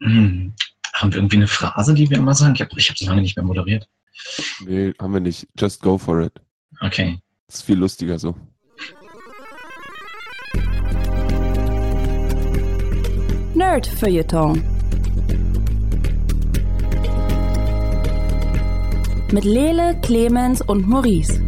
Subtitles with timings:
[0.94, 2.54] Haben wir irgendwie eine Phrase, die wir immer sagen?
[2.54, 3.88] Ich habe ich hab so lange nicht mehr moderiert.
[4.66, 5.46] Nee, haben wir nicht.
[5.56, 6.32] Just go for it.
[6.80, 7.20] Okay.
[7.46, 8.34] Das ist viel lustiger so.
[13.54, 14.62] Nerd Feuilleton.
[19.32, 21.40] Mit Lele, Clemens und Maurice.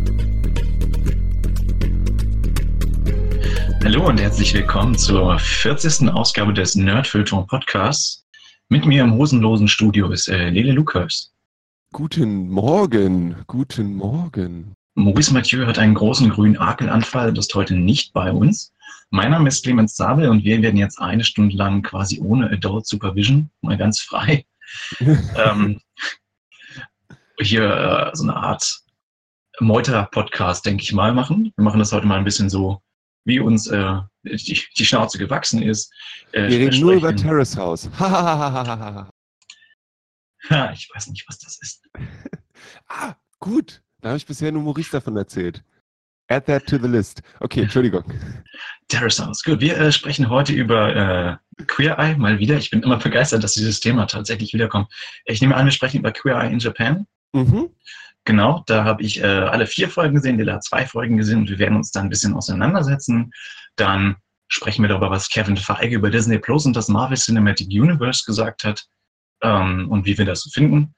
[3.82, 6.10] Hallo und herzlich willkommen zur 40.
[6.10, 8.19] Ausgabe des Nerdfilter Podcasts.
[8.72, 11.34] Mit mir im hosenlosen Studio ist äh, Lele Lukas.
[11.92, 14.76] Guten Morgen, guten Morgen.
[14.94, 18.72] Maurice Mathieu hat einen großen grünen Akelanfall und ist heute nicht bei uns.
[19.10, 22.86] Mein Name ist Clemens Sabel und wir werden jetzt eine Stunde lang quasi ohne Adult
[22.86, 24.46] Supervision, mal ganz frei,
[25.00, 25.80] ähm,
[27.40, 28.82] hier äh, so eine Art
[29.58, 31.52] Meuter-Podcast, denke ich mal, machen.
[31.56, 32.80] Wir machen das heute mal ein bisschen so
[33.24, 35.92] wie uns äh, die, die, Schnauze gewachsen ist.
[36.32, 37.86] Äh, Wir reden nur über Terrace House.
[40.74, 41.88] ich weiß nicht, was das ist.
[42.88, 43.82] ah, gut.
[44.00, 45.62] Da habe ich bisher nur Maurice davon erzählt.
[46.28, 47.22] Add that to the list.
[47.40, 48.04] Okay, Entschuldigung.
[48.88, 49.42] Terrace House.
[49.42, 50.94] Gut, wir äh, sprechen heute über
[51.58, 52.56] äh, Queer Eye mal wieder.
[52.56, 54.88] Ich bin immer begeistert, dass dieses Thema tatsächlich wiederkommt.
[55.24, 57.06] Ich nehme an, wir sprechen über Queer Eye in Japan.
[57.32, 57.70] Mhm.
[58.24, 61.50] Genau, da habe ich äh, alle vier Folgen gesehen, Lila hat zwei Folgen gesehen und
[61.50, 63.32] wir werden uns da ein bisschen auseinandersetzen.
[63.76, 64.16] Dann
[64.48, 68.64] sprechen wir darüber, was Kevin Feige über Disney Plus und das Marvel Cinematic Universe gesagt
[68.64, 68.84] hat
[69.42, 70.94] ähm, und wie wir das finden.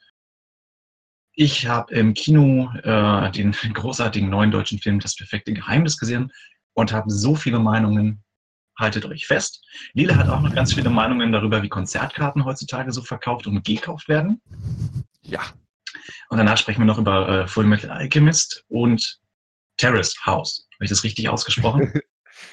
[1.35, 6.33] Ich habe im Kino äh, den großartigen neuen deutschen Film Das perfekte Geheimnis gesehen
[6.75, 8.23] und habe so viele Meinungen.
[8.79, 9.63] Haltet euch fest.
[9.93, 14.09] Lila hat auch noch ganz viele Meinungen darüber, wie Konzertkarten heutzutage so verkauft und gekauft
[14.09, 14.41] werden.
[15.21, 15.43] Ja,
[16.29, 19.21] und danach sprechen wir noch über äh, Full Metal Alchemist und
[19.77, 20.67] Terrace House.
[20.75, 21.93] Habe ich das richtig ausgesprochen?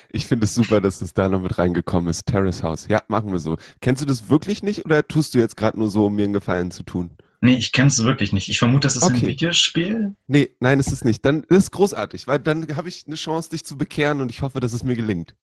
[0.09, 2.26] Ich finde es super, dass es da noch mit reingekommen ist.
[2.26, 2.88] Terrace House.
[2.88, 3.58] Ja, machen wir so.
[3.82, 6.34] Kennst du das wirklich nicht oder tust du jetzt gerade nur so, um mir einen
[6.34, 7.12] Gefallen zu tun?
[7.42, 8.50] Nee, ich kenne es wirklich nicht.
[8.50, 9.16] Ich vermute, das ist okay.
[9.16, 10.16] ein Videospiel.
[10.28, 11.23] Nee, nein, es ist nicht.
[11.23, 14.41] Dann ist es großartig, weil dann habe ich eine Chance, dich zu bekehren und ich
[14.41, 15.36] hoffe, dass es mir gelingt.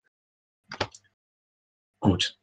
[2.00, 2.36] Gut.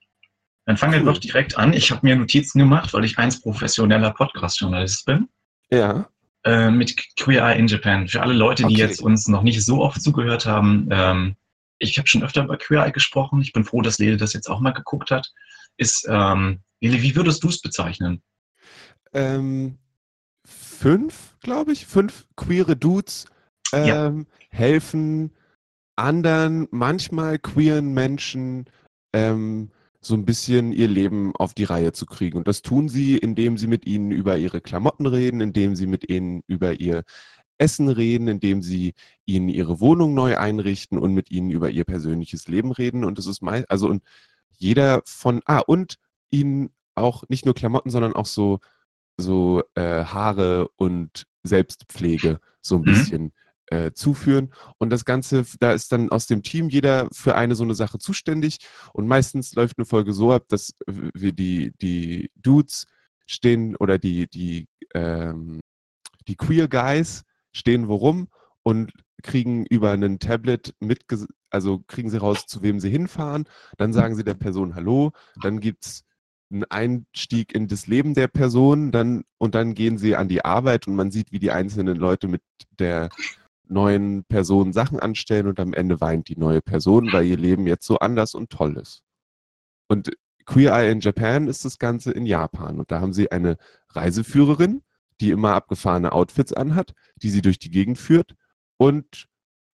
[0.65, 1.05] Dann fangen cool.
[1.05, 1.73] wir doch direkt an.
[1.73, 5.27] Ich habe mir Notizen gemacht, weil ich eins professioneller Podcast-Journalist bin.
[5.71, 6.09] Ja.
[6.45, 8.07] Äh, mit Queer Eye in Japan.
[8.07, 8.81] Für alle Leute, die okay.
[8.81, 11.35] jetzt uns noch nicht so oft zugehört haben, ähm,
[11.83, 13.41] ich habe schon öfter über Queer Eye gesprochen.
[13.41, 15.31] Ich bin froh, dass Lele das jetzt auch mal geguckt hat.
[15.77, 18.21] Ist, ähm, Lele, wie würdest du es bezeichnen?
[19.13, 19.77] Ähm,
[20.45, 21.85] fünf, glaube ich.
[21.85, 23.25] Fünf queere Dudes
[23.73, 24.13] ähm, ja.
[24.49, 25.31] helfen
[25.95, 28.65] anderen, manchmal queeren Menschen,
[29.13, 29.69] ähm,
[30.01, 32.37] so ein bisschen ihr Leben auf die Reihe zu kriegen.
[32.37, 36.09] Und das tun sie, indem sie mit ihnen über ihre Klamotten reden, indem sie mit
[36.09, 37.03] ihnen über ihr
[37.63, 38.93] Essen reden, indem sie
[39.25, 43.05] ihnen ihre Wohnung neu einrichten und mit ihnen über ihr persönliches Leben reden.
[43.05, 44.03] Und das ist meist, also und
[44.57, 45.95] jeder von, ah, und
[46.29, 48.59] ihnen auch nicht nur Klamotten, sondern auch so,
[49.17, 52.85] so äh, Haare und Selbstpflege so ein mhm.
[52.85, 53.33] bisschen
[53.67, 54.53] äh, zuführen.
[54.77, 57.97] Und das Ganze, da ist dann aus dem Team jeder für eine so eine Sache
[57.97, 58.59] zuständig.
[58.91, 62.87] Und meistens läuft eine Folge so ab, dass wir die, die Dudes
[63.25, 65.61] stehen oder die, die, ähm,
[66.27, 68.27] die Queer Guys stehen worum
[68.63, 68.91] und
[69.21, 71.05] kriegen über ein Tablet mit,
[71.49, 73.45] also kriegen sie raus, zu wem sie hinfahren.
[73.77, 75.11] Dann sagen sie der Person Hallo.
[75.41, 76.03] Dann gibt es
[76.51, 80.87] einen Einstieg in das Leben der Person, dann und dann gehen sie an die Arbeit
[80.87, 82.43] und man sieht, wie die einzelnen Leute mit
[82.79, 83.09] der
[83.67, 87.87] neuen Personen Sachen anstellen und am Ende weint die neue Person, weil ihr Leben jetzt
[87.87, 89.01] so anders und toll ist.
[89.87, 90.11] Und
[90.45, 92.79] Queer Eye in Japan ist das Ganze in Japan.
[92.79, 93.57] Und da haben sie eine
[93.89, 94.81] Reiseführerin,
[95.23, 98.35] die immer abgefahrene Outfits anhat, die sie durch die Gegend führt.
[98.77, 99.25] Und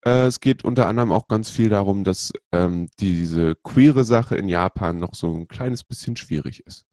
[0.06, 4.48] äh, es geht unter anderem auch ganz viel darum, dass ähm, diese queere Sache in
[4.48, 6.86] Japan noch so ein kleines bisschen schwierig ist.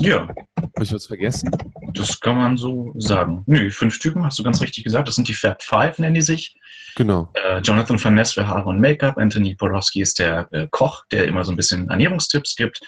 [0.00, 0.28] Ja.
[0.56, 1.50] Habe ich was vergessen?
[1.94, 3.44] Das kann man so sagen.
[3.46, 5.06] Nö, fünf Typen, hast du ganz richtig gesagt.
[5.06, 6.58] Das sind die Fab Five, nennen die sich.
[6.96, 7.30] Genau.
[7.34, 9.16] Äh, Jonathan Van Ness für Haare und Make-up.
[9.16, 12.80] Anthony Borowski ist der äh, Koch, der immer so ein bisschen Ernährungstipps gibt.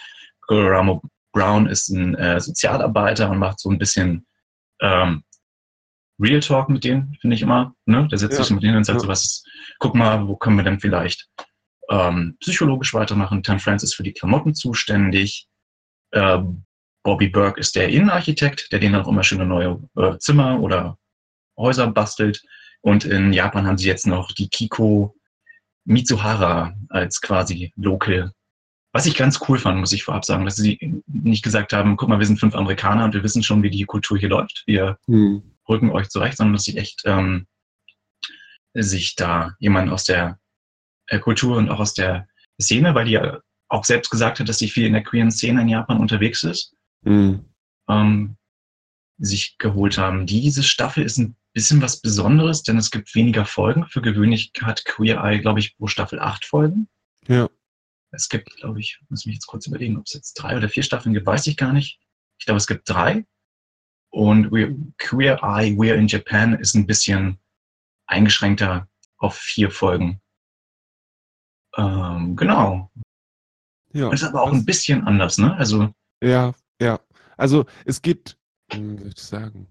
[0.49, 1.01] Ramo
[1.35, 4.25] Brown ist ein äh, Sozialarbeiter und macht so ein bisschen
[4.81, 5.23] ähm,
[6.17, 7.75] Real Talk mit denen, finde ich immer.
[7.85, 8.07] Ne?
[8.07, 8.43] Der setzt ja.
[8.43, 9.01] sich mit denen und sagt ja.
[9.01, 9.43] so, was,
[9.79, 11.27] guck mal, wo können wir denn vielleicht
[11.89, 13.43] ähm, psychologisch weitermachen.
[13.43, 15.47] Tan Francis für die Klamotten zuständig.
[16.13, 16.63] Ähm,
[17.03, 20.97] Bobby Burke ist der Innenarchitekt, der denen auch immer schöne neue äh, Zimmer oder
[21.57, 22.41] Häuser bastelt.
[22.81, 25.15] Und in Japan haben sie jetzt noch die Kiko
[25.83, 28.31] Mitsuhara als quasi Local.
[28.95, 32.07] Was ich ganz cool fand, muss ich vorab sagen, dass sie nicht gesagt haben, guck
[32.07, 34.63] mal, wir sind fünf Amerikaner und wir wissen schon, wie die Kultur hier läuft.
[34.67, 35.43] Wir hm.
[35.67, 37.45] rücken euch zurecht, sondern dass sie echt ähm,
[38.73, 40.39] sich da jemand aus der
[41.07, 44.59] äh, Kultur und auch aus der Szene, weil die ja auch selbst gesagt hat, dass
[44.59, 47.43] sie viel in der queeren Szene in Japan unterwegs ist, Mhm.
[47.89, 48.37] ähm,
[49.17, 50.25] sich geholt haben.
[50.25, 53.87] Diese Staffel ist ein bisschen was Besonderes, denn es gibt weniger Folgen.
[53.87, 56.87] Für gewöhnlich hat Queer Eye, glaube ich, pro Staffel acht Folgen.
[57.27, 57.49] Ja.
[58.15, 60.83] Es gibt, glaube ich, muss mich jetzt kurz überlegen, ob es jetzt drei oder vier
[60.83, 61.99] Staffeln gibt, weiß ich gar nicht.
[62.39, 63.25] Ich glaube, es gibt drei.
[64.09, 67.39] Und We Queer Eye, We're in Japan ist ein bisschen
[68.07, 70.21] eingeschränkter auf vier Folgen.
[71.75, 72.91] Ähm, genau.
[73.91, 74.11] Ja.
[74.11, 75.55] Ist aber auch ein bisschen anders, ne?
[75.55, 76.99] Also, Ja, ja.
[77.37, 78.01] Also es
[78.71, 79.67] hm, wie soll ich sagen?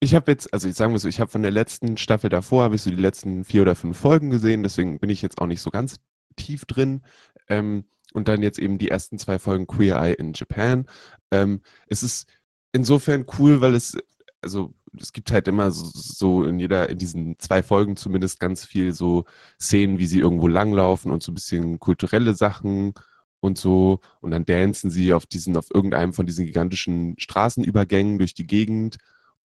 [0.00, 2.64] Ich habe jetzt, also ich sagen wir so, ich habe von der letzten Staffel davor,
[2.64, 5.46] habe ich so die letzten vier oder fünf Folgen gesehen, deswegen bin ich jetzt auch
[5.46, 6.00] nicht so ganz
[6.36, 7.02] tief drin.
[7.48, 10.86] Ähm, und dann jetzt eben die ersten zwei Folgen Queer Eye in Japan.
[11.30, 12.28] Ähm, es ist
[12.72, 13.96] insofern cool, weil es,
[14.42, 18.64] also es gibt halt immer so, so in jeder, in diesen zwei Folgen zumindest ganz
[18.64, 19.24] viel so
[19.60, 22.94] Szenen, wie sie irgendwo langlaufen und so ein bisschen kulturelle Sachen
[23.40, 24.00] und so.
[24.20, 28.98] Und dann dancen sie auf diesen, auf irgendeinem von diesen gigantischen Straßenübergängen durch die Gegend.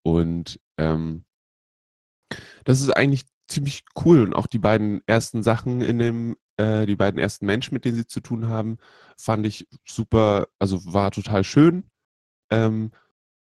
[0.04, 1.24] Und ähm,
[2.66, 4.22] das ist eigentlich ziemlich cool.
[4.22, 7.96] Und auch die beiden ersten Sachen in dem, äh, die beiden ersten Menschen, mit denen
[7.96, 8.78] sie zu tun haben,
[9.18, 11.84] fand ich super, also war total schön.
[12.50, 12.92] Ähm,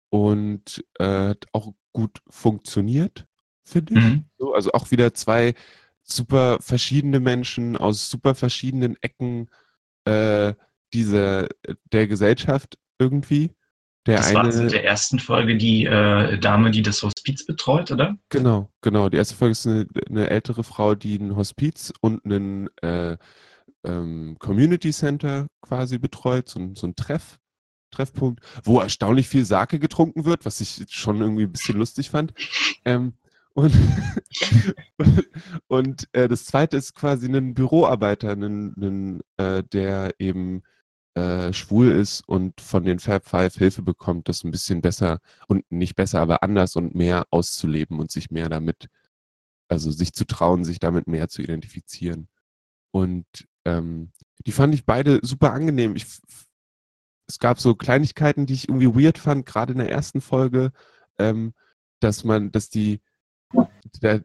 [0.09, 3.25] und äh, hat auch gut funktioniert,
[3.65, 3.99] finde ich.
[3.99, 4.25] mhm.
[4.37, 5.55] So, also auch wieder zwei
[6.03, 9.49] super verschiedene Menschen aus super verschiedenen Ecken
[10.05, 10.53] äh,
[10.93, 11.47] dieser
[11.91, 13.51] der Gesellschaft irgendwie.
[14.05, 17.89] Der das war eine, in der ersten Folge die äh, Dame, die das Hospiz betreut,
[17.91, 18.17] oder?
[18.29, 19.07] genau, genau.
[19.09, 23.17] Die erste Folge ist eine, eine ältere Frau, die ein Hospiz und einen äh,
[23.85, 27.37] ähm, Community Center quasi betreut, so, ein- so ein Treff,
[27.91, 32.33] Treffpunkt, wo erstaunlich viel Sake getrunken wird, was ich schon irgendwie ein bisschen lustig fand.
[32.85, 33.13] Ähm,
[33.53, 33.73] und
[35.67, 40.63] und äh, das zweite ist quasi ein Büroarbeiter, einen, einen, äh, der eben
[41.15, 45.69] äh, schwul ist und von den Fab Five Hilfe bekommt, das ein bisschen besser und
[45.71, 48.89] nicht besser, aber anders und mehr auszuleben und sich mehr damit,
[49.67, 52.29] also sich zu trauen, sich damit mehr zu identifizieren.
[52.91, 53.25] Und
[53.65, 54.11] ähm,
[54.45, 55.95] die fand ich beide super angenehm.
[55.95, 56.05] Ich,
[57.27, 60.71] es gab so Kleinigkeiten, die ich irgendwie weird fand, gerade in der ersten Folge,
[61.19, 61.53] ähm,
[61.99, 63.01] dass man, dass die,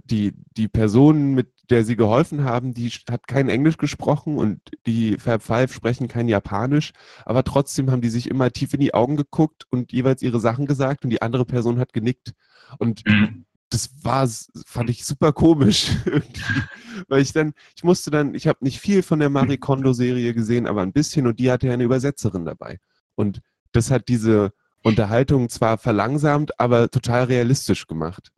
[0.04, 5.18] die, die Person, mit der sie geholfen haben, die hat kein Englisch gesprochen und die
[5.18, 6.92] Fab Five sprechen kein Japanisch,
[7.24, 10.66] aber trotzdem haben die sich immer tief in die Augen geguckt und jeweils ihre Sachen
[10.66, 12.32] gesagt und die andere Person hat genickt.
[12.78, 13.44] Und Mhm.
[13.70, 14.26] das war,
[14.66, 15.90] fand ich super komisch
[17.08, 20.34] weil ich dann, ich musste dann, ich habe nicht viel von der Marie Kondo Serie
[20.34, 22.78] gesehen, aber ein bisschen und die hatte ja eine Übersetzerin dabei
[23.14, 23.40] und
[23.72, 28.30] das hat diese Unterhaltung zwar verlangsamt, aber total realistisch gemacht.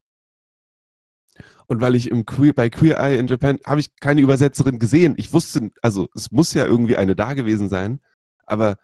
[1.70, 5.14] Und weil ich im Queer, bei Queer Eye in Japan habe ich keine Übersetzerin gesehen.
[5.18, 8.00] Ich wusste, also es muss ja irgendwie eine da gewesen sein,
[8.44, 8.76] aber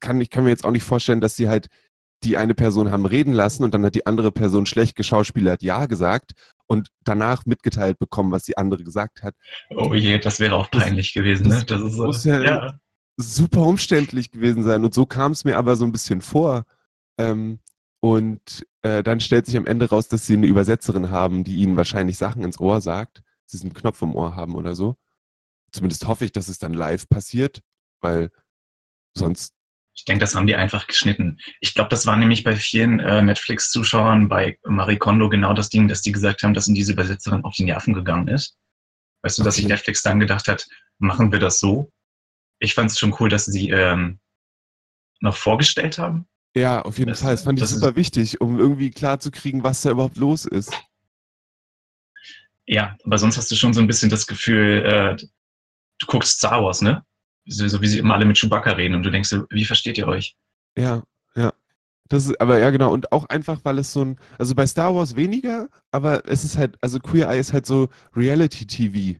[0.00, 1.68] kann, ich kann mir jetzt auch nicht vorstellen, dass sie halt
[2.24, 5.84] die eine Person haben reden lassen und dann hat die andere Person schlecht geschauspielert Ja
[5.84, 6.32] gesagt
[6.66, 9.34] und danach mitgeteilt bekommen, was die andere gesagt hat.
[9.68, 11.62] Oh je, das wäre auch peinlich gewesen, ne?
[11.66, 12.80] Das ist so, muss ja- ja.
[13.18, 16.64] Super umständlich gewesen sein und so kam es mir aber so ein bisschen vor.
[17.18, 17.58] Ähm,
[18.00, 21.76] und äh, dann stellt sich am Ende raus, dass sie eine Übersetzerin haben, die ihnen
[21.76, 23.22] wahrscheinlich Sachen ins Ohr sagt.
[23.44, 24.96] Sie einen Knopf im Ohr haben oder so.
[25.72, 27.62] Zumindest hoffe ich, dass es dann live passiert,
[28.00, 28.30] weil
[29.16, 29.54] sonst
[29.94, 31.38] Ich denke, das haben die einfach geschnitten.
[31.60, 35.88] Ich glaube, das war nämlich bei vielen äh, Netflix-Zuschauern bei Marie Kondo genau das Ding,
[35.88, 38.56] dass die gesagt haben, dass ihnen diese Übersetzerin auf die Nerven gegangen ist.
[39.22, 39.74] Weißt du, dass sich Okay.
[39.74, 40.66] Netflix dann gedacht hat,
[40.98, 41.92] machen wir das so?
[42.60, 44.20] Ich fand es schon cool, dass sie ähm,
[45.20, 46.26] noch vorgestellt haben.
[46.56, 47.32] Ja, auf jeden Das- Fall.
[47.34, 50.16] Das fand ich das ist- super wichtig, um irgendwie klar zu kriegen, was da überhaupt
[50.16, 50.72] los ist.
[52.66, 56.62] Ja, aber sonst hast du schon so ein bisschen das Gefühl, äh, du guckst Star
[56.62, 57.04] Wars, ne?
[57.46, 60.06] So, so wie sie immer alle mit Chewbacca reden und du denkst, wie versteht ihr
[60.06, 60.36] euch?
[60.76, 61.02] Ja,
[61.34, 61.52] ja.
[62.08, 62.92] Das ist, aber ja, genau.
[62.92, 66.56] Und auch einfach, weil es so ein, also bei Star Wars weniger, aber es ist
[66.56, 69.18] halt, also Queer Eye ist halt so Reality-TV.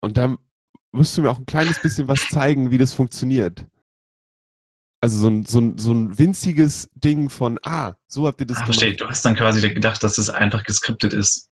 [0.00, 0.36] Und da
[0.92, 3.64] musst du mir auch ein kleines bisschen was zeigen, wie das funktioniert.
[5.04, 8.56] Also so ein, so ein, so ein winziges Ding von, ah, so habt ihr das
[8.56, 8.78] Ah, gemacht.
[8.78, 8.96] verstehe.
[8.96, 11.50] Du hast dann quasi gedacht, dass es einfach geskriptet ist.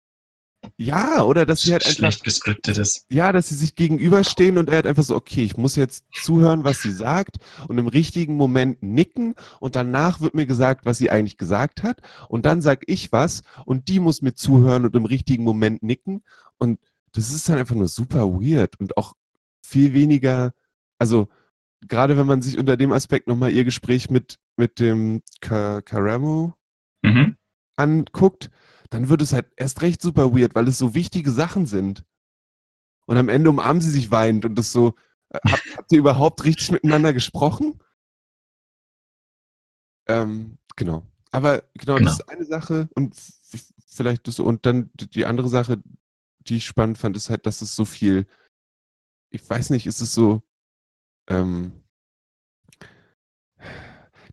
[0.76, 3.07] Ja, oder dass sie halt einfach schlecht geskriptet ist.
[3.09, 6.62] ja, dass sie sich gegenüberstehen und er hat einfach so, okay, ich muss jetzt zuhören,
[6.64, 7.37] was sie sagt
[7.69, 12.02] und im richtigen Moment nicken und danach wird mir gesagt, was sie eigentlich gesagt hat
[12.28, 16.23] und dann sag ich was und die muss mir zuhören und im richtigen Moment nicken
[16.59, 16.78] und
[17.12, 19.14] das ist dann einfach nur super weird und auch
[19.62, 20.52] viel weniger,
[20.99, 21.28] also
[21.87, 26.52] gerade wenn man sich unter dem Aspekt nochmal ihr Gespräch mit, mit dem Ka Karamu
[27.02, 27.37] Mhm.
[27.76, 28.50] anguckt,
[28.90, 32.04] dann wird es halt erst recht super weird, weil es so wichtige Sachen sind.
[33.06, 34.94] Und am Ende umarmen sie sich weinend und das so,
[35.30, 37.78] Äh, Habt, habt ihr überhaupt richtig miteinander gesprochen?
[40.06, 41.06] Ähm, genau.
[41.30, 42.11] Aber genau, Genau.
[42.11, 43.14] das ist eine Sache und
[43.87, 45.82] vielleicht das und dann die andere Sache,
[46.40, 48.26] die ich spannend fand, ist halt, dass es so viel,
[49.30, 50.42] ich weiß nicht, ist es so,
[51.28, 51.73] ähm,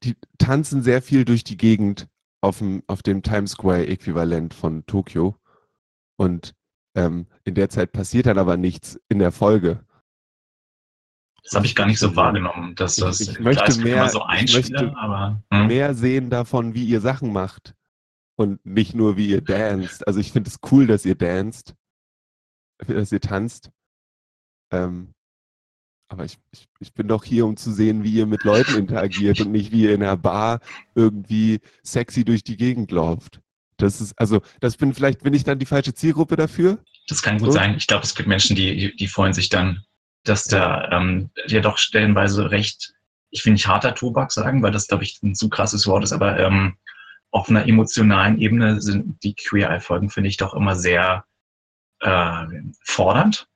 [0.03, 2.07] die tanzen sehr viel durch die Gegend
[2.41, 5.37] auf dem, auf dem Times Square Äquivalent von Tokio
[6.17, 6.53] und
[6.95, 9.83] ähm, in der Zeit passiert dann aber nichts in der Folge.
[11.43, 14.23] Das habe ich gar nicht so wahrgenommen, dass Ich- das ich klar, möchte mehr- so
[14.35, 15.67] ich möchte aber hm.
[15.67, 17.75] mehr sehen davon, wie ihr Sachen macht
[18.37, 20.07] und nicht nur, wie ihr danst.
[20.07, 21.75] Also ich finde es cool, dass ihr danst,
[22.87, 23.71] dass ihr tanzt.
[24.71, 25.13] Ähm,
[26.07, 29.39] aber ich, ich, ich bin doch hier, um zu sehen, wie ihr mit Leuten interagiert
[29.41, 30.59] und nicht, wie ihr in einer Bar
[30.93, 33.41] irgendwie sexy durch die Gegend lauft.
[33.77, 36.79] Das ist, also, das bin vielleicht, bin ich dann die falsche Zielgruppe dafür?
[37.07, 37.53] Das kann gut So.
[37.53, 37.75] sein.
[37.75, 39.83] Ich glaube, es gibt Menschen, die, die, freuen sich dann,
[40.23, 42.93] dass da ähm, ja doch stellenweise recht,
[43.31, 46.13] ich will nicht harter Tobak sagen, weil das, glaube ich, ein zu krasses Wort ist,
[46.13, 46.77] aber ähm,
[47.31, 51.25] auf einer emotionalen Ebene sind die Queer Eye-Folgen, finde ich, doch immer sehr
[51.99, 52.45] äh,
[52.83, 53.47] fordernd.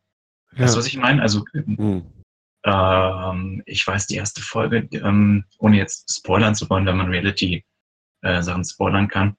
[0.52, 1.22] Weißt du, was ich meine?
[1.22, 2.06] Also Hm.
[2.64, 8.66] Ähm, ich weiß, die erste Folge, ähm, ohne jetzt spoilern zu wollen, wenn man Reality-Sachen
[8.66, 9.38] spoilern kann,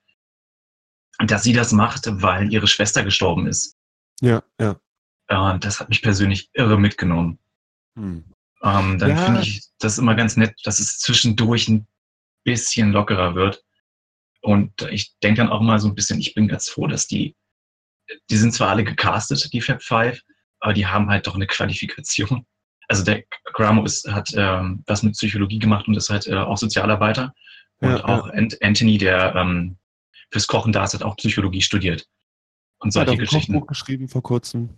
[1.19, 3.77] dass sie das macht, weil ihre Schwester gestorben ist.
[4.21, 4.81] Ja, ja.
[5.29, 7.39] Äh, das hat mich persönlich irre mitgenommen.
[7.97, 8.25] Hm.
[8.63, 9.17] Ähm, dann Ja.
[9.17, 11.87] finde ich das immer ganz nett, dass es zwischendurch ein
[12.45, 13.65] bisschen lockerer wird.
[14.43, 17.37] Und ich denke dann auch mal so ein bisschen, ich bin ganz froh, dass die,
[18.31, 20.23] die sind zwar alle gecastet, die Fab Five,
[20.61, 22.47] aber die haben halt doch eine Qualifikation.
[22.91, 26.59] Also der Gramo ist, hat ähm, was mit Psychologie gemacht und ist halt äh, auch
[26.59, 27.33] Sozialarbeiter.
[27.79, 29.77] Und Ja, auch Ant Anthony, der ähm,
[30.33, 32.09] fürs Kochen da ist, hat auch Psychologie studiert.
[32.81, 33.53] Und Hat solche auch ein Geschichten.
[33.53, 34.71] Kochbuch geschrieben vor kurzem.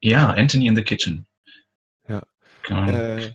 [0.00, 1.26] Ja, Anthony in the Kitchen.
[2.08, 2.22] Ja.
[2.62, 2.88] Genau.
[2.88, 3.34] Äh,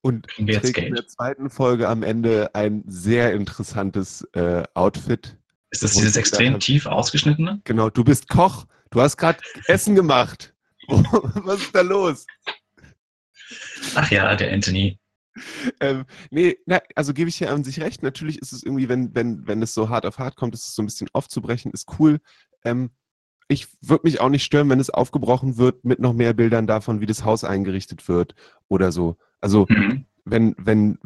[0.00, 5.36] und Kriegen wir jetzt in der zweiten Folge am Ende ein sehr interessantes äh, Outfit.
[5.68, 7.60] Ist das dieses extrem tief ausgeschnittene?
[7.64, 8.64] Genau, du bist Koch.
[8.88, 10.54] Du hast gerade Essen gemacht.
[10.88, 12.26] Was ist da los?
[13.94, 14.98] Ach ja, der Anthony.
[15.80, 18.02] Ähm, nee, na, also gebe ich dir an sich recht.
[18.02, 20.74] Natürlich ist es irgendwie, wenn, wenn, wenn es so hart auf hart kommt, ist es
[20.74, 22.20] so ein bisschen aufzubrechen, ist cool.
[22.64, 22.90] Ähm,
[23.48, 27.00] ich würde mich auch nicht stören, wenn es aufgebrochen wird mit noch mehr Bildern davon,
[27.00, 28.34] wie das Haus eingerichtet wird
[28.68, 29.16] oder so.
[29.40, 30.06] Also Mhm.
[30.24, 30.98] wenn, wenn,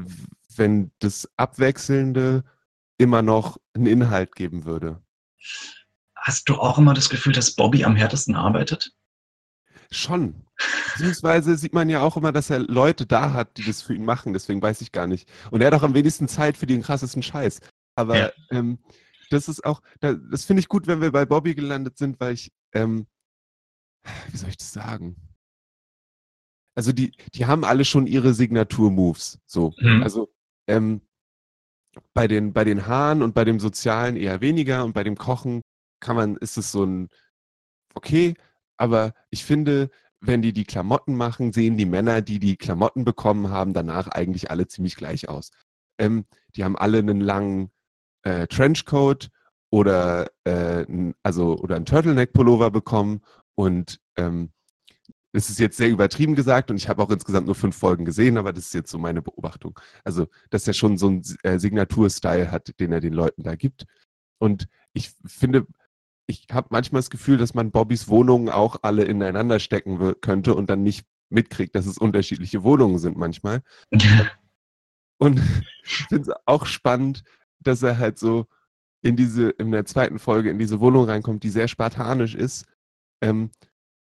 [0.56, 2.44] wenn das Abwechselnde
[2.98, 5.02] immer noch einen Inhalt geben würde.
[6.16, 8.95] Hast du auch immer das Gefühl, dass Bobby am härtesten arbeitet?
[9.90, 10.46] Schon.
[10.92, 14.04] Beziehungsweise sieht man ja auch immer, dass er Leute da hat, die das für ihn
[14.04, 15.28] machen, deswegen weiß ich gar nicht.
[15.50, 17.60] Und er hat auch am wenigsten Zeit für den krassesten Scheiß.
[17.94, 18.32] Aber Ja.
[18.50, 18.78] ähm,
[19.30, 22.34] das ist auch, da, das finde ich gut, wenn wir bei Bobby gelandet sind, weil
[22.34, 23.06] ich, ähm,
[24.30, 25.16] wie soll ich das sagen?
[26.74, 29.38] Also die, die haben alle schon ihre Signatur-Moves.
[29.46, 29.74] So.
[29.78, 30.02] Mhm.
[30.02, 30.32] Also
[30.68, 31.00] ähm,
[32.12, 35.62] bei den, bei den Haaren und bei dem Sozialen eher weniger und bei dem Kochen
[36.00, 37.08] kann man, ist es so ein
[37.94, 38.34] okay,
[38.76, 39.90] aber ich finde,
[40.20, 44.50] wenn die die Klamotten machen, sehen die Männer, die die Klamotten bekommen haben, danach eigentlich
[44.50, 45.50] alle ziemlich gleich aus.
[45.98, 47.70] Ähm, die haben alle einen langen
[48.22, 49.30] äh, Trenchcoat
[49.70, 50.84] oder äh,
[51.22, 53.22] also oder einen Turtleneck-Pullover bekommen
[53.54, 54.50] und ähm,
[55.36, 58.38] es ist jetzt sehr übertrieben gesagt und ich habe auch insgesamt nur fünf Folgen gesehen,
[58.38, 59.78] aber das ist jetzt so meine Beobachtung.
[60.02, 63.84] Also, dass er schon so einen äh, Signatur-Style hat, den er den Leuten da gibt.
[64.38, 65.66] Und ich finde,
[66.26, 70.68] ich habe manchmal das Gefühl, dass man Bobbys Wohnungen auch alle ineinander stecken könnte und
[70.68, 73.62] dann nicht mitkriegt, dass es unterschiedliche Wohnungen sind manchmal.
[75.18, 75.40] Und
[75.82, 77.24] ich finde es auch spannend,
[77.60, 78.46] dass er halt so
[79.02, 82.66] in diese, in der zweiten Folge in diese Wohnung reinkommt, die sehr spartanisch ist.
[83.22, 83.50] Ähm,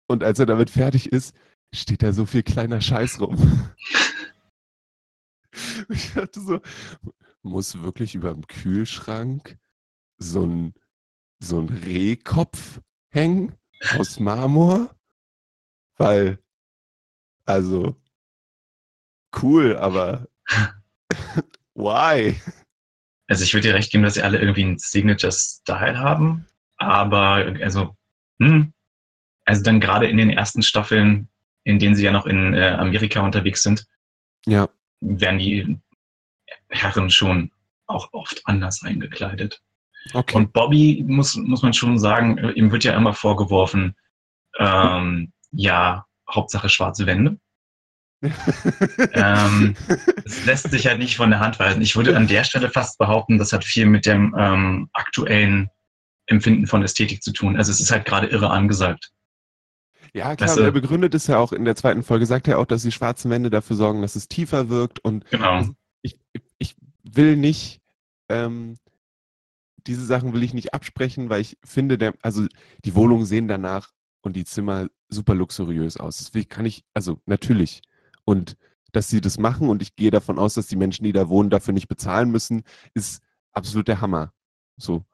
[0.08, 1.34] und als er damit fertig ist,
[1.72, 3.70] steht da so viel kleiner Scheiß rum.
[5.88, 6.60] Ich dachte so,
[7.42, 9.58] muss wirklich über dem Kühlschrank
[10.18, 10.74] so ein,
[11.40, 12.80] so ein Rehkopf
[13.10, 13.56] hängen
[13.98, 14.94] aus Marmor?
[15.96, 16.38] Weil,
[17.44, 17.96] also,
[19.42, 20.28] cool, aber
[21.74, 22.40] why?
[23.26, 27.96] Also ich würde dir recht geben, dass sie alle irgendwie einen Signature-Style haben, aber also,
[28.40, 28.72] hm,
[29.44, 31.28] also dann gerade in den ersten Staffeln,
[31.64, 33.86] in denen sie ja noch in äh, Amerika unterwegs sind,
[34.46, 34.68] Ja,
[35.00, 35.78] werden die
[36.68, 37.52] Herren schon
[37.86, 39.62] auch oft anders eingekleidet.
[40.14, 40.36] Okay.
[40.36, 43.94] Und Bobby muss, muss man schon sagen, äh, ihm wird ja immer vorgeworfen,
[44.58, 47.38] ähm, ja, Hauptsache schwarze Wände.
[49.14, 49.74] ähm,
[50.24, 51.80] Es lässt sich halt nicht von der Hand weisen.
[51.82, 55.70] Ich würde an der Stelle fast behaupten, das hat viel mit dem ähm, aktuellen
[56.26, 57.56] Empfinden von Ästhetik zu tun.
[57.56, 59.10] Also es ist halt gerade irre angesagt.
[60.12, 62.46] Ja, klar, Weißt und du- er begründet es ja auch in der zweiten Folge, sagt
[62.48, 65.66] er auch, dass die schwarzen Wände dafür sorgen, dass es tiefer wirkt und Genau.
[66.02, 66.18] ich,
[66.58, 67.80] ich will nicht,
[68.28, 68.76] ähm,
[69.86, 72.46] diese Sachen will ich nicht absprechen, weil ich finde, der, also
[72.84, 73.90] die Wohnungen sehen danach
[74.22, 76.32] und die Zimmer super luxuriös aus.
[76.34, 77.82] Will- kann ich, also natürlich.
[78.24, 78.56] Und
[78.92, 81.50] dass sie das machen und ich gehe davon aus, dass die Menschen, die da wohnen,
[81.50, 82.62] dafür nicht bezahlen müssen,
[82.94, 83.22] ist
[83.52, 84.32] absolut der Hammer.
[84.76, 85.04] So.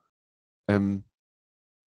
[0.68, 1.04] Ähm,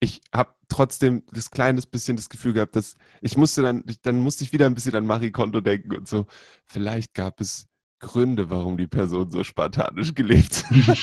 [0.01, 4.21] ich habe trotzdem das kleines bisschen das Gefühl gehabt, dass ich musste dann, ich- dann
[4.21, 6.27] musste ich wieder ein bisschen an Marie Kondo denken und so.
[6.67, 7.67] Vielleicht gab es
[8.01, 10.99] Gründe, warum die Person so spartanisch gelebt hat.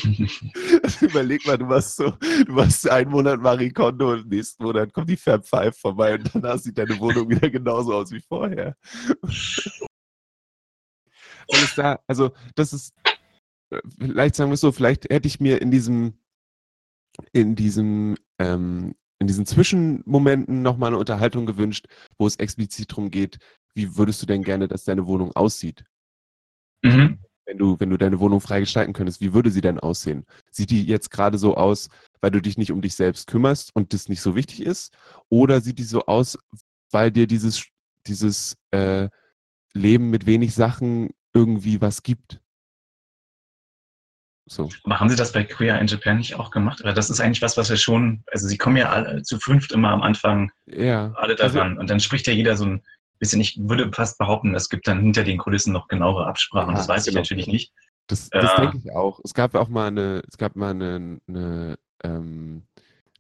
[1.02, 5.10] Überleg mal, du warst so, du warst einen Monat Marie Kondo und nächsten Monat kommt
[5.10, 8.76] die Fab Five vorbei und danach sieht deine Wohnung wieder genauso aus wie vorher.
[11.48, 12.96] Ist da, also das ist,
[14.00, 16.18] vielleicht sagen wir es so, vielleicht hätte ich mir in diesem,
[17.34, 21.86] in diesem, ähm, in diesen Zwischenmomenten nochmal eine Unterhaltung gewünscht,
[22.18, 23.38] wo es explizit darum geht,
[23.76, 25.86] wie würdest du denn gerne, dass deine Wohnung aussieht?
[26.84, 27.25] mhm.
[27.46, 30.26] Wenn du, wenn du deine Wohnung frei gestalten könntest, wie würde sie denn aussehen?
[30.52, 31.90] Sieht die jetzt gerade so aus,
[32.22, 34.94] weil du dich nicht um dich selbst kümmerst und das nicht so wichtig ist?
[35.30, 36.38] Oder sieht die so aus,
[36.92, 37.66] weil dir dieses,
[38.08, 39.10] dieses äh,
[39.74, 42.40] Leben mit wenig Sachen irgendwie was gibt?
[44.48, 44.70] So.
[44.84, 46.80] Aber haben Sie das bei Queer in Japan nicht auch gemacht?
[46.82, 49.72] Oder das ist eigentlich was, was wir schon, also Sie kommen ja alle zu fünft
[49.72, 51.12] immer am Anfang Ja.
[51.14, 52.84] alle Also- daran und dann spricht ja jeder so ein
[53.20, 56.72] bisschen, ich würde fast behaupten, es gibt dann hinter den Kulissen noch genauere Absprachen.
[56.72, 57.22] Ja, das weiß ich genau.
[57.22, 57.74] natürlich nicht.
[58.08, 58.62] Das, das Ja.
[58.62, 59.20] denke ich auch.
[59.24, 62.64] Es gab auch mal eine, es gab mal eine, eine, ähm,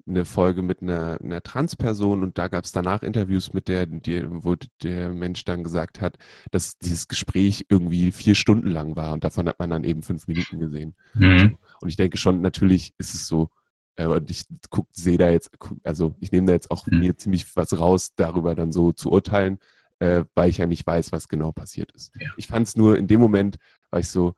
[0.08, 4.24] eine Folge mit einer, einer Transperson und da gab es danach Interviews mit der, die,
[4.30, 6.18] wo der Mensch dann gesagt hat,
[6.52, 10.28] dass dieses Gespräch irgendwie vier Stunden lang war und davon hat man dann eben fünf
[10.28, 10.96] Minuten gesehen.
[11.16, 11.58] Mhm.
[11.82, 13.50] Und ich denke schon, natürlich ist es so,
[13.96, 17.00] äh, und ich guck, sehe da jetzt, guck- also ich nehme da jetzt auch Mhm.
[17.00, 19.58] mir ziemlich was raus, darüber dann so zu urteilen,
[20.00, 22.12] äh, weil ich ja nicht weiß, was genau passiert ist.
[22.20, 22.30] Ja.
[22.38, 23.58] Ich fand es nur in dem Moment,
[23.92, 24.34] war ich so,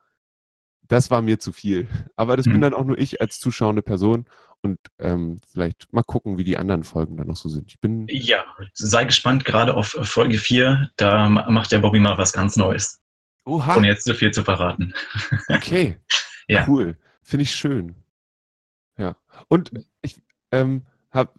[0.88, 1.88] das war mir zu viel.
[2.16, 2.60] Aber das bin Mhm.
[2.62, 4.26] dann auch nur ich als zuschauende Person
[4.62, 7.70] und ähm, vielleicht mal gucken, wie die anderen Folgen dann noch so sind.
[7.70, 12.18] Ich bin, Ja, sei gespannt, gerade auf Folge 4, da ma- macht der Bobby mal
[12.18, 13.00] was ganz Neues.
[13.44, 14.94] oha, Ohne jetzt zu viel zu verraten.
[15.48, 15.98] okay,
[16.48, 16.66] Ja.
[16.68, 17.94] cool, finde ich schön.
[18.96, 19.16] Ja,
[19.48, 19.70] und
[20.02, 21.32] ich ähm, habe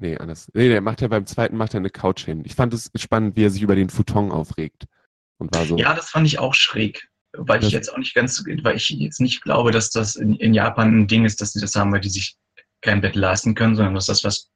[0.00, 0.50] Nee, anders.
[0.54, 2.42] Nee, der macht ja beim zweiten macht er eine Couch hin.
[2.46, 4.86] Ich fand es spannend, wie er sich über den Futon aufregt.
[5.38, 5.76] Und war so.
[5.76, 7.08] Ja, das fand ich auch schräg.
[7.32, 10.34] Weil ich Das- jetzt auch nicht ganz, weil ich jetzt nicht glaube, dass das in,
[10.36, 12.36] in Japan ein Ding ist, dass die das haben, weil die sich
[12.80, 14.50] kein Bett leisten können, sondern dass das was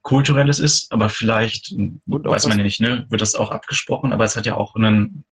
[0.00, 0.90] Kulturelles ist.
[0.90, 4.46] Aber vielleicht, auch weiß man ja nicht, ne, wird das auch abgesprochen, aber es hat
[4.46, 5.24] ja auch einen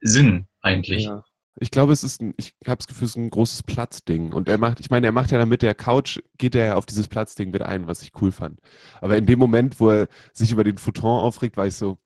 [0.00, 1.04] Sinn eigentlich.
[1.04, 1.22] Ja.
[1.58, 4.32] Ich glaube, es ist ein, ich habe das Gefühl, es ist ein großes Platzding.
[4.32, 6.74] Und er macht, ich meine, er macht ja dann mit der Couch, geht er ja
[6.74, 8.60] auf dieses Platzding mit ein, was ich cool fand.
[9.00, 11.98] Aber in dem Moment, wo er sich über den Futon aufregt, war ich so,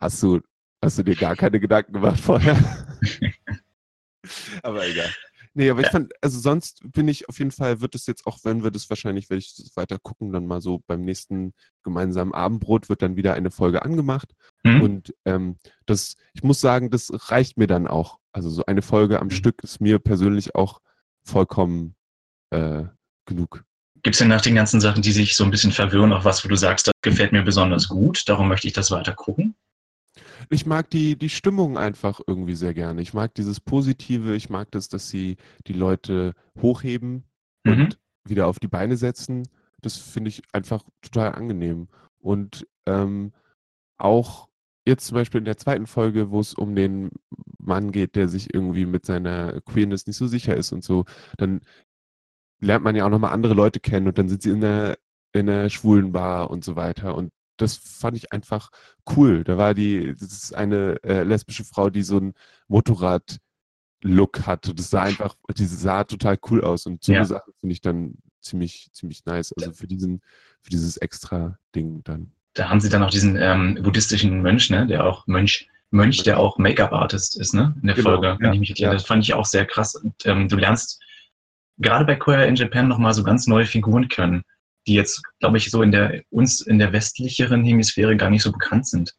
[0.00, 0.40] hast du,
[0.82, 2.56] hast du dir gar keine Gedanken gemacht vorher?
[4.62, 5.10] aber egal.
[5.54, 8.38] Nee, aber ich fand, also sonst bin ich auf jeden Fall, wird es jetzt auch,
[8.42, 12.32] wenn wir das wahrscheinlich, werde ich das weiter gucken, dann mal so beim nächsten gemeinsamen
[12.32, 14.32] Abendbrot wird dann wieder eine Folge angemacht.
[14.64, 14.80] Hm?
[14.80, 18.18] Und ähm, das, ich muss sagen, das reicht mir dann auch.
[18.32, 19.32] Also so eine Folge am Mhm.
[19.32, 20.80] Stück ist mir persönlich auch
[21.22, 21.96] vollkommen
[22.50, 22.84] äh,
[23.26, 23.64] genug.
[24.02, 26.44] Gibt es denn nach den ganzen Sachen, die sich so ein bisschen verwirren, auch was,
[26.44, 29.54] wo du sagst, das gefällt mir besonders gut, darum möchte ich das weiter gucken?
[30.52, 33.00] Ich mag die, die Stimmung einfach irgendwie sehr gerne.
[33.00, 35.36] Ich mag dieses Positive, ich mag das, dass sie
[35.66, 37.24] die Leute hochheben
[37.64, 37.72] Mhm.
[37.72, 39.48] und wieder auf die Beine setzen.
[39.80, 41.88] Das finde ich einfach total angenehm.
[42.18, 43.32] Und ähm,
[43.98, 44.48] auch
[44.86, 47.10] jetzt zum Beispiel in der zweiten Folge, wo es um den
[47.58, 51.04] Mann geht, der sich irgendwie mit seiner Queerness nicht so sicher ist und so,
[51.38, 51.60] dann
[52.60, 54.98] lernt man ja auch nochmal andere Leute kennen und dann sind sie in der,
[55.32, 57.16] in der schwulen Bar und so weiter.
[57.16, 58.70] Und das fand ich einfach
[59.16, 59.44] cool.
[59.44, 62.34] Da war die, das ist eine äh, lesbische Frau, die so ein
[62.68, 64.68] Motorrad-Look hat.
[64.68, 66.86] Und das sah einfach, die sah total cool aus.
[66.86, 67.18] Und so Ja.
[67.18, 69.52] eine Sache finde ich dann ziemlich, ziemlich nice.
[69.56, 70.20] Also für diesen,
[70.62, 72.32] für dieses extra Ding dann.
[72.54, 76.38] Da haben sie dann auch diesen ähm, buddhistischen Mönch, ne, der auch Mönch, Mönch, der
[76.38, 78.92] auch Make-up-Artist ist, ne, in der Genau, Folge, wenn ja, ich mich ja.
[78.92, 79.94] Das fand ich auch sehr krass.
[79.94, 81.00] Und ähm, du lernst
[81.78, 84.42] gerade bei Queer in Japan nochmal so ganz neue Figuren kennen,
[84.86, 88.52] die jetzt, glaube ich, so in der uns in der westlicheren Hemisphäre gar nicht so
[88.52, 89.14] bekannt sind.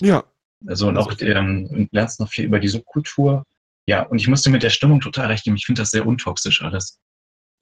[0.00, 0.24] Ja.
[0.66, 3.44] Also und auch ähm, lernst noch viel über die Subkultur.
[3.86, 5.56] Ja, und ich musste mit der Stimmung total recht geben.
[5.56, 6.98] Ich finde das sehr untoxisch alles.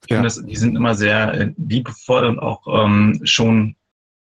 [0.04, 0.22] Ich Ja.
[0.22, 3.76] das, die sind immer sehr äh, liebevoll und auch ähm, schon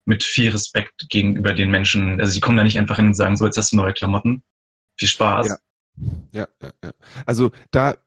[0.05, 2.19] mit viel Respekt gegenüber den Menschen.
[2.19, 4.43] Also sie kommen da nicht einfach hin und sagen, so, jetzt hast du neue Klamotten.
[4.97, 5.47] Viel Spaß.
[5.47, 5.57] Ja.
[6.31, 6.91] Ja, ja, ja.
[7.25, 7.97] Also da,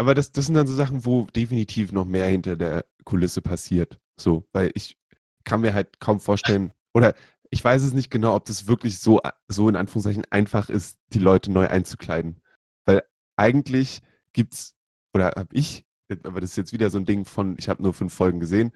[0.00, 4.00] aber das, das sind dann so Sachen, wo definitiv noch mehr hinter der Kulisse passiert.
[4.18, 4.96] So, weil ich
[5.44, 7.14] kann mir halt kaum vorstellen, oder
[7.50, 11.18] ich weiß es nicht genau, ob das wirklich so, so in Anführungszeichen einfach ist, die
[11.18, 12.40] Leute neu einzukleiden.
[12.86, 13.02] Weil
[13.36, 14.00] eigentlich
[14.32, 14.74] gibt's,
[15.12, 15.84] oder habe ich,
[16.22, 18.72] aber das ist jetzt wieder so ein Ding von, ich habe nur fünf Folgen gesehen,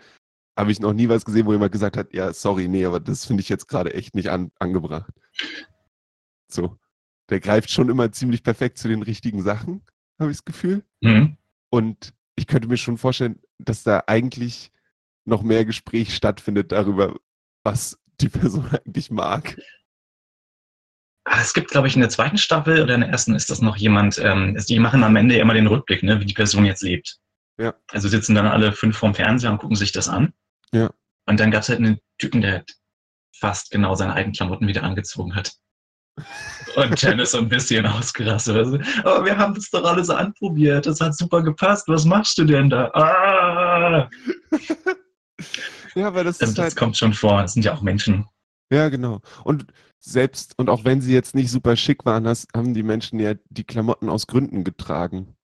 [0.58, 3.24] habe ich noch nie was gesehen, wo jemand gesagt hat, ja, sorry, nee, aber das
[3.24, 5.14] finde ich jetzt gerade echt nicht an, angebracht.
[6.48, 6.76] So.
[7.30, 9.80] Der greift schon immer ziemlich perfekt zu den richtigen Sachen,
[10.18, 10.84] habe ich das Gefühl.
[11.00, 11.36] Mhm.
[11.70, 14.70] Und ich könnte mir schon vorstellen, dass da eigentlich
[15.24, 17.16] noch mehr Gespräch stattfindet darüber,
[17.62, 19.56] was die Person eigentlich mag.
[21.26, 23.62] Ah, Es gibt, glaube ich, in der zweiten Staffel oder in der ersten ist das
[23.62, 26.82] noch jemand, ähm, die machen am Ende immer den Rückblick, ne, wie die Person jetzt
[26.82, 27.18] lebt.
[27.58, 27.74] Ja.
[27.88, 30.34] Also sitzen dann alle fünf vorm Fernseher und gucken sich das an.
[30.72, 30.90] Ja.
[31.26, 32.64] Und dann gab es halt einen Typen, der
[33.34, 35.52] fast genau seine eigenen Klamotten wieder angezogen hat.
[36.76, 38.56] Und Jen ist so ein bisschen ausgerastet.
[38.56, 40.86] Also, aber wir haben das doch alles anprobiert.
[40.86, 41.86] Das hat super gepasst.
[41.88, 42.90] Was machst du denn da?
[42.94, 44.10] Ah!
[45.96, 47.42] Ja, aber das Also ist das halt, kommt schon vor.
[47.42, 48.26] Das sind ja auch Menschen.
[48.72, 49.20] ja, genau.
[49.44, 49.66] Und
[50.00, 53.62] selbst, und auch wenn sie jetzt nicht super schick waren, haben die Menschen ja die
[53.64, 55.36] Klamotten aus Gründen getragen.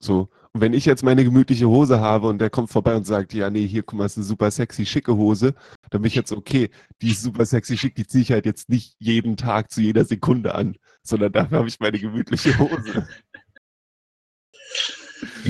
[0.00, 0.28] So.
[0.52, 3.50] Und wenn ich jetzt meine gemütliche Hose habe und der kommt vorbei und sagt, ja,
[3.50, 5.54] nee, hier, guck mal, ist eine super sexy, schicke Hose,
[5.90, 6.70] dann bin ich jetzt, okay,
[7.02, 10.04] die ist super sexy, schick, die ziehe ich halt jetzt nicht jeden Tag zu jeder
[10.04, 13.06] Sekunde an, sondern dafür habe ich meine gemütliche Hose.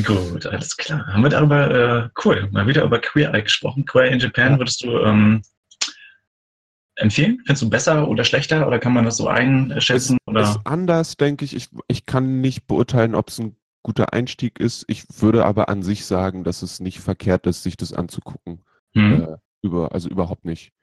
[0.04, 1.06] Gut, alles klar.
[1.06, 1.70] Haben wir darüber,
[2.04, 3.84] äh, cool, mal wieder über Queer Eye gesprochen.
[3.84, 5.42] Queer in Japan würdest du ähm,
[6.98, 7.42] empfehlen?
[7.44, 10.16] Findest du besser oder schlechter oder kann man das so einschätzen?
[10.16, 10.60] Ist Oder?
[10.64, 11.54] anders, denke ich.
[11.54, 11.68] ich.
[11.86, 13.56] Ich kann nicht beurteilen, ob es ein
[13.88, 14.84] guter Einstieg ist.
[14.86, 18.60] Ich würde aber an sich sagen, dass es nicht verkehrt ist, sich das anzugucken.
[18.92, 19.22] Hm?
[19.22, 20.74] Äh, über, also überhaupt nicht.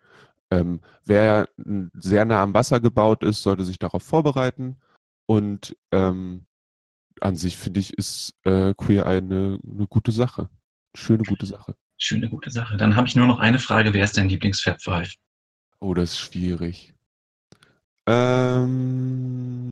[0.49, 1.47] Ähm, wer
[1.93, 4.77] sehr nah am Wasser gebaut ist, sollte sich darauf vorbereiten.
[5.27, 6.47] Und ähm,
[7.21, 10.49] an sich finde ich, ist äh, Queer Eye eine, eine gute Sache.
[10.95, 11.75] Schöne, gute Sache.
[11.97, 12.75] Schöne, gute Sache.
[12.75, 13.93] Dann habe ich nur noch eine Frage.
[13.93, 15.13] Wer ist dein Lieblings-Fab Five?
[15.79, 16.95] Oh, das ist schwierig.
[18.07, 19.69] Ähm,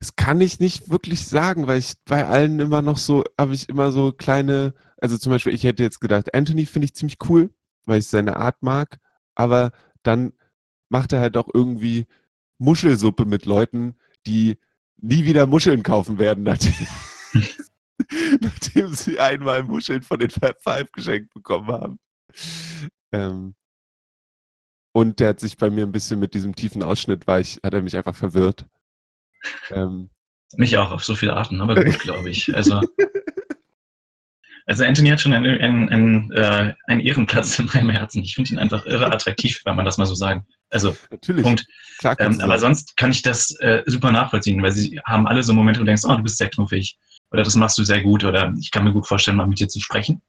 [0.00, 3.68] das kann ich nicht wirklich sagen, weil ich bei allen immer noch so, habe ich
[3.68, 7.50] immer so kleine, also zum Beispiel, ich hätte jetzt gedacht, Anthony finde ich ziemlich cool,
[7.84, 8.98] weil ich seine Art mag,
[9.34, 10.32] aber dann
[10.88, 12.06] macht er halt auch irgendwie
[12.58, 14.58] Muschelsuppe mit Leuten, die
[14.96, 16.74] nie wieder Muscheln kaufen werden, nachdem,
[18.40, 21.98] nachdem sie einmal Muscheln von den Fab Five geschenkt bekommen haben.
[23.12, 23.54] Ähm,
[24.92, 27.74] und der hat sich bei mir ein bisschen mit diesem tiefen Ausschnitt, war ich, hat
[27.74, 28.66] er mich einfach verwirrt.
[29.70, 30.10] Ähm,
[30.56, 32.54] Mich auch auf so viele Arten, aber gut, glaube ich.
[32.54, 32.80] Also,
[34.66, 38.22] also Anthony hat schon einen, einen, einen, äh, einen Ehrenplatz in meinem Herzen.
[38.22, 40.46] Ich finde ihn einfach irre attraktiv, wenn man das mal so sagen.
[40.70, 41.42] Also, natürlich.
[41.42, 41.66] Punkt.
[41.98, 45.52] Klar Ähm, aber sonst kann ich das äh, super nachvollziehen, weil sie haben alle so
[45.52, 46.98] Momente, wo du denkst, oh, du bist sehr knuffig
[47.30, 49.68] oder das machst du sehr gut oder ich kann mir gut vorstellen, mal mit dir
[49.68, 50.22] zu sprechen.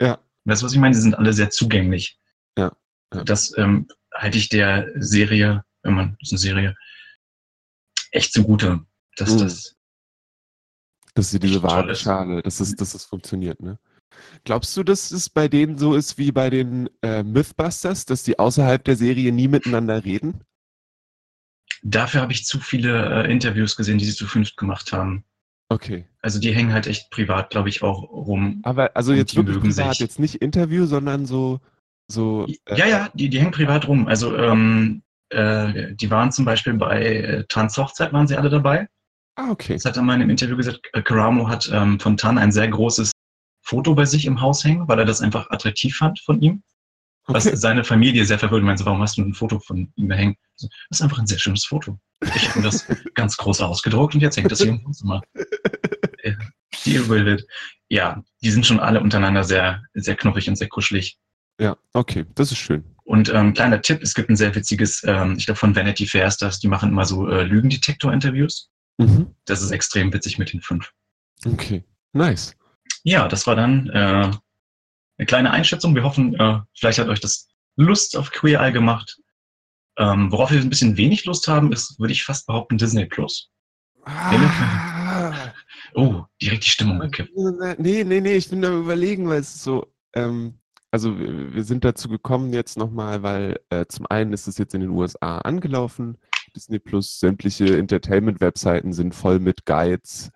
[0.00, 0.18] Ja.
[0.44, 0.94] Weißt du, was ich meine?
[0.94, 2.18] Sie sind alle sehr zugänglich.
[2.58, 2.72] Ja,
[3.12, 3.24] ja.
[3.24, 6.76] Das ähm, halte ich der Serie, wenn man, das ist eine Serie,
[8.16, 8.84] echt zugute,
[9.16, 9.38] dass Mhm.
[9.40, 9.76] das
[11.14, 11.94] dass sie diese wahre.
[11.96, 13.78] Schale, dass es, dass es funktioniert, ne?
[14.44, 18.38] Glaubst du, dass es bei denen so ist wie bei den äh, Mythbusters, dass die
[18.38, 20.42] außerhalb der Serie nie miteinander reden?
[21.82, 25.24] Dafür habe ich zu viele äh, Interviews gesehen, die sie zu fünft gemacht haben.
[25.68, 26.06] Okay.
[26.20, 28.60] Also die hängen halt echt privat, glaube ich, auch rum.
[28.62, 30.00] Aber also jetzt wirklich privat, sich.
[30.00, 31.60] jetzt nicht Interview, sondern so,
[32.08, 32.46] so.
[32.46, 34.06] äh, Ja, ja, die, die hängen privat rum.
[34.06, 38.88] Also ähm, äh, die waren zum Beispiel bei äh, Tans Hochzeit, waren sie alle dabei.
[39.36, 39.74] Ah, okay.
[39.74, 42.52] Das hat er mal in einem Interview gesagt, äh, Karamo hat ähm, von Tan ein
[42.52, 43.12] sehr großes
[43.62, 46.62] Foto bei sich im Haus hängen, weil er das einfach attraktiv fand von ihm.
[47.26, 47.56] Was okay.
[47.56, 50.36] seine Familie sehr verwirrt meinte, warum hast du ein Foto von ihm hängen?
[50.60, 51.98] Das ist einfach ein sehr schönes Foto.
[52.22, 55.20] Ich habe mir das ganz groß ausgedruckt und jetzt hängt das hier im Wohnzimmer.
[56.84, 57.46] Deal with it.
[57.88, 61.18] Ja, die sind schon alle untereinander sehr, sehr knuffig und sehr kuschelig.
[61.60, 62.95] Ja, okay, das ist schön.
[63.06, 66.26] Und ähm, kleiner Tipp, es gibt ein sehr witziges, ähm, ich glaube von Vanity Fair
[66.26, 68.68] ist das, die machen immer so äh, Lügendetektor-Interviews.
[68.98, 69.28] Mhm.
[69.44, 70.90] Das ist extrem witzig mit den fünf.
[71.46, 72.56] Okay, nice.
[73.04, 74.30] Ja, das war dann äh,
[75.18, 75.94] eine kleine Einschätzung.
[75.94, 79.16] Wir hoffen, äh, vielleicht hat euch das Lust auf Queer Eye gemacht.
[79.98, 83.50] Ähm, worauf wir ein bisschen wenig Lust haben, ist, würde ich fast behaupten, Disney Plus.
[84.04, 85.52] Ah,
[85.94, 87.30] Oh, direkt die Stimmung gekippt.
[87.78, 90.58] nee, nee, nee, ich bin da überlegen, weil es ist so, ähm,
[90.96, 94.80] also wir sind dazu gekommen jetzt nochmal, weil äh, zum einen ist es jetzt in
[94.80, 96.16] den USA angelaufen.
[96.56, 100.30] Disney Plus, sämtliche Entertainment-Webseiten sind voll mit Guides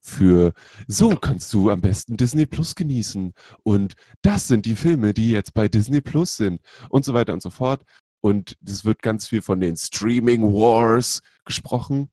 [0.00, 0.54] für
[0.86, 3.34] so kannst du am besten Disney Plus genießen.
[3.62, 7.42] Und das sind die Filme, die jetzt bei Disney Plus sind und so weiter und
[7.42, 7.82] so fort.
[8.22, 12.08] Und es wird ganz viel von den Streaming Wars gesprochen.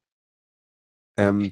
[1.15, 1.51] Ähm,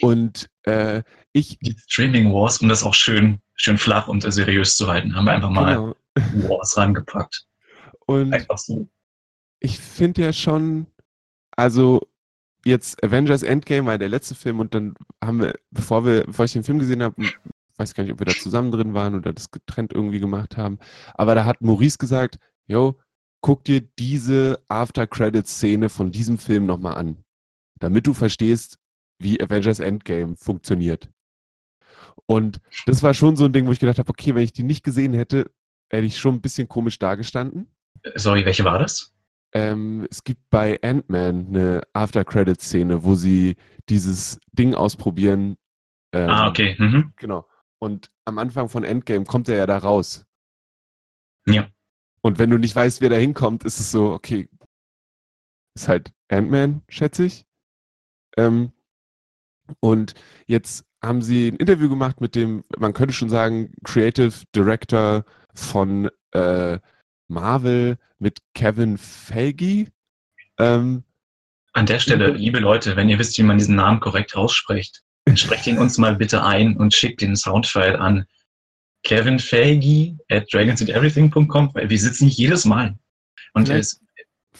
[0.00, 1.02] und äh,
[1.34, 5.24] ich Die Streaming Wars, um das auch schön, schön flach und seriös zu halten, haben
[5.24, 6.48] wir einfach mal Genau.
[6.48, 7.46] Wars rangepackt.
[8.06, 8.88] Und Einfach so.
[9.60, 10.86] ich finde ja schon,
[11.56, 12.02] also
[12.64, 14.94] jetzt Avengers Endgame war der letzte Film und dann
[15.24, 17.14] haben wir, bevor wir, bevor ich den Film gesehen habe,
[17.76, 20.78] weiß gar nicht, ob wir da zusammen drin waren oder das getrennt irgendwie gemacht haben,
[21.14, 22.98] aber da hat Maurice gesagt, yo,
[23.40, 27.24] guck dir diese After-Credits-Szene von diesem Film nochmal an,
[27.78, 28.78] damit du verstehst,
[29.18, 31.08] wie Avengers Endgame funktioniert.
[32.26, 34.62] Und das war schon so ein Ding, wo ich gedacht habe, okay, wenn ich die
[34.62, 35.50] nicht gesehen hätte,
[35.90, 37.70] hätte ich schon ein bisschen komisch dagestanden.
[38.14, 39.12] Sorry, welche war das?
[39.52, 43.56] Ähm, es gibt bei Ant-Man eine After-Credit-Szene, wo sie
[43.88, 45.56] dieses Ding ausprobieren.
[46.12, 46.74] Ähm, ah, okay.
[46.78, 47.12] Mhm.
[47.16, 47.46] Genau.
[47.78, 50.24] Und am Anfang von Endgame kommt er ja da raus.
[51.46, 51.68] Ja.
[52.22, 54.48] Und wenn du nicht weißt, wer da hinkommt, ist es so, okay,
[55.74, 57.46] ist halt Ant-Man, schätze ich.
[58.36, 58.72] Ähm,
[59.80, 60.14] und
[60.46, 66.10] jetzt haben sie ein Interview gemacht mit dem, man könnte schon sagen, Creative Director von
[66.32, 66.78] äh,
[67.28, 69.88] Marvel mit Kevin Feige.
[70.58, 71.02] Ähm,
[71.72, 75.36] An der Stelle, liebe Leute, wenn ihr wisst, wie man diesen Namen korrekt ausspricht, dann
[75.36, 78.26] sprecht ihn uns mal bitte ein und schickt den Soundfile an
[79.04, 82.96] Kevin Feige at dragonsandeverything.com, weil wir sitzen nicht jedes Mal.
[83.54, 84.00] Und er ist,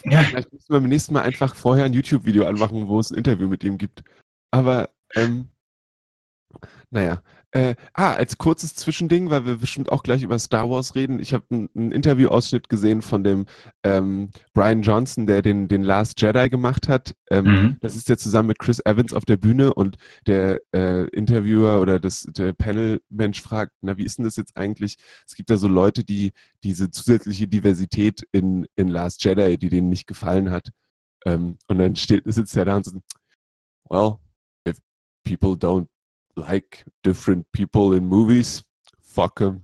[0.05, 3.19] ja, vielleicht müssen wir beim nächsten Mal einfach vorher ein YouTube-Video anmachen, wo es ein
[3.19, 4.03] Interview mit ihm gibt.
[4.51, 5.49] Aber, ähm,
[6.91, 7.23] naja.
[7.55, 11.21] Äh, ah, als kurzes Zwischending, weil wir bestimmt auch gleich über Star Wars reden.
[11.21, 13.45] Ich habe einen Interviewausschnitt gesehen von dem
[13.83, 17.15] ähm, Brian Johnson, der den, den Last Jedi gemacht hat.
[17.31, 17.77] Ähm, Mhm.
[17.81, 22.01] Das ist ja zusammen mit Chris Evans auf der Bühne und der äh, Interviewer oder
[22.01, 24.97] das, der Panel-Mensch fragt, na, wie ist denn das jetzt eigentlich?
[25.27, 26.33] Es gibt da so Leute, die
[26.65, 30.71] diese zusätzliche Diversität in, in Last Jedi, die denen nicht gefallen hat.
[31.27, 33.01] Ähm, und dann steht, sitzt er da und so,
[33.91, 34.17] well,
[34.67, 34.79] if
[35.25, 35.87] people don't
[36.37, 38.63] like different people in movies,
[39.01, 39.63] fuck them.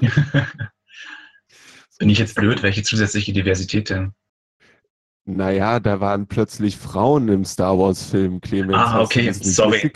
[1.98, 4.12] Bin ich jetzt blöd, welche zusätzliche Diversität denn?
[5.26, 8.76] Naja, da waren plötzlich Frauen im Star Wars-Film, Clemens.
[8.76, 9.90] Ah, okay, sorry.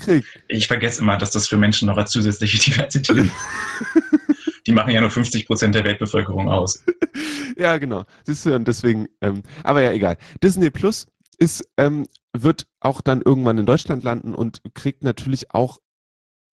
[0.48, 3.30] Ich vergesse immer, dass das für Menschen noch als zusätzliche Diversität
[4.66, 6.82] Die machen ja nur 50 Prozent der Weltbevölkerung aus.
[7.58, 8.04] ja, genau.
[8.24, 10.16] Siehst du, und deswegen, ähm, aber ja, egal.
[10.42, 11.06] Disney Plus
[11.38, 15.78] ist, ähm, wird auch dann irgendwann in Deutschland landen und kriegt natürlich auch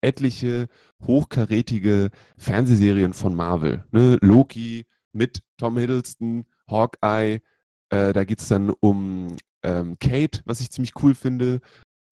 [0.05, 0.67] etliche
[1.03, 3.83] hochkarätige Fernsehserien von Marvel.
[3.91, 4.17] Ne?
[4.21, 7.41] Loki mit Tom Hiddleston, Hawkeye,
[7.89, 11.61] äh, da geht's dann um ähm, Kate, was ich ziemlich cool finde.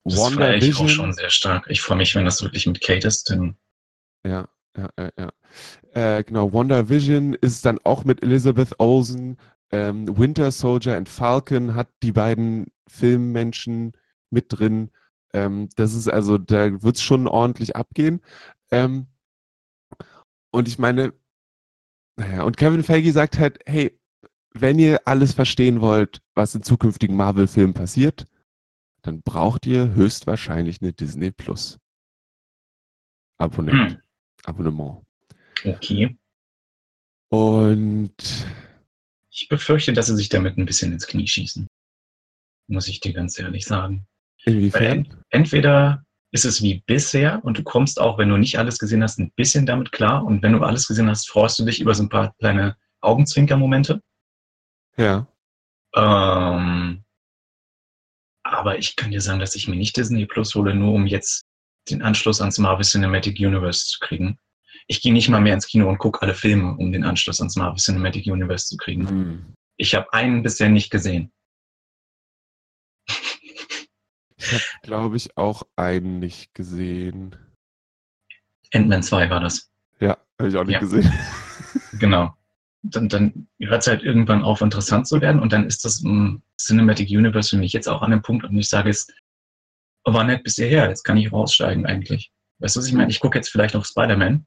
[0.06, 1.68] Das feiere ich auch schon sehr stark.
[1.70, 3.56] Ich freue mich, wenn das wirklich mit Kate ist, denn
[4.26, 5.32] Ja, ja, ja, ja.
[5.94, 9.38] Äh, genau, WandaVision ist dann auch mit Elizabeth Olsen.
[9.72, 13.94] Ähm, Winter Soldier and Falcon hat die beiden Filmmenschen
[14.30, 14.92] mit drin.
[15.34, 18.22] Ähm, das ist also, da wird es schon ordentlich abgehen.
[18.72, 19.08] Ähm,
[20.52, 21.14] und ich meine,
[22.16, 24.00] naja, und Kevin Feige sagt halt, hey,
[24.54, 28.28] wenn ihr alles verstehen wollt, was in zukünftigen Marvel-Filmen passiert,
[29.02, 31.80] dann braucht ihr höchstwahrscheinlich eine Disney Plus.
[33.38, 33.94] Abonnent.
[33.94, 34.02] hm,
[34.46, 35.04] Abonnement.
[35.66, 36.18] okay.
[37.30, 38.16] Und
[39.32, 41.68] Ich befürchte, dass sie sich damit ein bisschen ins Knie schießen.
[42.68, 44.06] Muss ich dir ganz ehrlich sagen.
[44.46, 44.84] Inwiefern?
[44.84, 49.04] ent entweder ist es wie bisher und du kommst auch, wenn du nicht alles gesehen
[49.04, 50.26] hast, ein bisschen damit klar.
[50.26, 54.02] Und wenn du alles gesehen hast, freust du dich über so ein paar kleine Augenzwinker-Momente.
[54.98, 55.28] Ja.
[55.96, 57.04] Ähm,
[58.44, 61.46] aber ich kann dir sagen, dass ich mir nicht Disney Plus hole, nur um jetzt
[61.90, 64.38] den Anschluss ans Marvel Cinematic Universe zu kriegen.
[64.88, 67.56] Ich gehe nicht mal mehr ins Kino und gucke alle Filme, um den Anschluss ans
[67.56, 69.08] Marvel Cinematic Universe zu kriegen.
[69.08, 69.54] Hm.
[69.78, 71.32] Ich habe einen bisher nicht gesehen.
[74.44, 77.36] Ich habe, glaube ich, auch einen nicht gesehen.
[78.74, 79.72] Ant-Man 2 war das.
[80.00, 80.80] Ja, habe ich auch nicht Ja.
[80.80, 81.12] gesehen.
[82.00, 82.36] Genau.
[82.84, 85.42] Dann, dann hört es halt irgendwann auf, interessant zu werden.
[85.42, 88.58] Und dann ist das mm, Cinematic Universe für mich jetzt auch an dem Punkt, und
[88.58, 89.08] ich sage es,
[90.04, 92.32] war nett bis hierher, jetzt kann ich raussteigen eigentlich.
[92.60, 93.10] Weißt du, was ich meine?
[93.10, 94.46] Ich gucke jetzt vielleicht noch Spider-Man.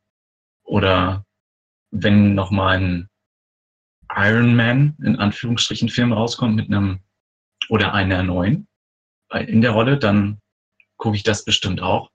[0.65, 1.25] Oder
[1.91, 3.09] wenn noch mal ein
[4.15, 7.01] Iron Man, in Anführungsstrichen, Film rauskommt mit einem,
[7.71, 8.69] oder einer neuen
[9.33, 10.41] in der Rolle, dann
[10.97, 12.11] gucke ich das bestimmt auch.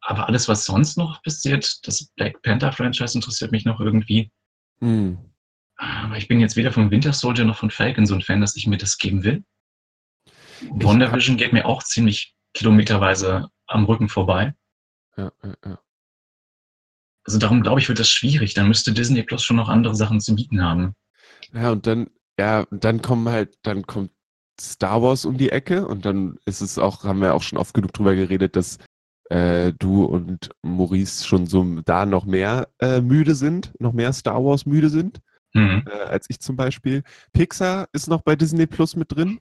[0.00, 4.30] Aber alles, was sonst noch passiert, das Black Panther Franchise interessiert mich noch irgendwie.
[4.80, 5.18] Hm.
[5.76, 8.56] Aber ich bin jetzt weder von Winter Soldier noch von Falcon so ein Fan, dass
[8.56, 9.44] ich mir das geben will.
[10.70, 14.54] WandaVision geht mir auch ziemlich kilometerweise am Rücken vorbei.
[15.16, 15.80] Ja, ja, ja.
[17.24, 18.54] Also darum glaube ich, wird das schwierig.
[18.54, 20.94] Dann müsste Disney Plus schon noch andere Sachen zu bieten haben.
[21.52, 24.10] ja, und dann, ja, dann kommen halt, dann kommt
[24.60, 27.74] Star Wars um die Ecke und dann ist es auch, haben wir auch schon oft
[27.74, 28.78] genug drüber geredet, dass
[29.30, 34.44] äh, du und Maurice schon so da noch mehr äh, müde sind, noch mehr Star
[34.44, 35.20] Wars müde sind,
[35.54, 35.84] Mhm.
[35.86, 37.02] äh, als ich zum Beispiel.
[37.32, 39.40] Pixar ist noch bei Disney Plus mit drin.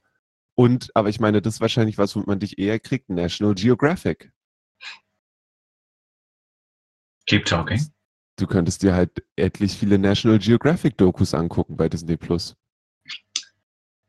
[0.56, 4.32] Und, aber ich meine, das ist wahrscheinlich was, womit man dich eher kriegt, National Geographic.
[7.28, 7.82] Keep talking.
[8.40, 12.56] Du könntest dir halt etlich viele National Geographic Dokus angucken bei Disney Plus.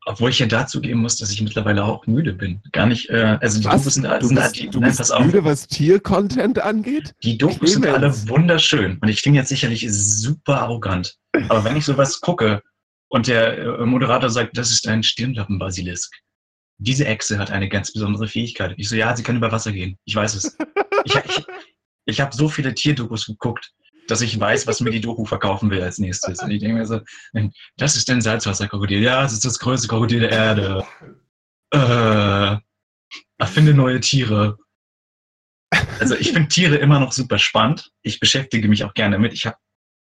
[0.09, 2.59] Obwohl ich ja dazu geben muss, dass ich mittlerweile auch müde bin.
[2.71, 3.83] Gar nicht, äh, also die Was?
[3.83, 7.13] Dokus sind, Du sind bist, die, du nein, bist pass auf, müde, was Tier-Content angeht?
[7.21, 8.97] die Dokus sind alle wunderschön.
[9.01, 11.15] Und ich klinge jetzt sicherlich super arrogant.
[11.49, 12.63] Aber wenn ich sowas gucke
[13.09, 16.11] und der äh, Moderator sagt, das ist ein Stirnlappenbasilisk.
[16.79, 18.73] Diese Echse hat eine ganz besondere Fähigkeit.
[18.77, 19.95] Ich so, ja, sie kann über Wasser gehen.
[20.05, 20.57] Ich weiß es.
[21.05, 21.45] Ich, ich,
[22.05, 23.71] ich habe so viele Tierdokus geguckt,
[24.09, 26.41] dass ich weiß, was mir die Doku verkaufen will als nächstes.
[26.41, 27.01] Und ich denke mir so,
[27.77, 29.01] das ist ein Salzwasserkrokodil.
[29.01, 30.85] Ja, das ist das größte Krokodil der Erde.
[31.73, 32.57] Äh,
[33.37, 34.57] erfinde neue Tiere.
[35.99, 37.91] Also ich finde Tiere immer noch super spannend.
[38.01, 39.33] Ich beschäftige mich auch gerne mit.
[39.33, 39.57] Ich habe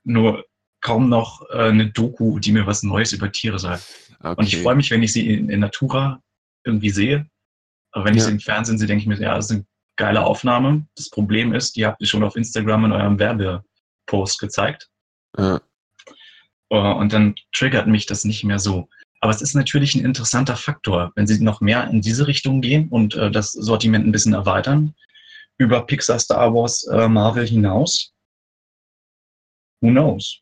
[0.04, 0.46] nur
[0.82, 3.86] kaum noch äh, eine Doku, die mir was Neues über Tiere sagt.
[4.20, 4.36] Okay.
[4.38, 6.22] Und ich freue mich, wenn ich sie in, in Natura
[6.66, 7.28] irgendwie sehe.
[7.92, 8.26] Aber wenn ich Ja.
[8.28, 9.66] sie im Fernsehen sehe, denke ich mir, ja, das ist eine
[9.98, 10.88] geile Aufnahme.
[10.96, 13.20] Das Problem ist, die habt ihr schon auf Instagram in eurem
[14.12, 14.89] Werbepost gezeigt.
[15.38, 15.60] Äh,
[16.69, 18.88] Äh, Und dann triggert mich das nicht mehr so.
[19.19, 22.89] Aber es ist natürlich ein interessanter Faktor, wenn sie noch mehr in diese Richtung gehen
[22.89, 24.95] und äh, das Sortiment ein bisschen erweitern.
[25.58, 28.13] Über Pixar, Star Wars, äh, Marvel hinaus.
[29.82, 30.39] Who knows?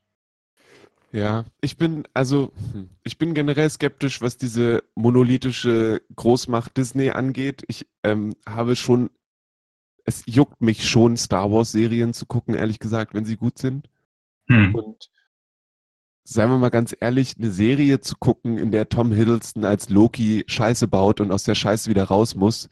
[1.12, 7.64] Ja, ich bin, also, hm, ich bin generell skeptisch, was diese monolithische Großmacht Disney angeht.
[7.68, 9.10] Ich ähm, habe schon,
[10.10, 13.90] es juckt mich schon, Star Wars-Serien zu gucken, ehrlich gesagt, wenn sie gut sind.
[14.48, 14.74] Hm.
[14.74, 15.12] Und
[16.24, 20.44] seien wir mal ganz ehrlich, eine Serie zu gucken, in der Tom Hiddleston als Loki
[20.48, 22.70] Scheiße baut und aus der Scheiße wieder raus muss,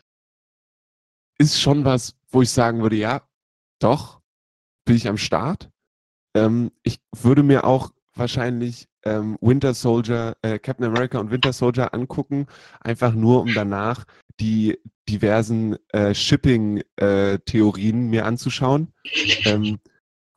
[1.37, 3.21] ist schon was, wo ich sagen würde, ja,
[3.79, 4.19] doch,
[4.85, 5.69] bin ich am Start.
[6.33, 11.93] Ähm, ich würde mir auch wahrscheinlich ähm, Winter Soldier, äh, Captain America und Winter Soldier
[11.93, 12.47] angucken,
[12.81, 14.03] einfach nur um danach
[14.39, 14.77] die
[15.09, 18.93] diversen äh, Shipping-Theorien mir anzuschauen.
[19.45, 19.79] Ähm,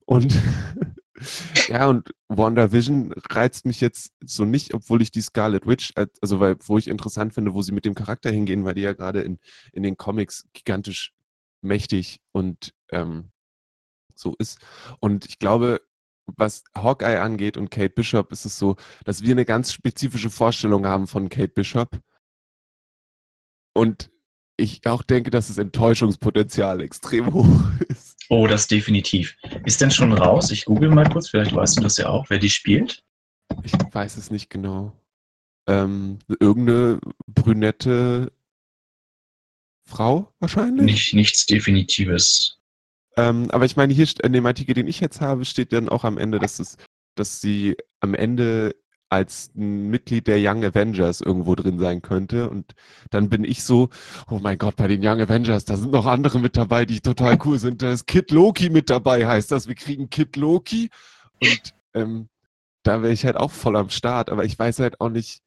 [0.07, 0.35] und
[1.69, 6.41] ja, und WandaVision reizt mich jetzt so nicht, obwohl ich die Scarlet Witch, als- also
[6.41, 9.21] weil, wo ich interessant finde, wo sie mit dem Charakter hingehen, weil die ja gerade
[9.23, 9.39] in,
[9.73, 11.13] in den Comics gigantisch
[11.63, 13.31] mächtig und ähm,
[14.15, 14.59] so ist.
[15.01, 15.81] Und ich glaube,
[16.37, 20.87] was Hawkeye angeht und Kate Bishop, ist es so, dass wir eine ganz spezifische Vorstellung
[20.87, 22.01] haben von Kate Bishop.
[23.75, 24.11] Und
[24.57, 28.17] ich auch denke, dass das Enttäuschungspotenzial extrem hoch ist.
[28.29, 29.37] Oh, das definitiv.
[29.65, 30.51] Ist denn schon raus?
[30.51, 33.03] Ich google mal kurz, vielleicht weißt du das ja auch, wer die spielt.
[33.65, 34.93] Ich weiß es nicht genau.
[35.67, 38.33] Ähm, irgendeine brünette
[39.85, 40.85] Frau wahrscheinlich?
[40.85, 42.60] Nicht, nichts Definitives.
[43.21, 46.05] Ähm, aber ich meine, hier in dem Artikel, den ich jetzt habe, steht dann auch
[46.05, 46.79] am Ende, dass es,
[47.17, 48.75] dass sie am Ende
[49.11, 52.49] als ein Mitglied der Young Avengers irgendwo drin sein könnte.
[52.49, 52.73] Und
[53.11, 53.91] dann bin ich so,
[54.31, 57.39] oh mein Gott, bei den Young Avengers, da sind noch andere mit dabei, die total
[57.45, 57.83] cool sind.
[57.83, 59.69] Da ist Kid Loki mit dabei, heißt das.
[59.69, 60.89] Wir kriegen Kid Loki.
[61.43, 62.29] Und ähm,
[62.85, 65.43] da wäre ich halt auch voll am Start, aber ich weiß halt auch nicht.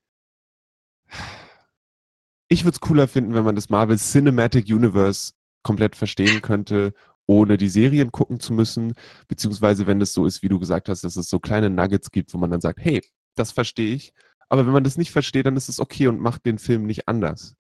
[2.50, 5.34] Ich würde es cooler finden, wenn man das Marvel Cinematic Universe
[5.64, 6.94] komplett verstehen könnte,
[7.26, 8.94] ohne die Serien gucken zu müssen,
[9.28, 12.34] beziehungsweise wenn es so ist, wie du gesagt hast, dass es so kleine Nuggets gibt,
[12.34, 13.02] wo man dann sagt, hey,
[13.36, 14.14] das verstehe ich,
[14.50, 17.08] aber wenn man das nicht versteht, dann ist es okay und macht den Film nicht
[17.08, 17.56] anders.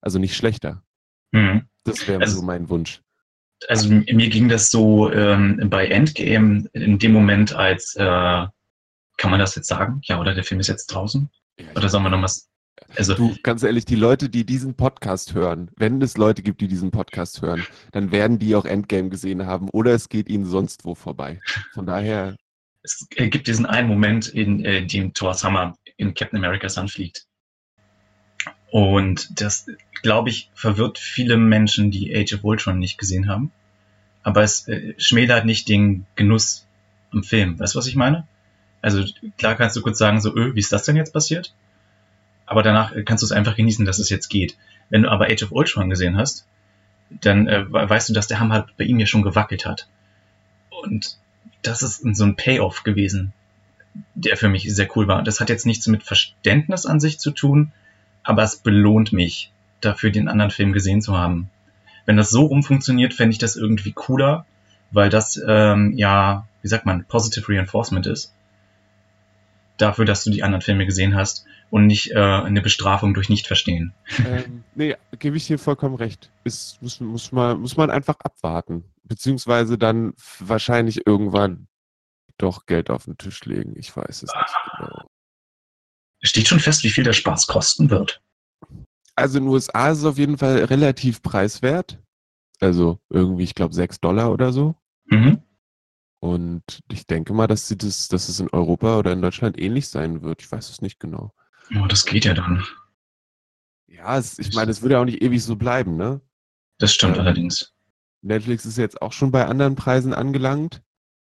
[0.00, 0.82] Also nicht schlechter.
[1.34, 1.62] Hm.
[1.84, 3.00] Das wäre Also- so mein Wunsch.
[3.68, 9.38] Also mir ging das so ähm, bei Endgame in dem Moment, als, äh, kann man
[9.38, 10.00] das jetzt sagen?
[10.02, 11.30] Ja, oder der Film ist jetzt draußen?
[11.76, 12.50] Oder sollen wir noch was?
[12.96, 16.68] Also, Du, ganz ehrlich, die Leute, die diesen Podcast hören, wenn es Leute gibt, die
[16.68, 20.84] diesen Podcast hören, dann werden die auch Endgame gesehen haben oder es geht ihnen sonst
[20.84, 21.40] wo vorbei.
[21.72, 22.36] Von daher,
[22.82, 27.26] es gibt diesen einen Moment, in äh, dem Thor's Hammer in Captain America's Hand fliegt.
[28.70, 29.66] Und das,
[30.02, 33.52] glaube ich, verwirrt viele Menschen, die Age of Ultron nicht gesehen haben.
[34.22, 36.66] Aber es äh, schmälert nicht den Genuss
[37.10, 37.58] am Film.
[37.58, 38.26] Weißt du, was ich meine?
[38.82, 39.04] Also
[39.38, 41.54] klar kannst du kurz sagen, so, öh, wie ist das denn jetzt passiert?
[42.46, 44.56] Aber danach äh, kannst du es einfach genießen, dass es jetzt geht.
[44.90, 46.46] Wenn du aber Age of Ultron gesehen hast,
[47.10, 49.88] dann äh, we- weißt du, dass der Hammer bei ihm ja schon gewackelt hat.
[50.70, 51.16] Und
[51.62, 53.32] das ist so ein Payoff gewesen,
[54.14, 55.22] der für mich sehr cool war.
[55.22, 57.72] Das hat jetzt nichts mit Verständnis an sich zu tun,
[58.22, 61.50] aber es belohnt mich, dafür den anderen Film gesehen zu haben.
[62.06, 64.44] Wenn das so rumfunktioniert, fände ich das irgendwie cooler,
[64.90, 68.32] weil das, ähm, ja, wie sagt man, Positive Reinforcement ist.
[69.76, 73.94] Dafür, dass du die anderen Filme gesehen hast und nicht äh, eine Bestrafung durch Nicht-Verstehen.
[74.24, 76.30] Ähm, nee, gebe ich dir vollkommen recht.
[76.44, 78.84] Ist, muss, muss, man, muss man einfach abwarten.
[79.02, 81.66] Beziehungsweise dann wahrscheinlich irgendwann
[82.38, 83.74] doch Geld auf den Tisch legen.
[83.76, 85.06] Ich weiß es nicht genau.
[86.22, 88.22] Steht schon fest, wie viel der Spaß kosten wird.
[89.14, 91.98] Also in den USA ist es auf jeden Fall relativ preiswert.
[92.60, 94.74] Also irgendwie, ich glaube, 6 Dollar oder so.
[95.06, 95.42] Mhm.
[96.24, 99.90] Und ich denke mal, dass, sie das, dass es in Europa oder in Deutschland ähnlich
[99.90, 100.40] sein wird.
[100.40, 101.34] Ich weiß es nicht genau.
[101.78, 102.64] Oh, das geht ja dann.
[103.88, 106.22] Ja, es, ich meine, es würde ja auch nicht ewig so bleiben, ne?
[106.78, 107.74] Das stimmt Ähm, allerdings.
[108.22, 110.80] Netflix ist jetzt auch schon bei anderen Preisen angelangt.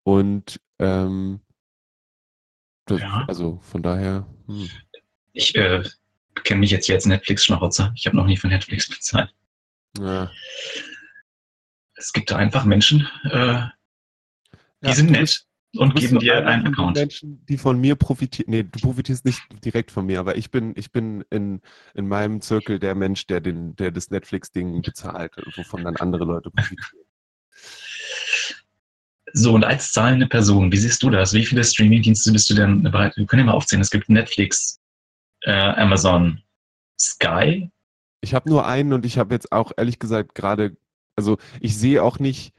[0.04, 1.42] Und ähm,
[2.86, 3.26] das, Ja.
[3.28, 4.70] also von daher, hm.
[5.34, 5.84] Ich äh,
[6.46, 7.92] kenne mich jetzt hier als Netflix-Schnauzer.
[7.98, 9.36] Ich habe noch nie für Netflix bezahlt.
[10.00, 10.32] ja.
[11.96, 13.66] Es gibt da einfach Menschen, äh,
[14.82, 15.46] die Ja, sind nett
[15.78, 16.98] und geben dir einen Account.
[16.98, 18.52] Menschen, die von mir profitieren.
[18.52, 21.62] Nee, du profitierst nicht direkt von mir, aber ich bin, ich bin in,
[21.94, 26.50] in meinem Zirkel der Mensch, der den, der das Netflix-Ding bezahlt, wovon dann andere Leute
[26.52, 27.06] profitieren.
[29.34, 31.34] So, und als zahlende Person, wie siehst du das?
[31.34, 33.18] Wie viele Streaming-Dienste bist du denn bereit?
[33.18, 33.82] Wir können ja mal aufzählen.
[33.82, 34.80] Es gibt Netflix,
[35.42, 36.42] äh, Amazon,
[37.00, 37.70] Sky.
[38.22, 40.78] Ich habe nur einen und ich habe jetzt auch ehrlich gesagt gerade,
[41.18, 42.54] also ich sehe auch nicht,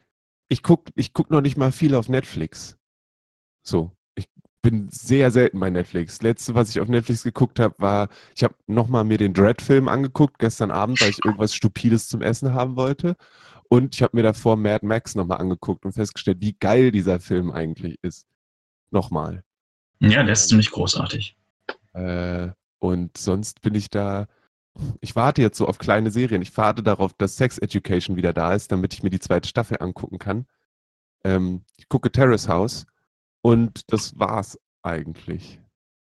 [0.49, 2.77] ich guck, ich guck noch nicht mal viel auf Netflix.
[3.63, 4.27] So, ich
[4.63, 6.23] bin sehr selten bei Netflix.
[6.23, 10.39] Letzte, was ich auf Netflix geguckt habe, war, ich habe nochmal mir den Dread-Film angeguckt
[10.39, 13.17] gestern Abend, weil ich irgendwas Stupides zum Essen haben wollte.
[13.69, 17.51] Und ich habe mir davor Mad Max nochmal angeguckt und festgestellt, wie geil dieser Film
[17.51, 18.27] eigentlich ist.
[18.91, 19.43] Nochmal.
[20.01, 21.37] Ja, der ist ziemlich großartig.
[21.93, 24.27] Äh, und sonst bin ich da.
[25.01, 26.43] Ich warte jetzt so auf kleine Serien.
[26.43, 29.79] Ich warte darauf, dass Sex Education wieder da ist, damit ich mir die zweite Staffel
[29.81, 30.47] angucken kann.
[31.25, 32.87] Ähm, ich gucke Terrace House
[33.43, 35.61] und das war's eigentlich.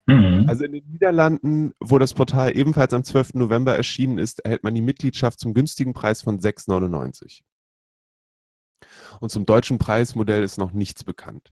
[0.06, 0.46] Mhm.
[0.48, 3.34] Also in den Niederlanden, wo das Portal ebenfalls am 12.
[3.34, 7.42] November erschienen ist, erhält man die Mitgliedschaft zum günstigen Preis von 6,99.
[9.20, 11.52] Und zum deutschen Preismodell ist noch nichts bekannt.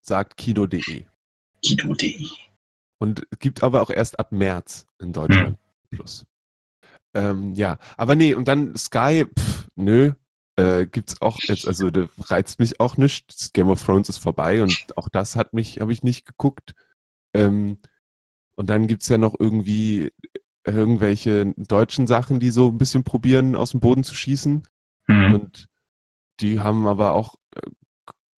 [0.00, 1.04] Sagt Kino.de.
[1.62, 2.28] Kino.de.
[2.98, 5.58] Und gibt aber auch erst ab März in Deutschland
[5.90, 6.26] plus.
[7.14, 10.12] Ähm, ja, aber nee, und dann Sky, pff, nö,
[10.56, 13.32] äh, gibt's auch jetzt, also da reizt mich auch nicht.
[13.32, 16.74] Das Game of Thrones ist vorbei und auch das hat mich, habe ich nicht geguckt.
[17.34, 17.78] Ähm,
[18.56, 20.12] und dann gibt's ja noch irgendwie
[20.66, 24.66] irgendwelche deutschen Sachen, die so ein bisschen probieren, aus dem Boden zu schießen.
[25.06, 25.34] Mhm.
[25.34, 25.68] Und
[26.40, 27.70] die haben aber auch, äh,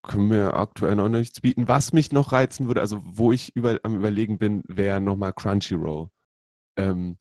[0.03, 1.69] können mir aktuell noch nichts bieten.
[1.69, 6.09] Was mich noch reizen würde, also wo ich über, am überlegen bin, wäre nochmal Crunchyroll.
[6.77, 7.19] Ähm,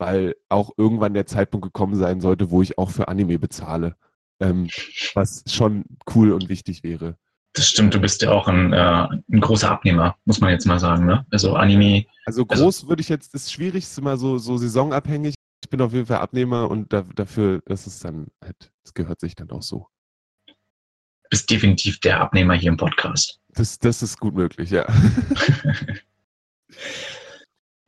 [0.00, 3.96] weil auch irgendwann der Zeitpunkt gekommen sein sollte, wo ich auch für Anime bezahle.
[4.40, 4.68] Ähm,
[5.14, 5.84] was schon
[6.14, 7.16] cool und wichtig wäre.
[7.52, 10.78] Das stimmt, du bist ja auch ein, äh, ein großer Abnehmer, muss man jetzt mal
[10.78, 11.04] sagen.
[11.04, 11.26] Ne?
[11.30, 15.34] Also Anime, Also Also- groß würde ich jetzt, das Schwierigste mal so, so saisonabhängig.
[15.62, 19.20] Ich bin auf jeden Fall Abnehmer und da, dafür, das ist dann halt, das gehört
[19.20, 19.86] sich dann auch so.
[21.28, 23.40] bist definitiv der Abnehmer hier im Podcast.
[23.50, 24.86] Das, das ist gut möglich, ja.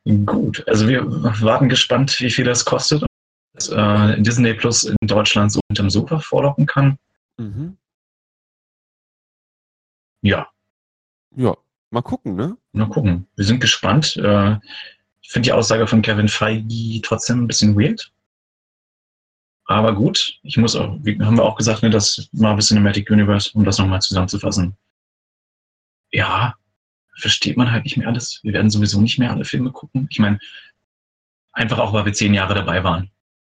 [0.04, 1.04] Gut, also wir
[1.42, 3.02] warten gespannt, wie viel das kostet.
[3.02, 6.98] Und, äh, Disney Plus in Deutschland so unterm Sofa vorlocken kann.
[7.38, 7.76] Mhm.
[10.22, 10.48] Ja,
[11.36, 11.56] Ja,
[11.90, 12.56] mal gucken, ne?
[12.72, 13.28] mal gucken.
[13.36, 14.16] Wir sind gespannt.
[14.16, 14.58] Äh,
[15.20, 18.12] ich finde die Aussage von Kevin Feige trotzdem ein bisschen weird.
[19.66, 23.50] Aber gut, ich muss auch, wie haben wir auch gesagt, ne, das Marvel Cinematic Universe,
[23.54, 24.76] um das nochmal zusammenzufassen.
[26.10, 26.56] Ja,
[27.16, 28.40] versteht man halt nicht mehr alles.
[28.42, 30.06] Wir werden sowieso nicht mehr alle Filme gucken.
[30.10, 30.38] Ich meine,
[31.52, 33.10] einfach auch, weil wir zehn Jahre dabei waren.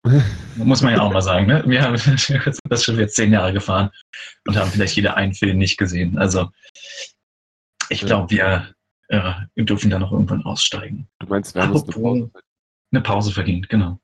[0.56, 1.48] Muss man ja auch mal sagen.
[1.48, 1.64] Ne?
[1.66, 1.94] Wir haben
[2.70, 3.90] das schon jetzt zehn Jahre gefahren
[4.48, 6.18] und haben vielleicht jeder einen Film nicht gesehen.
[6.18, 6.50] Also
[7.90, 8.74] ich glaube, wir,
[9.10, 11.08] äh, wir dürfen da noch irgendwann aussteigen.
[11.20, 12.32] Du meinst, wir haben uns eine Apropos- Pause.
[12.92, 14.00] Eine Pause verdient, genau.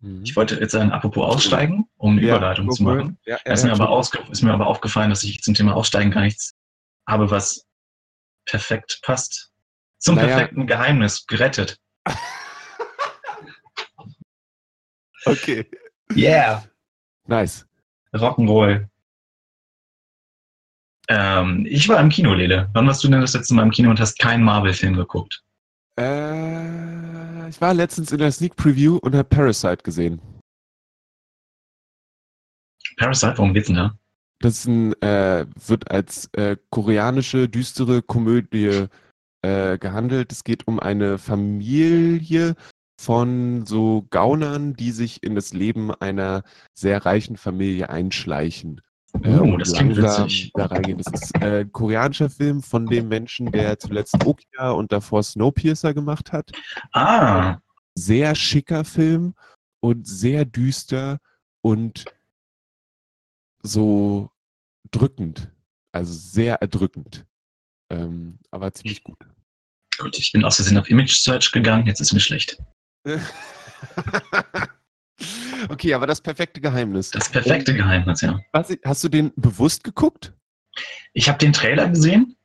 [0.00, 0.22] Mhm.
[0.24, 3.18] Ich wollte jetzt sagen, apropos aussteigen, um eine Ja, Überleitung zu machen.
[3.24, 4.00] Ja, ja, ist, mir aber
[4.30, 6.54] ist mir aber aufgefallen, dass ich zum Thema Aussteigen gar nichts
[7.06, 7.66] habe, was
[8.46, 9.50] perfekt passt.
[9.98, 10.28] Zum Naja.
[10.28, 11.78] perfekten Geheimnis gerettet.
[15.24, 15.64] Okay.
[16.14, 16.64] Yeah.
[17.26, 17.64] Nice.
[18.12, 18.88] Rock'n'Roll.
[21.08, 22.68] Ähm, ich war im Kino, Lele.
[22.72, 25.42] Wann warst du denn das letzte Mal im Kino und hast keinen Marvel-Film geguckt?
[25.98, 30.20] Äh, ich war letztens in der Sneak Preview und habe Parasite gesehen.
[32.96, 33.94] Parasite, worum geht's denn da?
[34.42, 38.86] Das ist ein, äh, wird als äh, koreanische düstere Komödie
[39.42, 40.32] äh, gehandelt.
[40.32, 42.54] Es geht um eine Familie
[43.00, 46.42] von so Gaunern, die sich in das Leben einer
[46.74, 48.80] sehr reichen Familie einschleichen.
[49.22, 50.50] äh, Oh, und das klingt witzig.
[50.54, 50.98] da reingehen.
[51.02, 55.94] Das ist äh, ein koreanischer Film von dem Menschen, der zuletzt Okja und davor Snowpiercer
[55.94, 56.50] gemacht hat.
[56.92, 57.58] Ah,
[57.94, 59.34] Sehr schicker Film
[59.80, 61.18] und sehr düster
[61.60, 62.04] und
[63.62, 64.30] so
[64.90, 65.50] drückend.
[65.92, 67.24] Also sehr erdrückend.
[67.90, 69.18] Ähm, aber ziemlich gut.
[69.98, 72.56] gut, ich bin aus Versehen auf Image Search gegangen, jetzt ist mir schlecht.
[75.68, 77.10] okay, aber das perfekte Geheimnis.
[77.10, 78.40] Das perfekte Geheimnis, ja.
[78.52, 80.32] Was, hast du den bewusst geguckt?
[81.12, 82.36] Ich habe den Trailer gesehen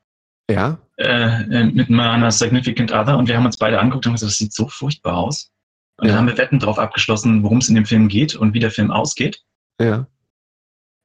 [0.49, 0.77] Ja.
[0.97, 4.37] äh, äh, mit meiner Significant Other und wir haben uns beide angeguckt und gesagt, das
[4.37, 5.51] sieht so furchtbar aus.
[5.99, 6.11] Und Ja.
[6.13, 8.71] dann haben wir Wetten drauf abgeschlossen, worum es in dem Film geht und wie der
[8.71, 9.41] Film ausgeht.
[9.81, 10.07] Ja.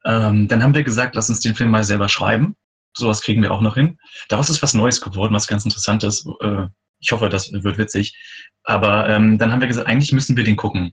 [0.05, 2.57] Ähm, dann haben wir gesagt, lass uns den Film mal selber schreiben.
[2.95, 3.99] Sowas kriegen wir auch noch hin.
[4.29, 6.27] Daraus ist was Neues geworden, was ganz Interessantes.
[6.41, 6.67] Äh,
[7.01, 8.17] ich hoffe, das wird witzig.
[8.65, 10.93] Aber ähm, dann haben wir gesagt, eigentlich müssen wir den gucken.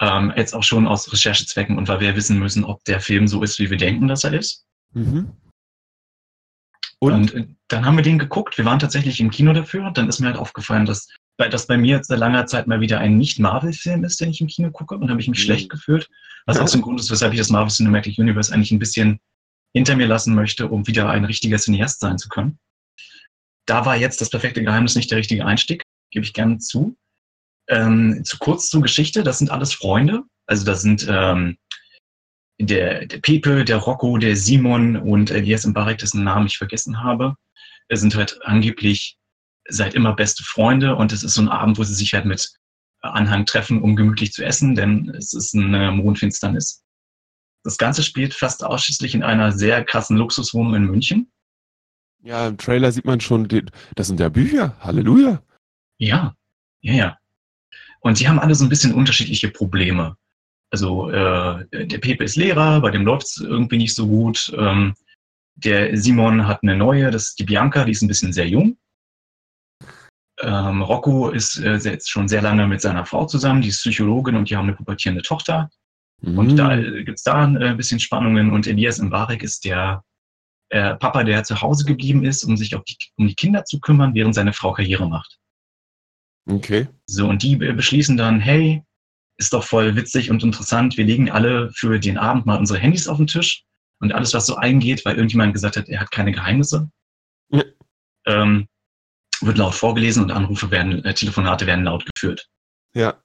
[0.00, 3.42] Ähm, jetzt auch schon aus Recherchezwecken und weil wir wissen müssen, ob der Film so
[3.42, 4.64] ist, wie wir denken, dass er ist.
[4.92, 5.32] Mhm.
[7.00, 7.56] Und, Und?
[7.68, 8.58] dann haben wir den geguckt.
[8.58, 9.90] Wir waren tatsächlich im Kino dafür.
[9.90, 11.08] Dann ist mir halt aufgefallen, dass,
[11.38, 14.40] bei- dass bei mir jetzt seit langer Zeit mal wieder ein Nicht-Marvel-Film ist, den ich
[14.40, 14.96] im Kino gucke.
[14.96, 15.42] Und habe ich mich Mhm.
[15.42, 16.10] schlecht gefühlt.
[16.46, 19.20] Was auch so ein Grund ist, weshalb ich das Marvel Cinematic Universe eigentlich ein bisschen
[19.74, 22.58] hinter mir lassen möchte, um wieder ein richtiger Cineast sein zu können.
[23.66, 26.96] Da war jetzt das perfekte Geheimnis nicht der richtige Einstieg, gebe ich gerne zu.
[27.68, 30.22] Ähm, zu kurz zur Geschichte, das sind alles Freunde.
[30.46, 31.58] Also das sind ähm,
[32.58, 37.36] der, der Pepe, der Rocco, der Simon und Elias Mbarek, dessen Namen ich vergessen habe,
[37.88, 39.17] äh, sind halt angeblich
[39.68, 42.50] seit immer beste Freunde und es ist so ein Abend, wo sie sich halt mit
[43.00, 46.82] Anhang treffen, um gemütlich zu essen, denn es ist eine Mondfinsternis.
[47.64, 51.30] Das Ganze spielt fast ausschließlich in einer sehr krassen Luxuswohnung in München.
[52.22, 53.46] Ja, im Trailer sieht man schon,
[53.94, 54.76] das sind ja Bücher.
[54.80, 55.42] Halleluja.
[55.98, 56.34] Ja,
[56.80, 57.18] ja, ja.
[58.00, 60.16] Und die haben alle so ein bisschen unterschiedliche Probleme.
[60.70, 64.52] Also äh, der Pepe ist Lehrer, bei dem läuft es irgendwie nicht so gut.
[64.56, 64.94] Ähm,
[65.54, 68.76] der Simon hat eine neue, das ist die Bianca, die ist ein bisschen sehr jung.
[70.40, 74.36] Ähm, Rocco ist äh, jetzt schon sehr lange mit seiner Frau zusammen, die ist Psychologin
[74.36, 75.68] und die haben eine pubertierende Tochter.
[76.22, 76.56] Und Mhm.
[76.56, 78.50] da gibt's da ein äh, bisschen Spannungen.
[78.50, 80.02] Und Elias Mbarek ist der
[80.70, 82.76] äh, Papa, der zu Hause geblieben ist, um sich die,
[83.16, 85.38] um die Kinder zu kümmern, während seine Frau Karriere macht.
[86.50, 86.88] Okay.
[87.06, 88.82] So, und die äh, beschließen dann, hey,
[89.38, 93.06] ist doch voll witzig und interessant, wir legen alle für den Abend mal unsere Handys
[93.06, 93.64] auf den Tisch
[94.00, 96.90] und alles, was so eingeht, weil irgendjemand gesagt hat, er hat keine Geheimnisse,
[97.50, 97.62] Ja.
[98.26, 98.66] ähm,
[99.42, 102.48] wird laut vorgelesen und Anrufe werden, äh, Telefonate werden laut geführt.
[102.94, 103.20] Ja.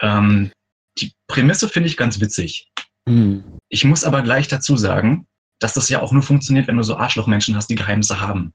[0.00, 0.50] Ähm,
[0.98, 2.70] die Prämisse finde ich ganz witzig.
[3.06, 3.58] Mhm.
[3.68, 5.26] Ich muss aber gleich dazu sagen,
[5.60, 8.52] dass das ja auch nur funktioniert, wenn du so Arschlochmenschen hast, die Geheimnisse haben.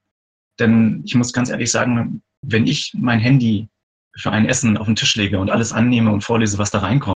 [0.59, 3.69] Denn ich muss ganz ehrlich sagen, wenn ich mein Handy
[4.17, 7.15] für ein Essen auf den Tisch lege und alles annehme und vorlese, was da reinkommt,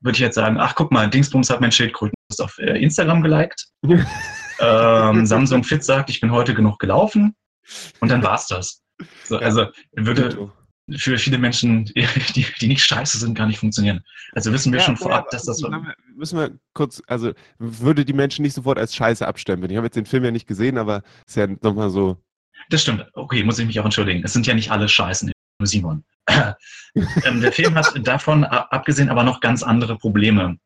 [0.00, 3.68] würde ich jetzt sagen, ach guck mal, Dingsbums hat mein Schildkröten auf äh, Instagram geliked.
[4.60, 7.34] ähm, Samsung Fit sagt, ich bin heute genug gelaufen.
[8.00, 8.82] Und dann war's das.
[9.24, 10.50] So, also würde
[10.96, 11.84] für viele Menschen,
[12.34, 14.02] die, die nicht scheiße sind, gar nicht funktionieren.
[14.32, 17.02] Also wissen wir Ja, schon ja, vorab, dass das so müssen wir- Müssen wir kurz,
[17.06, 19.70] also würde die Menschen nicht sofort als Scheiße abstempeln.
[19.70, 22.16] Ich habe jetzt den Film ja nicht gesehen, aber ist ja nochmal so.
[22.68, 23.06] Das stimmt.
[23.14, 24.22] Okay, muss ich mich auch entschuldigen.
[24.24, 26.04] Es sind ja nicht alle Scheißen, nur Simon.
[26.28, 30.56] ähm, der Film hat davon abgesehen aber noch ganz andere Probleme.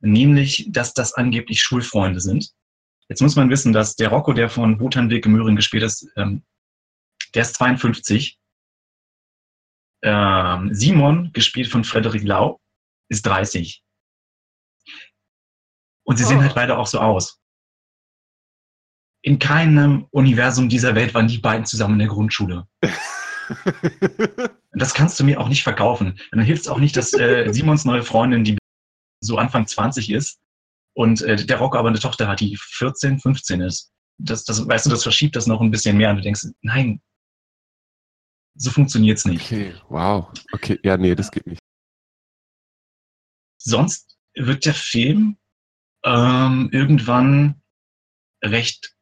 [0.00, 2.50] Nämlich, dass das angeblich Schulfreunde sind.
[3.08, 6.42] Jetzt muss man wissen, dass der Rocco, der von Wotan Wilke Möhring gespielt ist, ähm,
[7.34, 8.38] der ist 52.
[10.02, 12.60] Ähm, Simon, gespielt von Frederik Lau,
[13.08, 13.82] ist 30.
[16.04, 16.42] Und sie sehen Oh.
[16.42, 17.40] halt beide auch so aus.
[19.22, 22.66] In keinem Universum dieser Welt waren die beiden zusammen in der Grundschule.
[24.72, 26.08] Das kannst du mir auch nicht verkaufen.
[26.10, 28.58] Und dann hilft es auch nicht, dass äh, Simons neue Freundin, die
[29.22, 30.38] so Anfang 20 ist,
[30.94, 33.92] und äh, der Rocco aber eine Tochter hat, die 14, 15 ist.
[34.18, 36.10] Das, das, weißt du, das verschiebt das noch ein bisschen mehr.
[36.10, 37.00] Und du denkst, nein,
[38.56, 39.44] so funktioniert's nicht.
[39.44, 40.30] okay, wow.
[40.52, 41.60] Okay, ja, nee, das geht nicht.
[43.58, 45.38] Sonst wird der Film
[46.04, 47.60] ähm, irgendwann
[48.44, 48.94] recht,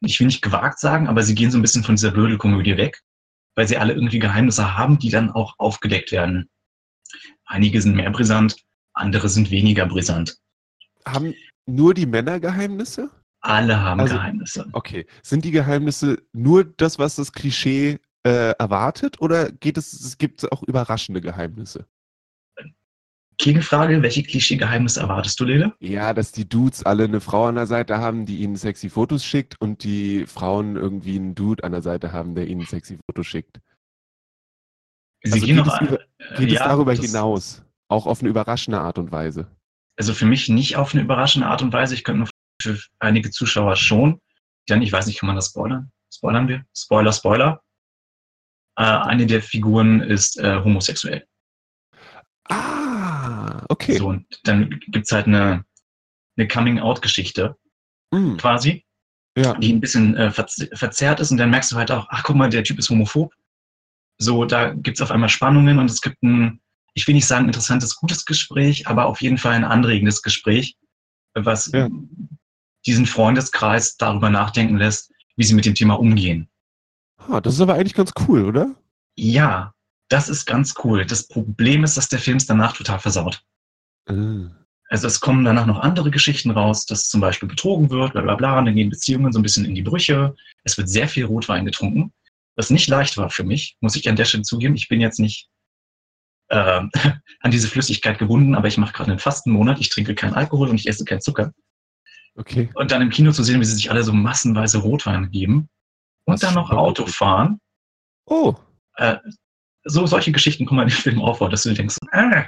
[0.00, 3.00] ich will nicht gewagt sagen, aber sie gehen so ein bisschen von dieser Blödelkomödie weg,
[3.56, 6.48] weil sie alle irgendwie Geheimnisse haben, die dann auch aufgedeckt werden.
[7.46, 8.56] Einige sind mehr brisant,
[8.94, 10.38] andere sind weniger brisant.
[11.06, 11.34] Haben
[11.66, 13.10] nur die Männer Geheimnisse?
[13.40, 14.68] Alle haben Also- Geheimnisse.
[14.72, 15.06] Okay.
[15.22, 20.50] Sind die Geheimnisse nur das, was das Klischee äh, erwartet, oder geht es, es gibt
[20.52, 21.86] auch überraschende Geheimnisse?
[23.38, 25.74] Gegenfrage, welche Klischee-Geheimnisse erwartest du, Lele?
[25.80, 29.24] Ja, dass die Dudes alle eine Frau an der Seite haben, die ihnen sexy Fotos
[29.24, 33.26] schickt und die Frauen irgendwie einen Dude an der Seite haben, der ihnen sexy Fotos
[33.26, 33.60] schickt.
[35.24, 35.98] Sie Also gehen geht noch es über-
[36.36, 37.62] Geht es ja, darüber das- hinaus?
[37.88, 39.50] Auch auf eine überraschende Art und Weise.
[39.98, 41.94] Also für mich nicht auf eine überraschende Art und Weise.
[41.94, 42.28] Ich könnte nur
[42.62, 44.20] für einige Zuschauer schon.
[44.68, 45.90] Denn ich weiß nicht, kann man das spoilern?
[46.14, 46.64] Spoilern wir?
[46.76, 47.62] Spoiler, Spoiler.
[48.76, 51.26] Äh, eine der Figuren ist äh, homosexuell.
[52.48, 53.96] Ah, okay.
[53.98, 55.64] So, und dann gibt's halt eine,
[56.36, 57.56] eine Coming-out-Geschichte
[58.14, 58.84] Mm, quasi,
[59.38, 59.54] ja.
[59.54, 61.30] die ein bisschen äh, verz verzerrt ist.
[61.30, 63.32] Und dann merkst du halt auch, ach guck mal, der Typ ist homophob.
[64.18, 66.60] So, da gibt's auf einmal Spannungen und es gibt ein,
[66.92, 70.76] ich will nicht sagen interessantes, gutes Gespräch, aber auf jeden Fall ein anregendes Gespräch,
[71.32, 71.88] was Ja.
[72.84, 76.50] diesen Freundeskreis darüber nachdenken lässt, wie sie mit dem Thema umgehen.
[77.28, 78.74] Ah, das ist aber eigentlich ganz cool, oder?
[79.16, 79.72] Ja,
[80.08, 81.04] das ist ganz cool.
[81.06, 83.42] Das Problem ist, dass der Film es danach total versaut.
[84.06, 84.50] Ah.
[84.88, 88.34] Also es kommen danach noch andere Geschichten raus, dass zum Beispiel betrogen wird, bla bla
[88.34, 90.34] bla, und dann gehen Beziehungen so ein bisschen in die Brüche.
[90.64, 92.12] Es wird sehr viel Rotwein getrunken,
[92.56, 94.74] was nicht leicht war für mich, muss ich an der Stelle zugeben.
[94.74, 95.48] Ich bin jetzt nicht
[96.48, 96.82] äh,
[97.40, 100.76] an diese Flüssigkeit gebunden, aber ich mache gerade einen Fastenmonat, ich trinke keinen Alkohol und
[100.76, 101.54] ich esse keinen Zucker.
[102.34, 102.68] Okay.
[102.74, 105.70] Und dann im Kino zu sehen, wie sie sich alle so massenweise Rotwein geben
[106.24, 107.58] und dann noch Auto fahren.
[108.26, 108.54] Oh,
[108.96, 109.16] Äh,
[109.84, 112.44] so solche Geschichten kommen in dem Film auch vor, dass du denkst, äh,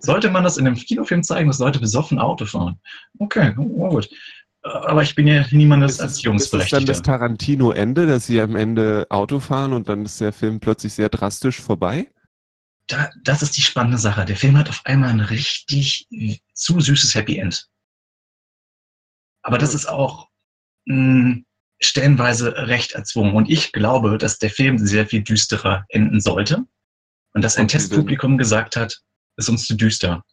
[0.00, 2.78] sollte man das in einem Kinofilm zeigen, dass Leute besoffen Auto fahren?
[3.18, 4.10] Okay, oh, gut.
[4.64, 6.84] Äh, Aber ich bin ja niemandes es- ist das dann Erziehungsberechtigter.
[6.86, 11.08] das Tarantino-Ende, dass sie am Ende Auto fahren und dann ist der Film plötzlich sehr
[11.08, 12.10] drastisch vorbei?
[12.88, 14.24] Da, das ist die spannende Sache.
[14.24, 16.08] Der Film hat auf einmal ein richtig
[16.52, 17.68] zu süßes Happy End.
[19.42, 20.28] Aber das ist auch
[20.86, 21.42] mh,
[21.84, 23.34] stellenweise recht erzwungen.
[23.34, 26.64] Und ich glaube, dass der Film sehr viel düsterer enden sollte.
[27.34, 29.00] Und dass ein Okay, Testpublikum gesagt hat,
[29.36, 30.24] ist uns zu düster.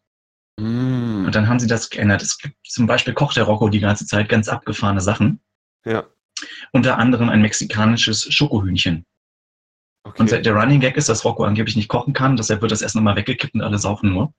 [0.60, 1.26] Mm.
[1.26, 2.22] Und dann haben sie das geändert.
[2.22, 5.40] Es gibt zum Beispiel kocht der Rocco die ganze Zeit ganz abgefahrene Sachen.
[5.86, 6.06] Ja.
[6.72, 9.06] Unter anderem ein mexikanisches Schokohühnchen.
[10.18, 10.42] Und der, Okay.
[10.44, 12.36] der Running Gag ist, dass Rocco angeblich nicht kochen kann.
[12.36, 14.34] Deshalb wird das Essen immer weggekippt und alle saufen nur.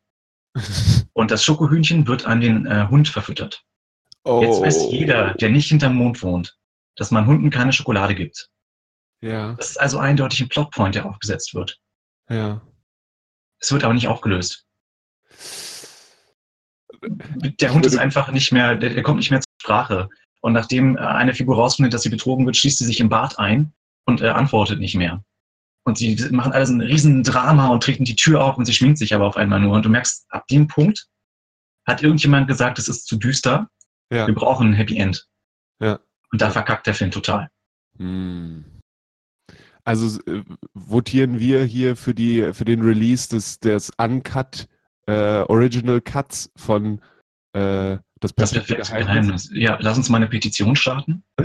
[1.12, 3.62] Und das Schokohühnchen wird an den äh, Hund verfüttert.
[4.24, 4.42] oh.
[4.42, 6.58] Jetzt weiß jeder, der nicht hinterm Mond wohnt,
[7.00, 8.50] dass man Hunden keine Schokolade gibt.
[9.22, 11.80] Ja, Das ist also eindeutig ein Plotpoint, der aufgesetzt wird.
[12.28, 12.60] ja.
[13.62, 14.66] Es wird aber nicht aufgelöst.
[17.02, 20.08] Der Hund ist einfach nicht mehr, der, der kommt nicht mehr zur Sprache.
[20.40, 23.38] Und nachdem äh, eine Figur rausfindet, dass sie betrogen wird, schließt sie sich im Bad
[23.38, 23.74] ein
[24.06, 25.22] und äh, antwortet nicht mehr.
[25.84, 28.96] Und sie machen alles ein riesen Drama und treten die Tür auf und sie schminkt
[28.96, 29.74] sich aber auf einmal nur.
[29.74, 31.06] Und du merkst, ab dem Punkt
[31.86, 33.68] hat irgendjemand gesagt, es ist zu düster.
[34.10, 34.26] Ja.
[34.26, 35.26] Wir brauchen ein Happy End.
[35.80, 36.00] Ja.
[36.32, 37.48] Und da verkackt der Film total.
[37.98, 38.64] Hm.
[39.84, 40.42] Also äh,
[40.74, 44.68] votieren wir hier für die für den Release des des Uncut
[45.06, 47.00] äh, Original Cuts von
[47.52, 49.50] äh, das perfekte perfekte Geheimnis.
[49.52, 51.24] Ja, lass uns mal eine Petition starten.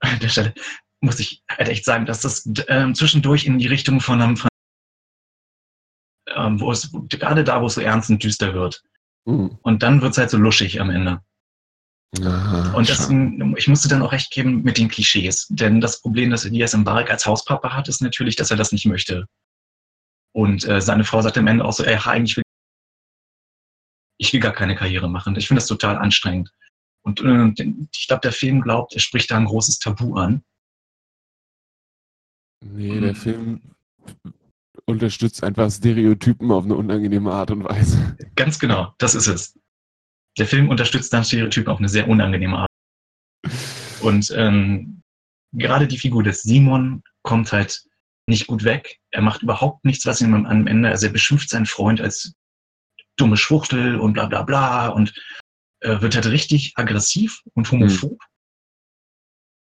[0.00, 0.54] An der Stelle
[1.00, 4.48] muss ich halt echt sagen, dass das ähm, zwischendurch in die Richtung von einem, von,
[6.34, 8.82] ähm, wo es, gerade da, wo es so ernst und düster wird.
[9.26, 9.58] Hm.
[9.62, 11.20] Und dann wird es halt so luschig am Ende.
[12.22, 15.46] Aha, Und deswegen, ich musste dann auch recht geben mit den Klischees.
[15.48, 18.86] Denn das Problem, das Elias Mbarek als Hauspapa hat, ist natürlich, dass er das nicht
[18.86, 19.26] möchte.
[20.32, 22.44] Und äh, seine Frau sagt am Ende auch so, ey, eigentlich will
[24.16, 25.36] ich will gar keine Karriere machen.
[25.36, 26.52] Ich finde das total anstrengend.
[27.02, 27.52] Und äh,
[27.92, 30.42] ich glaube, der Film glaubt, er spricht da ein großes Tabu an.
[32.64, 33.60] Nee, der Film
[34.86, 38.16] unterstützt einfach Stereotypen auf eine unangenehme Art und Weise.
[38.36, 39.58] Ganz genau, das ist es.
[40.38, 42.70] Der Film unterstützt dann Stereotypen auf eine sehr unangenehme Art.
[44.00, 45.02] Und ähm,
[45.52, 47.82] gerade die Figur des Simon kommt halt
[48.26, 48.98] nicht gut weg.
[49.10, 52.34] Er macht überhaupt nichts, was ihm am Ende, also er beschimpft seinen Freund als
[53.16, 55.14] dumme Schwuchtel und bla bla bla und
[55.80, 58.18] äh, wird halt richtig aggressiv und homophob.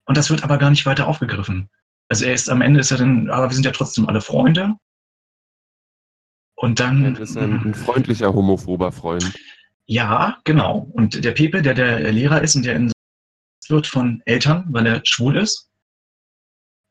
[0.07, 1.69] Und das wird aber gar nicht weiter aufgegriffen.
[2.09, 4.75] Also er ist am Ende ist er dann, aber wir sind ja trotzdem alle Freunde.
[6.57, 7.15] Und dann.
[7.15, 9.35] Das ist ein, ein freundlicher, homophober Freund.
[9.87, 10.91] Ja, genau.
[10.93, 12.93] Und der Pepe, der der Lehrer ist und der in
[13.69, 15.71] wird von Eltern, weil er schwul ist,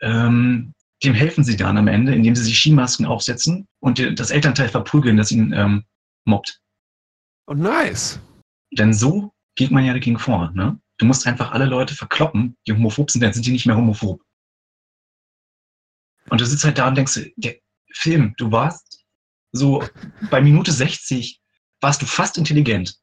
[0.01, 0.73] ähm,
[1.03, 5.17] dem helfen sie dann am Ende, indem sie sich Skimasken aufsetzen und das Elternteil verprügeln,
[5.17, 5.83] das ihn ähm,
[6.25, 6.61] mobbt.
[7.47, 8.19] Oh, nice.
[8.71, 10.51] Denn so geht man ja dagegen vor.
[10.51, 10.79] Ne?
[10.97, 14.21] Du musst einfach alle Leute verkloppen, die homophob sind, dann sind die nicht mehr homophob.
[16.29, 17.57] Und du sitzt halt da und denkst, der
[17.91, 19.05] Film, du warst
[19.51, 19.83] so
[20.31, 21.42] bei Minute 60
[21.83, 22.97] warst du fast intelligent.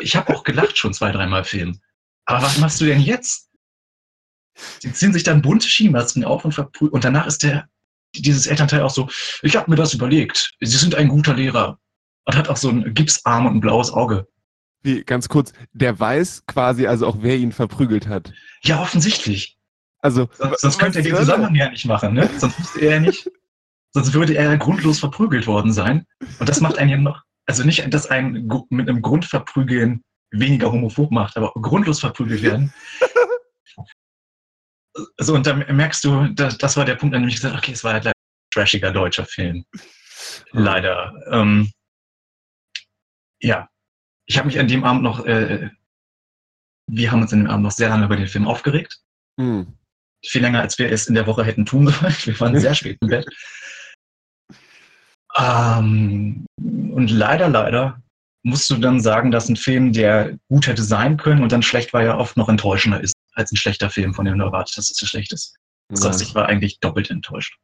[0.00, 1.80] Ich habe auch gelacht schon zwei, dreimal Film.
[2.24, 3.50] Aber was machst du denn jetzt?
[4.80, 6.92] Sie ziehen sich dann bunte Skimasken auf und verprügeln.
[6.92, 7.68] Und danach ist der,
[8.14, 9.08] dieses Elternteil auch so,
[9.42, 10.52] ich habe mir das überlegt.
[10.60, 11.78] Sie sind ein guter Lehrer.
[12.24, 14.26] Und hat auch so einen Gipsarm und ein blaues Auge.
[14.82, 18.32] Wie, ganz kurz, der weiß quasi also auch, wer ihn verprügelt hat.
[18.62, 19.58] Ja, offensichtlich.
[20.00, 22.28] Also, Sonst, sonst könnte er den Zusammenhang ja nicht machen, ne?
[22.38, 23.30] Sonst wüsste er ja nicht.
[23.92, 26.06] Sonst würde er ja grundlos verprügelt worden sein.
[26.38, 31.10] Und das macht einen ja noch, also nicht, dass ein mit einem Grundverprügeln weniger homophob
[31.10, 32.72] macht, aber grundlos verprügelt werden.
[35.18, 37.62] So, und dann merkst du, das, das war der Punkt, an dem ich gesagt habe,
[37.62, 38.14] okay, es war halt ein
[38.50, 39.66] trashiger deutscher Film.
[40.52, 41.12] Leider.
[41.30, 41.70] Ähm,
[43.42, 43.68] ja,
[44.24, 45.68] ich habe mich an dem Abend noch, äh,
[46.86, 48.98] wir haben uns an dem Abend noch sehr lange über den Film aufgeregt.
[49.38, 49.76] Hm.
[50.24, 52.16] Viel länger, als wir es in der Woche hätten tun sollen.
[52.24, 53.26] Wir waren sehr spät im Bett.
[55.38, 58.00] Ähm, und leider, leider
[58.42, 61.92] musst du dann sagen, dass ein Film, der gut hätte sein können und dann schlecht
[61.92, 64.90] war, ja oft noch enttäuschender ist als ein schlechter Film, von dem du erwartet, dass
[64.90, 65.56] es so schlecht ist.
[65.88, 67.58] Das heißt, ich war eigentlich doppelt enttäuscht.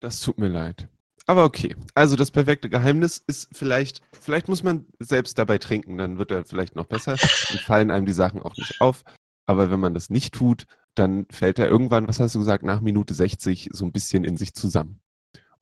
[0.00, 0.88] das tut mir leid.
[1.26, 1.76] Aber okay.
[1.94, 6.44] Also das perfekte Geheimnis ist vielleicht, vielleicht muss man selbst dabei trinken, dann wird er
[6.44, 7.16] vielleicht noch besser.
[7.16, 9.04] Dann fallen einem die Sachen auch nicht auf.
[9.46, 12.80] Aber wenn man das nicht tut, dann fällt er irgendwann, was hast du gesagt, nach
[12.80, 15.00] Minute 60 so ein bisschen in sich zusammen.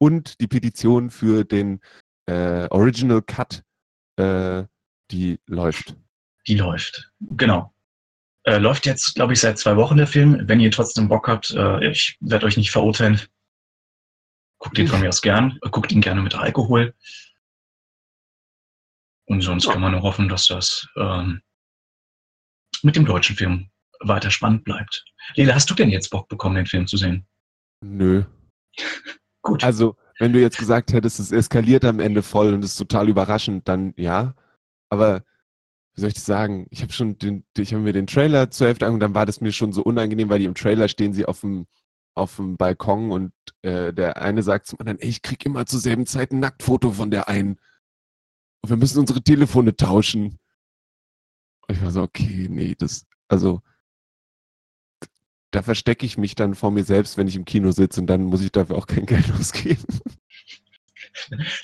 [0.00, 1.80] Und die Petition für den
[2.26, 3.62] äh, Original Cut,
[4.16, 4.64] äh,
[5.10, 5.94] die läuft.
[6.46, 7.12] Die läuft.
[7.20, 7.74] Genau.
[8.44, 10.48] Äh, läuft jetzt, glaube ich, seit zwei Wochen der Film.
[10.48, 13.20] Wenn ihr trotzdem Bock habt, äh, ich werde euch nicht verurteilen.
[14.58, 15.58] Guckt ihn von mir aus gern.
[15.62, 16.94] Äh, Guckt ihn gerne mit Alkohol.
[19.26, 21.42] Und sonst kann man nur hoffen, dass das ähm,
[22.82, 23.70] mit dem deutschen Film
[24.00, 25.04] weiter spannend bleibt.
[25.34, 27.26] Lele, hast du denn jetzt Bock bekommen, den Film zu sehen?
[27.84, 28.24] Nö.
[29.42, 29.64] Gut.
[29.64, 33.68] Also, wenn du jetzt gesagt hättest, es eskaliert am Ende voll und ist total überraschend,
[33.68, 34.34] dann ja.
[34.90, 35.22] Aber
[35.94, 36.66] wie soll ich das sagen?
[36.70, 39.40] Ich habe schon den, ich habe mir den Trailer zur Hälfte angeguckt, dann war das
[39.40, 41.66] mir schon so unangenehm, weil die im Trailer stehen sie auf dem
[42.14, 43.32] auf dem Balkon und
[43.62, 46.92] äh, der eine sagt zum anderen, ey, ich krieg immer zur selben Zeit ein Nacktfoto
[46.92, 47.58] von der einen.
[48.62, 50.38] Und wir müssen unsere Telefone tauschen.
[51.66, 53.62] Und ich war so, okay, nee, das, also
[55.50, 58.24] da verstecke ich mich dann vor mir selbst, wenn ich im Kino sitze und dann
[58.24, 59.84] muss ich dafür auch kein Geld ausgeben.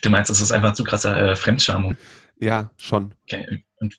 [0.02, 1.96] Du meinst, das ist einfach zu krasser äh, Fremdscham.
[2.38, 3.14] Ja, schon.
[3.24, 3.64] Okay.
[3.76, 3.96] Und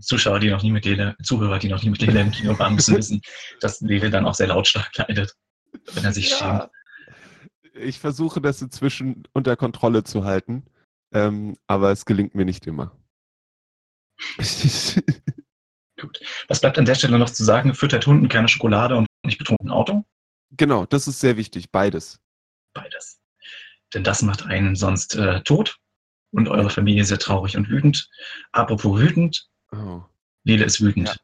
[0.00, 2.74] Zuschauer, die noch nie mit Lele, Zuhörer, die noch nie mit Lele im Kino waren,
[2.76, 3.20] müssen wissen,
[3.60, 5.34] dass Lele dann auch sehr lautstark leidet,
[5.94, 6.68] wenn er sich schämt.
[7.74, 10.64] Ich versuche das inzwischen unter Kontrolle zu halten,
[11.12, 12.96] ähm, aber es gelingt mir nicht immer.
[16.02, 16.20] Gut.
[16.48, 17.74] Was bleibt an der Stelle noch zu sagen?
[17.74, 20.04] Füttert Hunden keine Schokolade und nicht betrunken Auto?
[20.54, 22.20] genau, das ist sehr wichtig, beides.
[22.74, 23.20] Beides.
[23.94, 25.78] Denn das macht einen sonst äh, tot
[26.34, 28.10] und eure Familie sehr traurig und wütend.
[28.52, 30.02] Apropos wütend, Oh.
[30.44, 31.18] Lele ist wütend.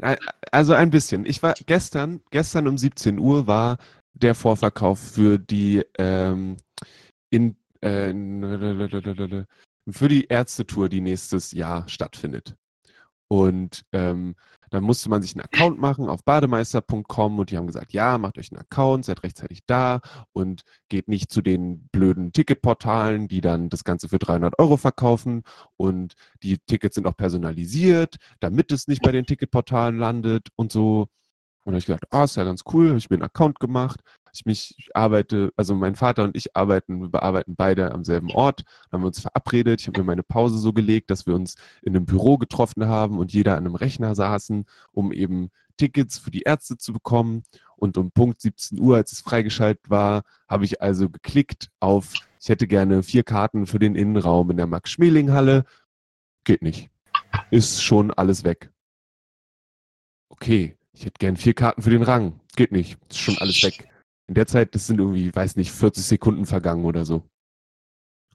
[0.00, 0.18] Ä-
[0.52, 1.26] Also ein bisschen.
[1.26, 3.76] Ich war gestern, gestern um 17 Uhr war
[4.14, 6.56] der Vorverkauf für die ähm,
[7.30, 8.12] in, äh,
[9.90, 12.54] für die Ärztetour, die nächstes Jahr stattfindet.
[13.32, 14.34] Und ähm,
[14.70, 18.38] dann musste man sich einen Account machen auf bademeister.com und die haben gesagt, ja, macht
[18.38, 20.00] euch einen Account, seid rechtzeitig da
[20.32, 25.44] und geht nicht zu den blöden Ticketportalen, die dann das Ganze für 300 Euro verkaufen
[25.76, 31.06] und die Tickets sind auch personalisiert, damit es nicht bei den Ticketportalen landet und so.
[31.64, 33.60] Und da habe ich gedacht, ah, ist ja ganz cool, habe ich mir einen Account
[33.60, 34.00] gemacht.
[34.32, 38.30] Ich mich ich arbeite, also mein Vater und ich arbeiten, wir bearbeiten beide am selben
[38.30, 38.62] Ort,
[38.92, 39.80] haben wir uns verabredet.
[39.80, 43.18] Ich habe mir meine Pause so gelegt, dass wir uns in einem Büro getroffen haben
[43.18, 47.42] und jeder an einem Rechner saßen, um eben Tickets für die Ärzte zu bekommen.
[47.76, 52.48] Und um Punkt 17 Uhr, als es freigeschaltet war, habe ich also geklickt auf, ich
[52.48, 55.64] hätte gerne vier Karten für den Innenraum in der Max-Schmeling-Halle.
[56.44, 56.90] Geht nicht.
[57.50, 58.70] Ist schon alles weg.
[60.28, 62.40] Okay, ich hätte gern vier Karten für den Rang.
[62.56, 62.98] Geht nicht.
[63.08, 63.89] Ist schon alles weg.
[64.30, 67.28] In der Zeit, das sind irgendwie, weiß nicht, 40 Sekunden vergangen oder so.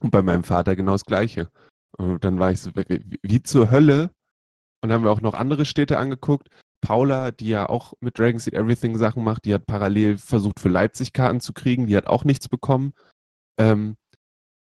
[0.01, 1.49] Und bei meinem Vater genau das Gleiche.
[1.97, 4.11] Und dann war ich so, wie, zur Hölle.
[4.81, 6.49] Und dann haben wir auch noch andere Städte angeguckt.
[6.81, 10.67] Paula, die ja auch mit Dragon Seed Everything Sachen macht, die hat parallel versucht, für
[10.67, 11.87] Leipzig Karten zu kriegen.
[11.87, 12.91] Die hat auch nichts bekommen.
[13.57, 13.95] Ähm,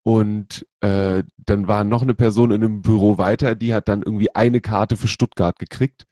[0.04, 4.36] und äh, dann war noch eine Person in einem Büro weiter, die hat dann irgendwie
[4.36, 6.08] eine Karte für Stuttgart gekriegt.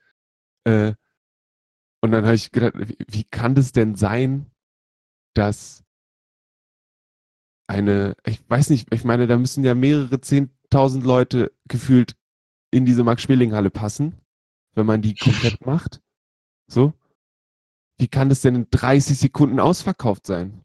[0.63, 0.93] Äh,
[2.01, 4.49] und dann habe ich gedacht, wie, wie kann das denn sein,
[5.34, 5.84] dass
[7.67, 12.15] eine, ich weiß nicht, ich meine, da müssen ja mehrere zehntausend Leute gefühlt
[12.71, 14.19] in diese Max-Schmeling-Halle passen,
[14.73, 16.01] wenn man die komplett macht.
[16.67, 16.93] So.
[17.99, 20.63] Wie kann das denn in 30 Sekunden ausverkauft sein?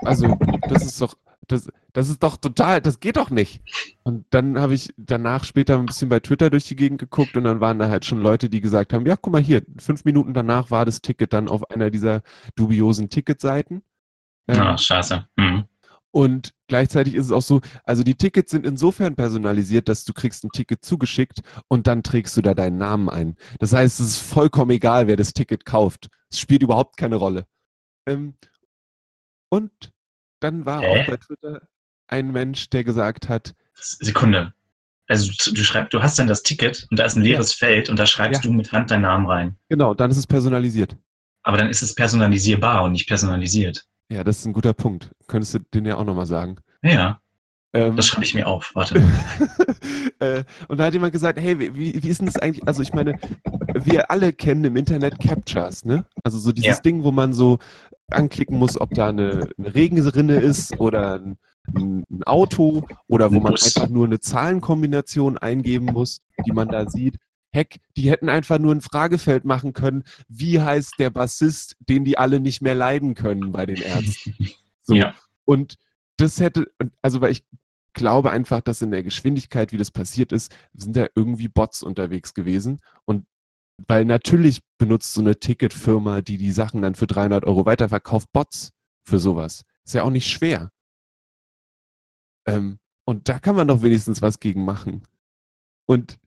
[0.00, 0.36] Also,
[0.68, 1.16] das ist doch,
[1.48, 3.60] das, das ist doch total, das geht doch nicht.
[4.02, 7.44] Und dann habe ich danach später ein bisschen bei Twitter durch die Gegend geguckt und
[7.44, 10.34] dann waren da halt schon Leute, die gesagt haben, ja, guck mal hier, fünf Minuten
[10.34, 12.22] danach war das Ticket dann auf einer dieser
[12.56, 13.82] dubiosen Ticketseiten.
[14.48, 15.26] Ähm, Ah, scheiße.
[15.36, 15.64] Mhm.
[16.12, 20.44] und gleichzeitig ist es auch so, also die Tickets sind insofern personalisiert, dass du kriegst
[20.44, 23.36] ein Ticket zugeschickt und dann trägst du da deinen Namen ein.
[23.58, 26.08] Das heißt, es ist vollkommen egal, wer das Ticket kauft.
[26.30, 27.46] Es spielt überhaupt keine Rolle.
[28.08, 28.34] Ähm,
[29.50, 29.70] und
[30.40, 30.86] dann war Hä?
[31.02, 31.62] auch bei Twitter,
[32.08, 34.52] ein Mensch, der gesagt hat, Sekunde.
[35.08, 37.98] Also du, schreibst, du hast dann das Ticket und da ist ein leeres Feld und
[37.98, 38.50] da schreibst Ja.
[38.50, 39.56] du mit Hand deinen Namen rein.
[39.68, 40.96] genau, dann ist es personalisiert.
[41.44, 43.84] Aber dann ist es personalisierbar und nicht personalisiert.
[44.10, 45.10] Ja, das ist ein guter Punkt.
[45.28, 46.56] Könntest du den ja auch nochmal sagen.
[46.82, 47.20] Ja,
[47.72, 48.72] Ähm, das schreibe ich mir auf.
[48.74, 49.00] Warte.
[50.18, 52.66] äh, und da hat jemand gesagt, hey, wie, wie ist denn das eigentlich?
[52.66, 53.18] Also ich meine,
[53.74, 56.04] wir alle kennen im Internet Captchas, ne?
[56.24, 56.80] Also so dieses Ja.
[56.82, 57.58] Ding, wo man so
[58.10, 61.38] anklicken muss, ob da eine, eine Regenrinne ist oder ein,
[61.74, 67.16] ein Auto oder wo man einfach nur eine Zahlenkombination eingeben muss, die man da sieht.
[67.52, 72.18] Heck, die hätten einfach nur ein Fragefeld machen können, wie heißt der Bassist, den die
[72.18, 74.34] alle nicht mehr leiden können bei den Ärzten.
[74.82, 74.94] So.
[74.94, 75.14] Ja.
[75.44, 75.76] Und
[76.16, 76.66] das hätte,
[77.02, 77.44] also weil ich
[77.92, 82.34] glaube einfach, dass in der Geschwindigkeit, wie das passiert ist, sind da irgendwie Bots unterwegs
[82.34, 82.80] gewesen.
[83.04, 83.26] Und
[83.86, 88.72] weil natürlich benutzt so eine Ticketfirma, die die Sachen dann für 300 Euro weiterverkauft, Bots
[89.04, 89.62] für sowas.
[89.84, 90.70] Ist ja auch nicht schwer.
[92.46, 95.06] Ähm, und da kann man doch wenigstens was gegen machen.
[95.86, 96.18] Und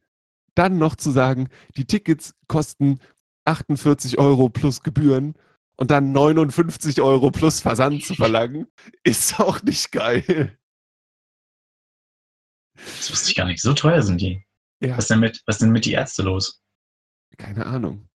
[0.56, 3.00] dann noch zu sagen, die Tickets kosten
[3.46, 5.36] 48 Euro plus Gebühren
[5.76, 8.68] und dann 59 Euro plus Versand zu verlangen,
[9.04, 10.58] ist auch nicht geil.
[12.76, 13.62] Das wusste ich gar nicht.
[13.62, 14.46] So teuer sind die.
[14.82, 16.62] Ja, Was denn mit, was denn mit die Ärzte los?
[17.38, 18.08] Keine Ahnung.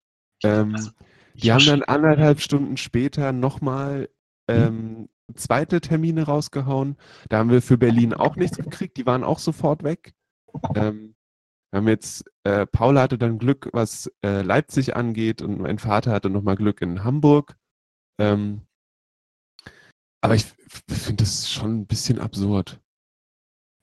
[0.42, 0.90] Ähm, Also,
[1.34, 4.08] die haben dann anderthalb Stunden später nochmal
[4.48, 6.96] ähm, zweite Termine rausgehauen.
[7.28, 8.96] Da haben wir für Berlin auch nichts gekriegt.
[8.96, 10.14] Die waren auch sofort weg.
[10.76, 11.14] Ähm,
[11.72, 16.12] wir haben jetzt, äh, Paula hatte dann Glück, was äh, Leipzig angeht und mein Vater
[16.12, 17.56] hatte nochmal Glück in Hamburg.
[18.20, 18.62] Ähm,
[20.20, 20.44] aber ich
[20.88, 22.80] finde das schon ein bisschen absurd.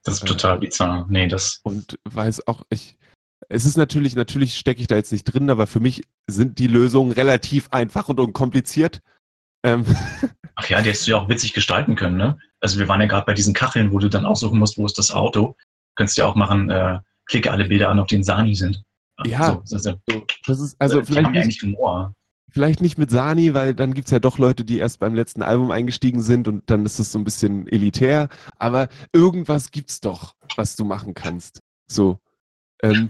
[0.04, 1.06] Das ist total bizarr.
[1.10, 1.60] Nee, das.
[1.64, 2.98] und weiß auch, ich,
[3.52, 6.68] es ist natürlich, natürlich stecke ich da jetzt nicht drin, aber für mich sind die
[6.68, 9.02] Lösungen relativ einfach und unkompliziert.
[9.64, 9.86] Ähm,
[10.56, 12.38] Ach ja, die hättest du ja auch witzig gestalten können, ne?
[12.62, 14.98] Also wir waren ja gerade bei diesen Kacheln, wo du dann aussuchen musst, wo ist
[14.98, 15.56] das Auto.
[15.96, 18.84] Könntest du ja auch machen, äh, klicke alle Bilder an, auf denen Sani sind.
[19.26, 19.62] Ja.
[19.66, 20.26] So, so, so.
[20.48, 22.16] das ist, also die vielleicht nicht, Humor.
[22.50, 25.72] vielleicht nicht mit Sani, weil dann gibt's ja doch Leute, die erst beim letzten Album
[25.72, 28.30] eingestiegen sind und dann ist es so ein bisschen elitär.
[28.58, 31.60] Aber irgendwas gibt's doch, was du machen kannst.
[31.88, 32.20] So.
[32.84, 33.10] Ähm,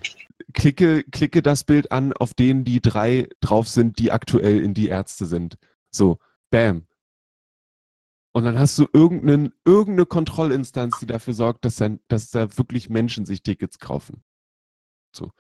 [0.52, 4.88] klicke, klicke das Bild an, auf denen die drei drauf sind, die aktuell in die
[4.88, 5.58] Ärzte sind.
[5.92, 6.18] So,
[6.50, 6.88] bam.
[8.34, 12.90] Und dann hast du irgendeinen, irgendeine Kontrollinstanz, die dafür sorgt, dass, dann, dass da wirklich
[12.90, 14.24] Menschen sich Tickets kaufen.
[15.14, 15.32] So.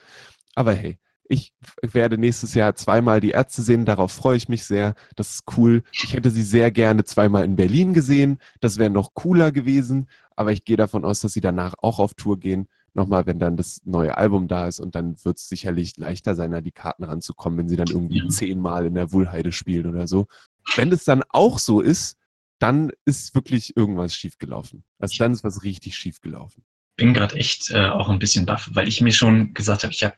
[0.56, 1.00] Aber hey,
[1.32, 4.96] ich werde nächstes Jahr zweimal die Ärzte sehen, darauf freue ich mich sehr.
[5.16, 5.84] Das ist cool.
[5.94, 8.40] Ich hätte sie sehr gerne zweimal in Berlin gesehen.
[8.60, 10.10] Das wäre noch cooler gewesen.
[10.36, 12.68] Aber ich gehe davon aus, dass sie danach auch auf Tour gehen.
[12.94, 14.80] Nochmal, wenn dann das neue Album da ist.
[14.80, 18.20] Und dann wird es sicherlich leichter sein, an die Karten ranzukommen, wenn sie dann irgendwie
[18.20, 18.28] Ja.
[18.28, 20.28] zehnmal in der Wuhlheide spielen oder so.
[20.76, 22.18] Wenn es dann auch so ist,
[22.60, 24.84] dann ist wirklich irgendwas schiefgelaufen.
[25.00, 26.64] Also dann ist was richtig schiefgelaufen.
[26.98, 30.04] Bin gerade echt äh, auch ein bisschen baff, weil ich mir schon gesagt habe, ich
[30.04, 30.16] habe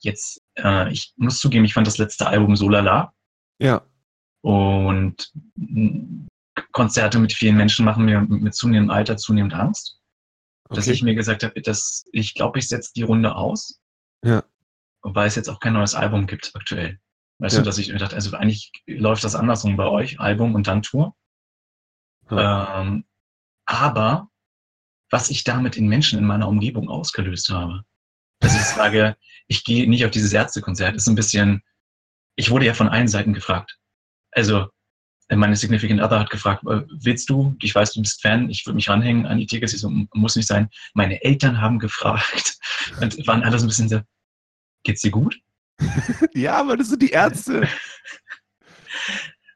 [0.00, 3.12] jetzt, äh, ich muss zugeben, ich fand das letzte Album so lala.
[3.60, 3.82] Ja,
[4.40, 5.32] Und
[6.72, 10.00] Konzerte mit vielen Menschen machen mir mit zunehmendem Alter zunehmend Angst.
[10.70, 11.04] Dass ich okay.
[11.04, 13.80] mir gesagt habe, dass ich glaube, ich setze die Runde aus,
[14.24, 14.44] Ja,
[15.02, 16.98] weil es jetzt auch kein neues Album gibt aktuell.
[17.38, 17.62] Weißt Ja.
[17.62, 20.82] du, dass ich mir dachte, also eigentlich läuft das andersrum bei euch, Album und dann
[20.82, 21.14] Tour.
[22.30, 22.80] Ja.
[22.80, 23.04] Ähm,
[23.66, 24.30] aber
[25.10, 27.84] was ich damit in Menschen in meiner Umgebung ausgelöst habe,
[28.40, 31.62] dass ich sage, ich gehe nicht auf dieses Ärztekonzert, ist ein bisschen,
[32.36, 33.78] ich wurde ja von allen Seiten gefragt.
[34.32, 34.68] Also,
[35.30, 38.74] meine Significant Other hat gefragt, äh, willst du, ich weiß, du bist Fan, ich würde
[38.76, 40.68] mich ranhängen an die Tickets, ich so, "M- muss nicht sein.
[40.94, 42.56] Meine Eltern haben gefragt
[43.00, 44.00] und waren alle so ein bisschen so,
[44.84, 45.40] geht's dir gut?
[46.34, 47.66] ja, aber das sind die Ärzte.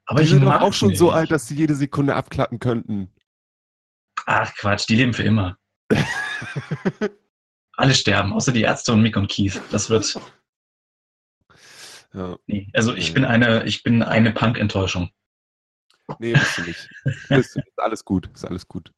[0.07, 0.99] Aber die ich sind doch auch schon nicht.
[0.99, 3.13] so alt, dass sie jede Sekunde abklappen könnten.
[4.27, 5.59] Ach Quatsch, die leben für immer.
[7.77, 9.61] Alle sterben, außer die Ärzte und Mick und Keith.
[9.71, 10.19] Das wird.
[12.15, 12.37] Ja.
[12.47, 12.69] Nee.
[12.73, 15.11] Also ich bin eine, ich bin eine Punk-Enttäuschung.
[16.19, 16.89] Nee, bist du nicht.
[17.29, 17.61] Bist du.
[17.61, 18.93] Ist alles gut, ist alles gut.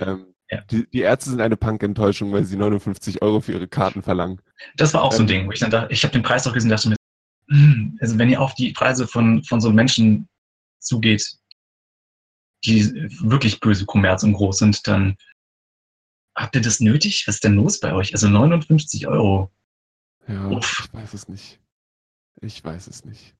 [0.00, 0.60] Ähm, Ja.
[0.70, 4.40] die, die Ärzte sind eine Punk-Enttäuschung, weil sie 59 Euro für ihre Karten verlangen.
[4.76, 5.26] Das war auch so ein Ähm.
[5.28, 6.96] Ding, wo ich dann dachte, ich habe den Preis auch gesehen und dachte mir,
[7.50, 10.28] hm, also wenn ihr auf die Preise von, von so Menschen
[10.80, 11.36] zugeht,
[12.64, 12.84] die
[13.20, 15.16] wirklich böse Kommerz und groß sind, dann
[16.36, 17.24] habt ihr das nötig?
[17.26, 18.12] Was ist denn los bei euch?
[18.14, 19.50] Also 59 Euro.
[20.26, 20.84] Ja, Uff.
[20.86, 21.60] ich weiß es nicht.
[22.40, 23.34] Ich weiß es nicht.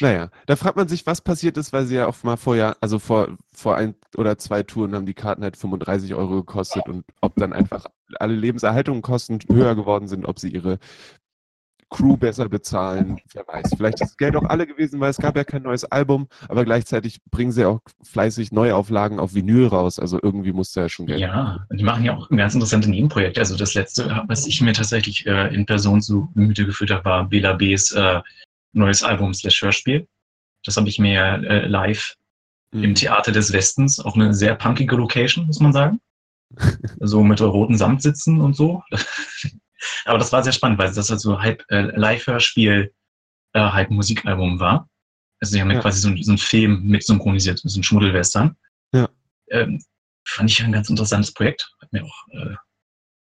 [0.00, 2.98] Naja, da fragt man sich, was passiert ist, weil sie ja auch mal vorher, also
[2.98, 7.34] vor, vor ein oder zwei Touren haben die Karten halt 35 Euro gekostet und ob
[7.36, 7.86] dann einfach
[8.18, 10.78] alle Lebenserhaltungskosten höher geworden sind, ob sie ihre
[11.92, 13.20] Crew besser bezahlen.
[13.34, 13.74] Wer weiß.
[13.76, 16.64] Vielleicht ist das Geld auch alle gewesen, weil es gab ja kein neues Album, aber
[16.64, 19.98] gleichzeitig bringen sie auch fleißig Neuauflagen auf Vinyl raus.
[19.98, 21.20] Also irgendwie muss da ja schon Geld.
[21.20, 23.40] Ja, und die machen ja auch ganz interessante Nebenprojekte.
[23.40, 27.28] Also das letzte, was ich mir tatsächlich äh, in Person zu Gemüte geführt habe, war
[27.28, 28.20] Bela B's äh,
[28.72, 30.06] neues Album slash Hörspiel.
[30.64, 32.16] Das habe ich mir äh, live
[32.74, 32.84] Mhm.
[32.84, 36.00] im Theater des Westens, auch eine sehr punkige Location, muss man sagen.
[37.00, 38.82] so mit roten Samtsitzen und so.
[40.06, 42.92] Aber das war sehr spannend, weil das halt so halb äh, Live-Hörspiel,
[43.52, 44.88] äh, halb Musikalbum war.
[45.40, 45.76] Also die haben ja.
[45.76, 45.82] Ja.
[45.82, 48.56] quasi so, ein- so einen Film mit synchronisiert, so ein Schmuddelwestern.
[48.94, 49.08] Ja.
[49.50, 49.82] Ähm,
[50.26, 51.70] fand ich ein ganz interessantes Projekt.
[51.82, 52.54] Hat mir auch äh,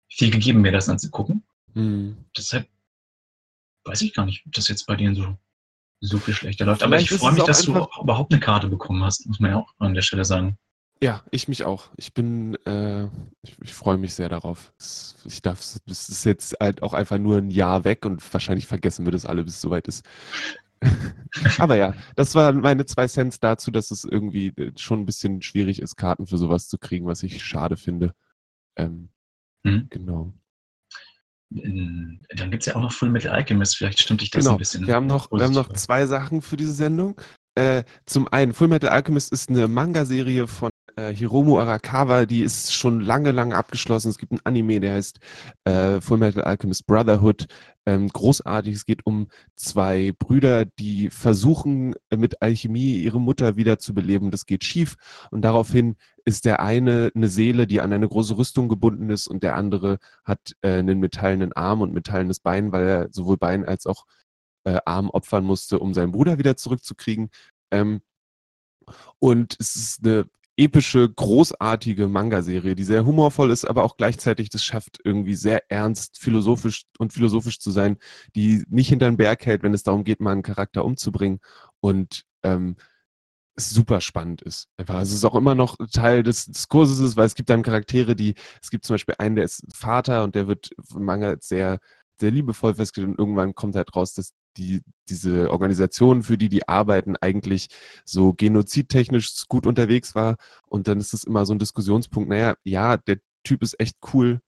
[0.09, 1.43] viel gegeben, mir das anzugucken.
[1.73, 2.15] Mhm.
[2.37, 2.67] Deshalb
[3.85, 5.37] weiß ich gar nicht, ob das jetzt bei denen so,
[6.01, 6.83] so viel schlechter läuft.
[6.83, 7.71] Aber Vielleicht ich freue mich, dass du
[8.01, 10.57] überhaupt eine Karte bekommen hast, muss man ja auch an der Stelle sagen.
[11.03, 11.89] Ja, ich mich auch.
[11.97, 13.05] Ich bin, äh,
[13.41, 14.71] ich, ich freue mich sehr darauf.
[14.79, 18.67] Es- Ich darf, es ist jetzt halt auch einfach nur ein Jahr weg und wahrscheinlich
[18.67, 20.05] vergessen wir das alle, bis es soweit ist.
[21.59, 25.41] Aber ja, das waren meine zwei Cents dazu, dass es irgendwie äh, schon ein bisschen
[25.41, 28.13] schwierig ist, Karten für sowas zu kriegen, was ich schade finde.
[28.75, 29.09] Ähm,
[29.63, 29.87] Mhm.
[29.91, 30.33] genau.
[31.55, 34.55] Ähm, Dann gibt es ja auch noch Full Metal Alchemist, vielleicht stimmt dich das Genau.
[34.55, 34.87] ein bisschen.
[34.87, 37.19] Wir haben noch, wir haben noch zwei Sachen für diese Sendung.
[37.55, 42.73] Äh, zum einen, Full Metal Alchemist ist eine Manga-Serie von äh, Hiromu Arakawa, die ist
[42.73, 44.09] schon lange, lange abgeschlossen.
[44.09, 45.19] Es gibt ein Anime, der heißt
[45.65, 47.47] äh, Full Metal Alchemist Brotherhood.
[47.85, 53.79] Ähm, großartig, es geht um zwei Brüder, die versuchen äh, mit Alchemie ihre Mutter wieder
[53.79, 54.31] zu beleben.
[54.31, 54.95] Das geht schief
[55.31, 55.95] und daraufhin
[56.25, 59.99] ist der eine eine Seele, die an eine große Rüstung gebunden ist und der andere
[60.23, 64.05] hat äh, einen metallenen Arm und metallenes Bein, weil er sowohl Bein als auch
[64.65, 67.29] äh, Arm opfern musste, um seinen Bruder wieder zurückzukriegen.
[67.71, 68.01] Ähm,
[69.19, 70.25] und es ist eine
[70.57, 76.19] epische, großartige Manga-Serie, die sehr humorvoll ist, aber auch gleichzeitig das schafft, irgendwie sehr ernst,
[76.19, 77.97] philosophisch und philosophisch zu sein,
[78.35, 81.39] die nicht hinter den Berg hält, wenn es darum geht, mal einen Charakter umzubringen
[81.79, 82.75] und ähm,
[83.55, 84.67] super spannend ist.
[84.77, 84.95] Einfach.
[84.95, 88.35] Also es ist auch immer noch Teil des Diskurses, weil es gibt dann Charaktere, die,
[88.61, 91.79] es gibt zum Beispiel einen, der ist Vater und der wird im Manga sehr,
[92.19, 96.67] sehr liebevoll festgestellt und irgendwann kommt halt raus, dass die, diese Organisation, für die die
[96.67, 97.67] arbeiten, eigentlich
[98.05, 100.35] so genozidtechnisch gut unterwegs war.
[100.67, 104.41] Und dann ist es immer so ein Diskussionspunkt, naja, ja, der Typ ist echt cool,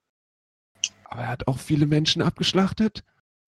[1.06, 3.04] aber er hat auch viele Menschen abgeschlachtet.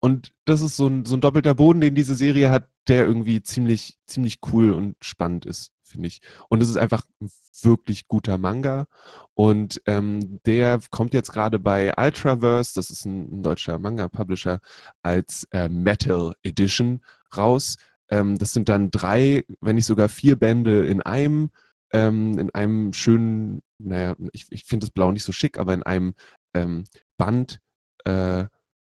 [0.05, 3.41] Und das ist so ein, so ein doppelter Boden, den diese Serie hat, der irgendwie
[3.41, 6.21] ziemlich, ziemlich cool und spannend ist, finde ich.
[6.47, 7.31] Und es ist einfach ein
[7.63, 8.85] wirklich guter Manga.
[9.33, 14.59] Und ähm, der kommt jetzt gerade bei Ultraverse, das ist ein, ein deutscher Manga-Publisher,
[15.01, 17.01] als äh, Metal Edition
[17.35, 17.77] raus.
[18.09, 21.49] Ähm, das sind dann drei, wenn nicht sogar vier Bände in einem,
[21.91, 25.81] ähm, in einem schönen, naja, ich, ich finde das Blau nicht so schick, aber in
[25.81, 26.13] einem
[26.53, 26.83] ähm,
[27.17, 27.59] Band,
[28.03, 28.45] äh,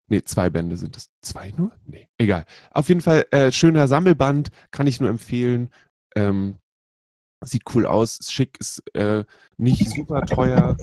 [0.07, 1.09] nee, zwei Bände sind es.
[1.21, 1.71] Zwei nur?
[1.85, 2.45] Nee, egal.
[2.71, 5.69] Auf jeden Fall äh, schöner Sammelband, kann ich nur empfehlen.
[6.15, 6.57] Ähm,
[7.41, 9.23] sieht cool aus, ist schick, ist äh,
[9.57, 10.75] nicht super teuer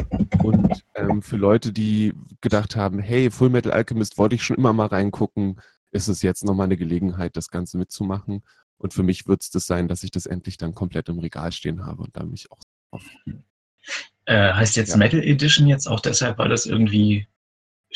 [0.43, 4.73] und ähm, für Leute, die gedacht haben, hey, Full Metal Alchemist wollte ich schon immer
[4.73, 5.61] mal reingucken,
[5.91, 8.43] ist es jetzt nochmal eine Gelegenheit, das Ganze mitzumachen.
[8.79, 11.53] Und für mich wird es das sein, dass ich das endlich dann komplett im Regal
[11.53, 12.59] stehen habe und da mich auch
[12.91, 13.05] drauf
[14.27, 14.97] Äh, heißt jetzt Ja.
[14.97, 17.29] Metal Edition jetzt auch deshalb, weil das irgendwie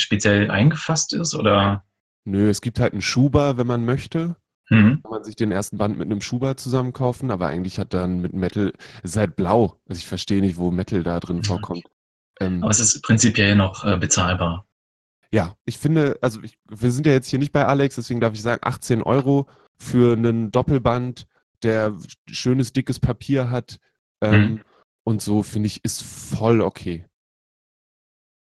[0.01, 1.35] speziell eingefasst ist?
[1.35, 1.85] Oder?
[2.25, 4.37] Nö, es gibt halt einen Schuber, wenn man möchte.
[4.71, 5.01] Mhm.
[5.03, 8.21] Kann man sich den ersten Band mit einem Schuber zusammen kaufen, aber eigentlich hat dann
[8.21, 8.73] mit Metal,
[9.03, 9.79] es ist halt blau.
[9.89, 11.45] Also ich verstehe nicht, wo Metal da drin Mhm.
[11.45, 11.85] vorkommt.
[12.41, 14.67] Ähm, Aber es ist prinzipiell noch äh, bezahlbar.
[15.33, 18.35] ja, ich finde, also ich, wir sind ja jetzt hier nicht bei Alex, deswegen darf
[18.35, 19.47] ich sagen, 18 Euro
[19.79, 21.27] für einen Doppelband,
[21.63, 21.97] der
[22.31, 23.79] schönes, dickes Papier hat
[24.23, 24.61] ähm, Mhm.
[25.05, 27.05] und so, finde ich, ist voll okay.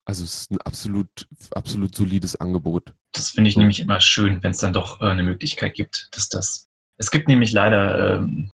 [0.06, 2.94] Also es ist ein absolut, absolut solides Angebot.
[3.14, 3.60] Das finde ich So.
[3.60, 6.68] nämlich immer schön, wenn es dann doch äh, eine Möglichkeit gibt, dass das.
[6.98, 8.52] Es gibt nämlich leider, ähm,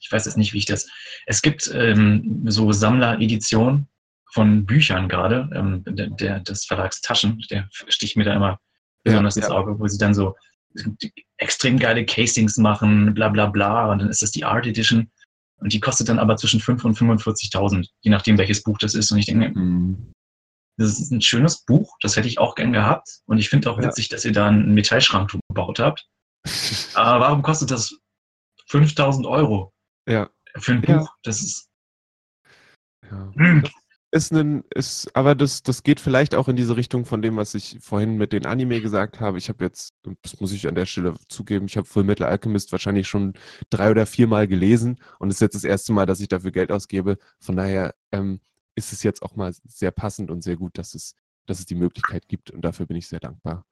[0.00, 0.88] ich weiß jetzt nicht, wie ich das.
[1.26, 3.88] Es gibt ähm, so Sammlereditionen
[4.32, 8.58] von Büchern gerade, ähm, der, der, des Verlags Taschen, der sticht mir da immer
[9.02, 9.42] besonders ja.
[9.42, 10.36] ins Auge, wo sie dann so
[11.38, 15.10] extrem geile Casings machen, bla bla bla, und dann ist das die Art Edition.
[15.56, 19.10] Und die kostet dann aber zwischen 5 und 45.000, je nachdem, welches Buch das ist.
[19.10, 20.12] Und ich denke, Mhm.
[20.80, 23.20] Das ist ein schönes Buch, das hätte ich auch gern gehabt.
[23.26, 23.88] Und ich finde auch Ja.
[23.88, 26.06] witzig, dass ihr da einen Metallschrank gebaut habt.
[26.94, 27.94] Aber warum kostet das
[28.68, 29.72] 5000 Euro
[30.08, 30.30] ja.
[30.56, 30.98] für ein Ja.
[30.98, 31.14] Buch?
[31.22, 31.68] Das ist.
[33.10, 33.32] Ja.
[33.34, 33.64] Hm.
[34.12, 37.54] Ist ein, ist, aber das, das geht vielleicht auch in diese Richtung von dem, was
[37.54, 39.38] ich vorhin mit den Anime gesagt habe.
[39.38, 42.72] Ich habe jetzt, das muss ich an der Stelle zugeben, ich habe Full Metal Alchemist
[42.72, 43.34] wahrscheinlich schon
[43.70, 46.72] drei oder viermal gelesen und es ist jetzt das erste Mal, dass ich dafür Geld
[46.72, 47.18] ausgebe.
[47.38, 48.40] Von daher ähm,
[48.80, 51.14] ist es jetzt auch mal sehr passend und sehr gut, dass es,
[51.46, 53.64] dass es die Möglichkeit gibt und dafür bin ich sehr dankbar.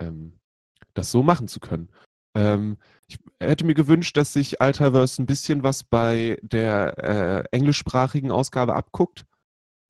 [0.00, 0.40] Ähm,
[0.94, 1.90] das so machen zu können.
[2.36, 8.30] Ähm, ich hätte mir gewünscht, dass sich Ultraverse ein bisschen was bei der äh, englischsprachigen
[8.30, 9.24] Ausgabe abguckt,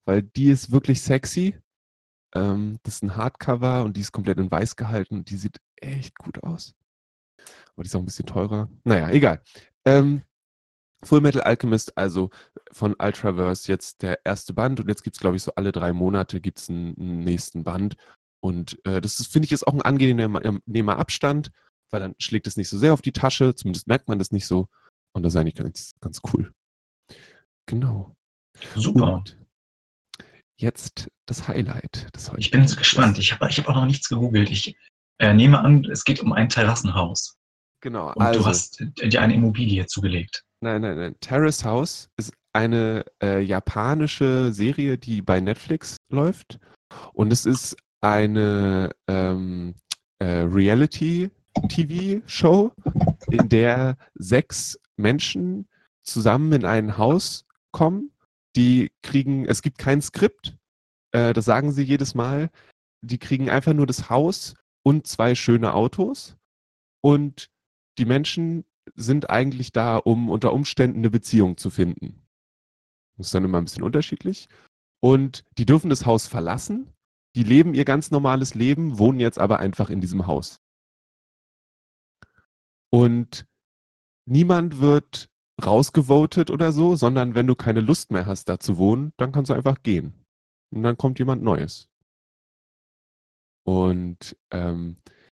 [0.05, 1.59] weil die ist wirklich sexy.
[2.35, 5.61] Ähm, das ist ein Hardcover und die ist komplett in weiß gehalten und die sieht
[5.77, 6.75] echt gut aus.
[7.75, 8.69] Aber die ist auch ein bisschen teurer.
[8.85, 9.43] Naja, egal.
[9.85, 10.23] Ähm,
[11.07, 12.31] Full Metal Alchemist, also
[12.73, 15.93] von Ultraverse jetzt der erste Band und jetzt gibt es, glaube ich, so alle drei
[15.93, 17.97] Monate gibt es einen, einen, nächsten Band.
[18.41, 21.51] Und äh, das finde ich, ist auch ein angenehmer Abstand,
[21.91, 24.47] weil dann schlägt es nicht so sehr auf die Tasche, zumindest merkt man das nicht
[24.47, 24.69] so.
[25.13, 26.53] Und das ist eigentlich ganz, ganz cool.
[27.67, 28.15] Genau.
[28.75, 29.15] Super.
[29.15, 29.39] Und
[30.57, 32.09] jetzt das Highlight.
[32.13, 33.19] Das ich bin gespannt.
[33.19, 34.51] Ich habe ich hab auch noch nichts gegoogelt.
[34.51, 34.77] Ich
[35.19, 37.37] äh, nehme an, es geht um ein Terrassenhaus.
[37.81, 38.13] Genau.
[38.13, 40.45] Und also, du hast dir eine Immobilie zugelegt.
[40.61, 41.17] Nein, nein, nein.
[41.21, 46.61] Terrace House ist eine äh, japanische Serie, die bei Netflix läuft.
[47.13, 49.75] Und es ist eine ähm,
[50.19, 52.73] äh, Reality-TV-Show,
[53.31, 55.69] in der sechs Menschen
[56.03, 58.13] zusammen in ein Haus kommen.
[58.55, 60.57] Die kriegen, es gibt kein Skript,
[61.13, 62.51] äh, das sagen sie jedes Mal.
[63.03, 66.37] Die kriegen einfach nur das Haus und zwei schöne Autos.
[67.03, 67.51] Und
[67.99, 72.27] die Menschen sind eigentlich da, um unter Umständen eine Beziehung zu finden.
[73.17, 74.49] Das ist dann immer ein bisschen unterschiedlich.
[75.01, 76.93] Und die dürfen das Haus verlassen.
[77.35, 80.61] Die leben ihr ganz normales Leben, wohnen jetzt aber einfach in diesem Haus.
[82.91, 83.47] Und
[84.27, 85.29] niemand wird
[85.65, 89.51] rausgevotet oder so, sondern wenn du keine Lust mehr hast, da zu wohnen, dann kannst
[89.51, 90.25] du einfach gehen.
[90.71, 91.89] Und dann kommt jemand Neues.
[93.65, 94.97] Und ähm,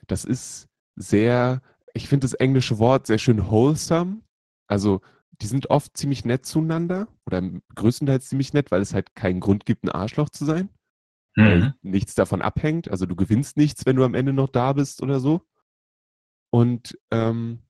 [0.07, 1.61] das ist sehr
[1.97, 4.21] ich finde das englische Wort sehr schön wholesome.
[4.67, 5.01] Also
[5.41, 7.41] die sind oft ziemlich nett zueinander oder
[7.75, 10.69] größtenteils ziemlich nett, weil es halt keinen Grund gibt, ein Arschloch zu sein.
[11.35, 11.73] Mhm.
[11.81, 12.89] Nichts davon abhängt.
[12.89, 15.41] Also du gewinnst nichts, wenn du am Ende noch da bist oder so.
[16.49, 17.63] Und ähm,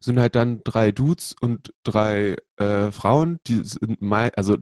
[0.00, 4.56] sind halt dann drei Dudes und drei äh, Frauen, die sind mei also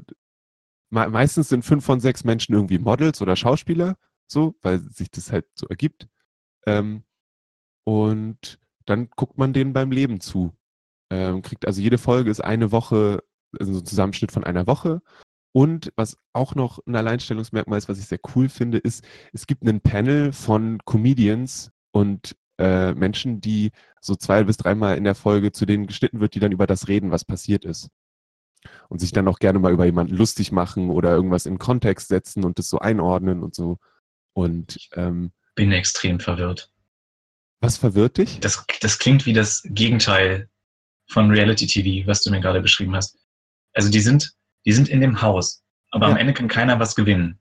[0.90, 3.96] me meistens sind fünf von sechs Menschen irgendwie Models oder Schauspieler,
[4.26, 6.08] so, weil sich das halt so ergibt.
[6.66, 7.04] Ähm,
[7.86, 10.52] und dann guckt man denen beim Leben zu.
[11.10, 13.22] Ähm, kriegt also jede Folge ist eine Woche,
[13.58, 15.02] also so ein Zusammenschnitt von einer Woche.
[15.52, 19.62] Und was auch noch ein Alleinstellungsmerkmal ist, was ich sehr cool finde, ist, es gibt
[19.62, 23.70] einen Panel von Comedians und äh, Menschen, die
[24.00, 26.88] so zwei bis dreimal in der Folge zu denen geschnitten wird, die dann über das
[26.88, 27.88] reden, was passiert ist.
[28.88, 32.44] Und sich dann auch gerne mal über jemanden lustig machen oder irgendwas in Kontext setzen
[32.44, 33.78] und das so einordnen und so.
[34.32, 36.70] Und ähm, bin extrem verwirrt.
[37.60, 38.40] Was verwirrt dich?
[38.40, 40.48] Das, das klingt wie das Gegenteil
[41.08, 43.18] von Reality TV, was du mir gerade beschrieben hast.
[43.72, 44.34] Also die sind,
[44.64, 46.12] die sind in dem Haus, aber ja.
[46.12, 47.40] am Ende kann keiner was gewinnen.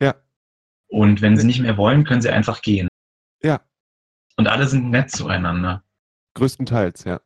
[0.00, 0.14] Ja.
[0.88, 2.88] Und wenn sie nicht mehr wollen, können sie einfach gehen.
[3.42, 3.64] Ja.
[4.36, 5.82] Und alle sind nett zueinander.
[6.34, 7.20] Größtenteils, ja.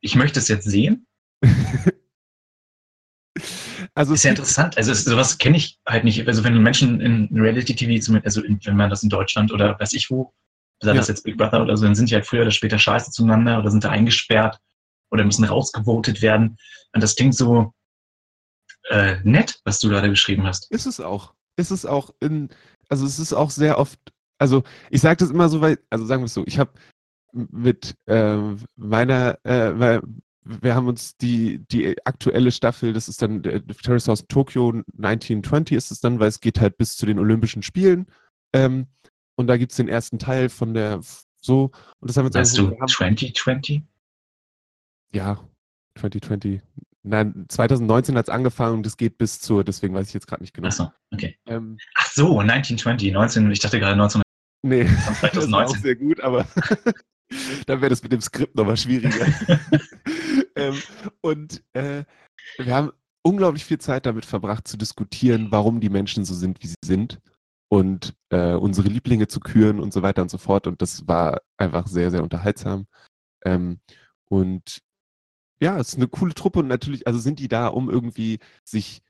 [0.00, 1.06] Ich möchte es jetzt sehen.
[3.94, 4.76] also ist ja interessant.
[4.76, 6.26] Also es, sowas kenne ich halt nicht.
[6.26, 9.92] Also wenn Menschen in Reality TV, also in, wenn man das in Deutschland oder weiß
[9.92, 10.32] ich wo
[10.82, 13.10] sei das jetzt Big Brother oder so, dann sind die halt früher oder später scheiße
[13.10, 14.58] zueinander oder sind da eingesperrt
[15.10, 16.58] oder müssen rausgevotet werden.
[16.92, 17.72] Und das klingt so
[18.90, 20.70] äh, nett, was du gerade geschrieben hast.
[20.70, 21.34] Ist es auch.
[21.56, 22.48] Ist es auch in,
[22.88, 23.98] also es ist auch sehr oft,
[24.38, 26.72] also ich sage das immer so, weil, also sagen wir es so, ich habe
[27.32, 28.38] mit äh,
[28.76, 30.00] meiner, äh,
[30.44, 35.76] wir haben uns die, die aktuelle Staffel, das ist dann der Terrace House Tokyo 1920
[35.76, 38.06] ist es dann, weil es geht halt bis zu den Olympischen Spielen.
[38.52, 38.86] Ähm,
[39.36, 41.00] und da gibt es den ersten Teil von der
[41.40, 41.70] so.
[42.00, 43.82] Und das haben wir jetzt Weißt du 2020?
[45.12, 45.38] Ja,
[45.98, 46.60] 2020.
[47.04, 50.42] Nein, 2019 hat es angefangen und es geht bis zur, deswegen weiß ich jetzt gerade
[50.42, 50.68] nicht genau.
[50.68, 51.36] Ach so, okay.
[51.46, 54.22] Ähm, Ach so, 1920, 19, ich dachte gerade 19.
[54.62, 55.30] Nee, 2019.
[55.32, 56.46] das war auch sehr gut, aber
[57.66, 59.26] dann wäre das mit dem Skript nochmal schwieriger.
[60.56, 60.82] ähm,
[61.20, 62.04] und äh,
[62.58, 62.92] wir haben
[63.22, 67.20] unglaublich viel Zeit damit verbracht zu diskutieren, warum die Menschen so sind, wie sie sind
[67.68, 70.66] und äh, unsere Lieblinge zu küren und so weiter und so fort.
[70.66, 72.86] Und das war einfach sehr, sehr unterhaltsam.
[73.44, 73.80] Ähm,
[74.28, 74.82] und
[75.60, 79.02] ja, es ist eine coole Truppe und natürlich, also sind die da, um irgendwie sich,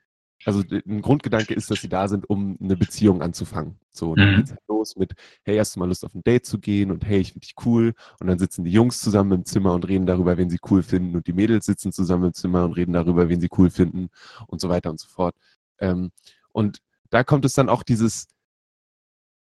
[0.45, 3.79] also ein Grundgedanke ist, dass sie da sind, um eine Beziehung anzufangen.
[3.93, 4.37] So, dann mhm.
[4.37, 5.13] geht's halt los mit,
[5.45, 7.55] hey, hast du mal Lust auf ein Date zu gehen und hey, ich finde dich
[7.65, 7.95] cool.
[8.21, 11.17] Und dann sitzen die Jungs zusammen im Zimmer und reden darüber, wen sie cool finden
[11.17, 14.09] und die Mädels sitzen zusammen im Zimmer und reden darüber, wen sie cool finden
[14.47, 15.35] und so weiter und so fort.
[15.79, 16.11] Ähm,
[16.53, 16.79] und
[17.11, 18.27] da kommt es dann auch dieses,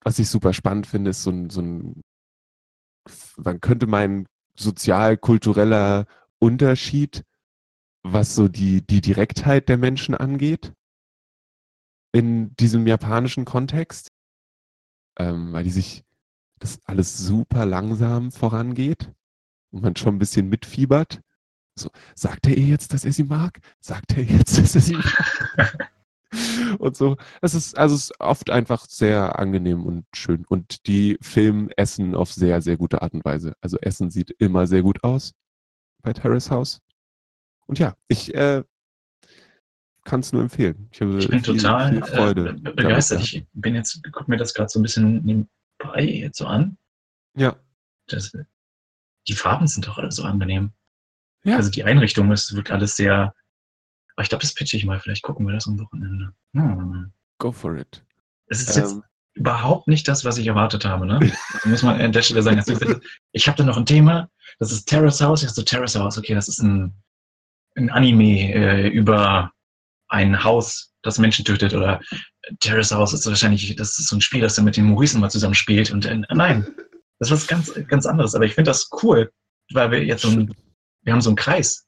[0.04, 2.02] was ich super spannend finde, ist so ein, so ein
[3.38, 6.06] man könnte meinen, sozial-kultureller
[6.40, 7.24] Unterschied,
[8.04, 10.74] was so die, die Direktheit der Menschen angeht,
[12.12, 14.12] in diesem japanischen Kontext,
[15.18, 16.04] ähm, weil die sich
[16.62, 19.12] dass alles super langsam vorangeht
[19.72, 21.22] und man schon ein bisschen mitfiebert.
[21.76, 23.60] So, sagt er ihr jetzt, dass er sie mag?
[23.80, 25.90] Sagt er jetzt, dass er sie mag?
[26.80, 27.18] und so.
[27.42, 30.46] Es ist, also es ist oft einfach sehr angenehm und schön.
[30.46, 33.56] Und die Film essen auf sehr, sehr gute Art und Weise.
[33.62, 35.34] Also Essen sieht immer sehr gut aus
[36.04, 36.80] bei Terrace House.
[37.66, 38.64] Und ja, ich äh,
[40.12, 40.90] kann es nur empfehlen.
[40.92, 43.22] Ich, ich bin viel, total viel äh, begeistert.
[43.22, 46.78] Ich bin jetzt, guck mir das gerade so ein bisschen nebenbei jetzt so an.
[47.38, 47.56] Ja.
[48.08, 48.36] Das,
[49.30, 50.74] die Farben sind doch alle so angenehm.
[51.46, 51.56] Ja.
[51.56, 53.34] Also die Einrichtung, es wirkt alles sehr.
[54.18, 55.00] Aber ich glaube, das pitche ich mal.
[55.00, 56.34] Vielleicht gucken wir das am Wochenende.
[56.56, 57.14] Hm.
[57.38, 58.04] Go for it.
[58.48, 58.84] Es ist ähm.
[58.84, 58.96] jetzt
[59.36, 61.06] überhaupt nicht das, was ich erwartet habe.
[61.06, 61.20] Ne?
[61.54, 62.62] Das muss man an der Stelle sagen.
[63.32, 64.30] Ich habe da noch ein Thema.
[64.60, 65.42] Das ist Terrace House.
[65.42, 66.18] Ich so, Terrace House.
[66.18, 66.94] Okay, das ist ein,
[67.78, 69.54] ein Anime äh, über
[70.12, 71.74] ein Haus, das Menschen tötet.
[71.74, 72.00] Oder
[72.60, 75.30] Terrace House ist wahrscheinlich, das ist so ein Spiel, das er mit den Maurice mal
[75.30, 75.92] zusammen spielt.
[75.92, 76.68] Und äh, nein,
[77.20, 78.36] das ist was ganz, ganz anderes.
[78.36, 79.32] Aber ich finde das cool,
[79.74, 80.54] weil wir jetzt so ein
[81.04, 81.86] wir haben so einen Kreis.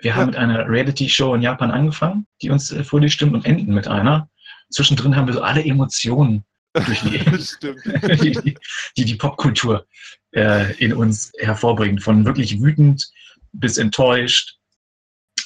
[0.00, 3.46] Wir haben mit einer Reality-Show in Japan angefangen, die uns äh, vor die stimmt und
[3.46, 4.28] enden mit einer.
[4.70, 8.58] Zwischendrin haben wir so alle Emotionen die, die,
[8.96, 9.86] die, die Popkultur
[10.32, 12.02] äh, in uns hervorbringt.
[12.02, 13.08] Von wirklich wütend
[13.52, 14.58] bis enttäuscht,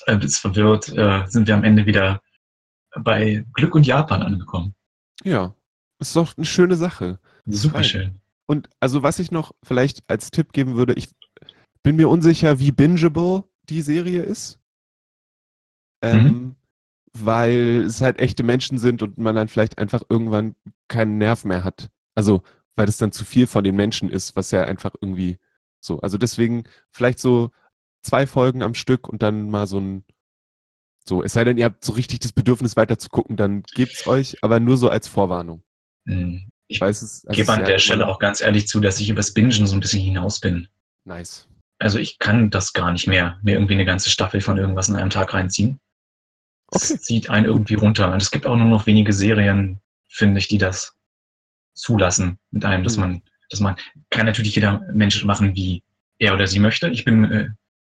[0.09, 2.20] äh, bis verwirrt, äh, sind wir am Ende wieder
[2.97, 4.74] bei Glück und Japan angekommen.
[5.22, 5.55] Ja,
[5.98, 7.18] ist doch eine schöne Sache.
[7.47, 8.20] Super schön.
[8.47, 11.09] Und also was ich noch vielleicht als Tipp geben würde, ich
[11.82, 14.59] bin mir unsicher, wie bingeable die Serie ist.
[16.02, 16.56] Ähm, mhm.
[17.12, 20.55] Weil es halt echte Menschen sind und man dann vielleicht einfach irgendwann
[20.89, 21.90] keinen Nerv mehr hat.
[22.14, 22.43] Also,
[22.76, 25.39] weil es dann zu viel von den Menschen ist, was ja einfach irgendwie
[25.80, 26.01] so.
[26.01, 27.51] Also deswegen vielleicht so
[28.02, 30.04] zwei Folgen am Stück und dann mal so ein,
[31.06, 34.06] so, es sei denn, ihr habt so richtig das Bedürfnis weiter zu gucken, dann gebt's
[34.06, 35.62] euch, aber nur so als Vorwarnung.
[36.04, 36.48] Mhm.
[36.70, 37.24] Ich weiß es.
[37.26, 39.80] Also gebe an der Stelle auch ganz ehrlich zu, dass ich übers Bingen so ein
[39.80, 40.68] bisschen hinaus bin.
[41.04, 41.48] Nice
[41.78, 44.96] also ich kann das gar nicht mehr, mir irgendwie eine ganze Staffel von irgendwas in
[44.96, 45.80] einem Tag reinziehen.
[46.68, 46.86] Okay.
[46.90, 48.12] Das zieht einen irgendwie runter.
[48.12, 50.94] Und es gibt auch nur noch wenige Serien, finde ich, die das
[51.74, 53.02] zulassen mit einem, dass mhm.
[53.02, 53.76] man, dass man,
[54.10, 55.82] kann natürlich jeder Mensch machen, wie
[56.18, 56.88] er oder sie möchte.
[56.88, 57.48] Ich bin äh,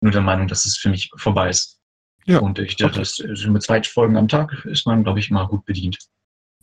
[0.05, 1.81] nur der Meinung, dass es für mich vorbei ist.
[2.27, 2.39] Ja.
[2.39, 2.99] Und ich, okay.
[2.99, 5.99] das, also mit zwei Folgen am Tag ist man, glaube ich, immer gut bedient.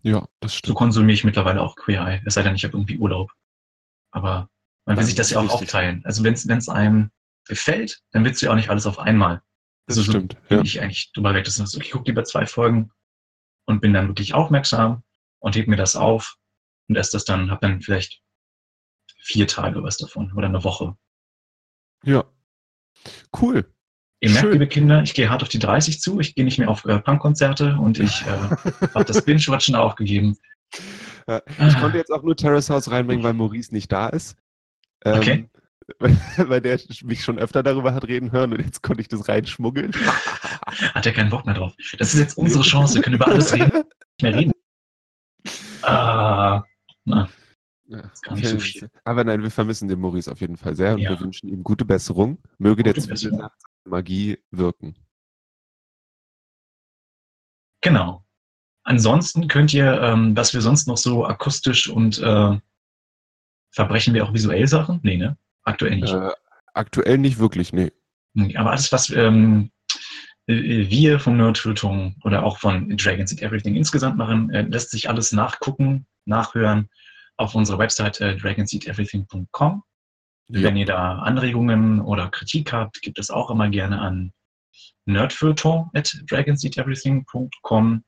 [0.04, 0.68] Ja, das stimmt.
[0.70, 2.22] So konsumiere ich mittlerweile auch Queer Eye.
[2.26, 3.32] Es sei denn, ich habe irgendwie Urlaub.
[4.12, 4.48] Aber
[4.86, 6.04] man will sich das ja auch aufteilen.
[6.06, 7.12] Also wenn es einem
[7.48, 9.42] gefällt, dann willst du ja auch nicht alles auf einmal.
[9.88, 10.38] Das also stimmt.
[10.50, 10.62] So ja.
[10.62, 11.46] ich eigentlich drüber weg.
[11.46, 12.92] Das ist, ich gucke lieber zwei Folgen
[13.66, 15.04] und bin dann wirklich aufmerksam
[15.40, 16.38] und heb mir das auf
[16.88, 18.22] und esse das dann, habe dann vielleicht
[19.18, 20.96] vier Tage was davon oder eine Woche.
[22.04, 22.24] Ja.
[23.40, 23.66] Cool.
[24.20, 24.52] Ihr merkt, Schön.
[24.54, 26.20] liebe Kinder, ich gehe hart auf die 30 zu.
[26.20, 30.38] Ich gehe nicht mehr auf äh, Punkkonzerte und ich äh, habe das Binge-Watchen aufgegeben.
[31.28, 34.38] Ja, ich konnte jetzt auch nur Terrace House reinbringen, weil Maurice nicht da ist.
[35.06, 35.50] Ähm, okay.
[36.38, 39.92] Weil der mich schon öfter darüber hat reden hören und jetzt konnte ich das reinschmuggeln.
[40.94, 41.74] Hat er keinen Bock mehr drauf.
[41.98, 42.96] Das ist jetzt unsere Chance.
[42.96, 43.72] Wir können über alles reden.
[43.74, 44.52] Nicht mehr reden.
[45.82, 46.64] Ah,
[47.04, 47.28] na.
[47.92, 51.10] Ja, so Aber nein, wir vermissen den Maurice auf jeden Fall sehr und ja.
[51.10, 52.38] wir wünschen ihm gute Besserung.
[52.58, 53.50] Möge gute der Zwiebel
[53.84, 54.96] Magie wirken.
[57.82, 58.24] Genau.
[58.84, 62.58] Ansonsten könnt ihr, ähm, was wir sonst noch so akustisch und äh,
[63.72, 65.02] verbrechen wir auch visuell Sachen?
[65.04, 65.38] Nee, ne?
[65.64, 66.14] Aktuell nicht.
[66.14, 66.32] Äh,
[66.74, 67.92] aktuell nicht wirklich, nee.
[68.56, 69.72] Aber alles, was ähm,
[70.48, 75.10] äh, wir vom Nerdfilterung oder auch von Dragons and Everything insgesamt machen, äh, lässt sich
[75.10, 76.88] alles nachgucken, nachhören
[77.42, 79.84] auf unserer Website äh, dragonseateverything.com.
[80.50, 80.64] Ja.
[80.64, 84.34] Wenn ihr da Anregungen oder Kritik habt, gibt es auch immer gerne an
[85.08, 88.04] at dragonseateverything.com.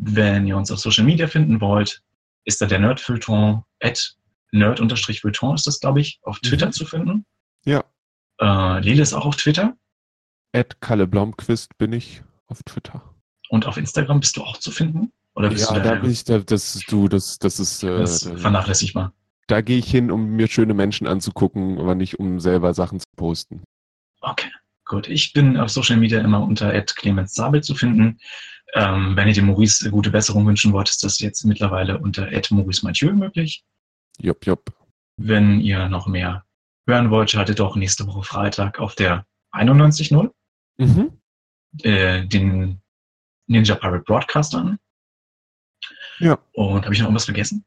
[0.00, 2.02] Wenn ihr uns auf Social Media finden wollt,
[2.44, 4.16] ist da der Nerdfilterung at
[4.52, 6.72] Nerd-Vuitton ist das, glaube ich, auf Twitter mhm.
[6.72, 7.26] zu finden.
[7.64, 7.84] Ja.
[8.40, 9.76] Äh, Lele ist auch auf Twitter.
[10.52, 13.14] Ed Kalle Blomqvist bin ich auf Twitter.
[13.50, 15.12] Und auf Instagram bist du auch zu finden?
[15.38, 17.84] Oder bist ja, du da, da bin ich, da, das ist du, das, das ist
[17.84, 19.12] äh, das vernachlässigbar.
[19.46, 23.06] Da gehe ich hin, um mir schöne Menschen anzugucken, aber nicht um selber Sachen zu
[23.16, 23.62] posten.
[24.20, 24.50] Okay,
[24.84, 25.08] gut.
[25.08, 28.18] Ich bin auf Social Media immer unter Ed Clemens Sabel zu finden.
[28.74, 32.50] Ähm, wenn ihr dem Maurice gute Besserung wünschen wollt, ist das jetzt mittlerweile unter Ed
[32.50, 33.62] Maurice Mathieu möglich.
[34.20, 34.72] Jupp, jupp.
[35.18, 36.44] Wenn ihr noch mehr
[36.88, 40.32] hören wollt, schaltet auch nächste Woche Freitag auf der 91.0
[40.78, 41.12] mhm.
[41.82, 42.80] äh, den
[43.46, 44.80] Ninja Pirate Broadcast an.
[46.18, 46.38] Ja.
[46.52, 47.64] Und habe ich noch irgendwas vergessen?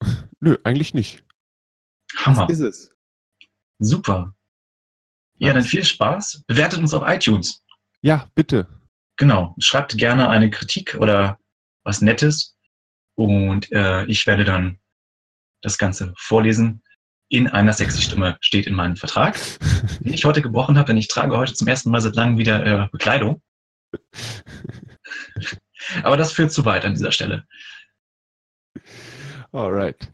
[0.40, 1.24] Nö, eigentlich nicht.
[2.16, 2.48] Hammer.
[2.48, 2.94] Was ist es?
[3.78, 4.34] Super.
[5.36, 6.44] Ja, dann viel Spaß.
[6.46, 7.64] Bewertet uns auf iTunes.
[8.02, 8.66] Ja, bitte.
[9.16, 9.54] Genau.
[9.58, 11.38] Schreibt gerne eine Kritik oder
[11.84, 12.56] was Nettes.
[13.16, 14.78] Und äh, ich werde dann
[15.62, 16.82] das Ganze vorlesen
[17.28, 19.38] in einer sexy Stimme steht in meinem Vertrag,
[20.00, 22.64] den ich heute gebrochen habe, denn ich trage heute zum ersten Mal seit langem wieder
[22.64, 23.42] äh, Bekleidung.
[26.02, 27.46] Aber das führt zu weit an dieser Stelle.
[29.52, 30.12] Alright.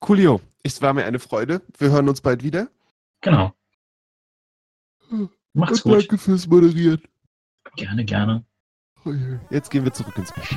[0.00, 1.62] Coolio, es war mir eine Freude.
[1.78, 2.68] Wir hören uns bald wieder.
[3.20, 3.54] Genau.
[5.54, 6.02] Macht's Und gut.
[6.02, 7.02] danke fürs Moderieren.
[7.76, 8.44] Gerne, gerne.
[9.50, 10.48] Jetzt gehen wir zurück ins Bett.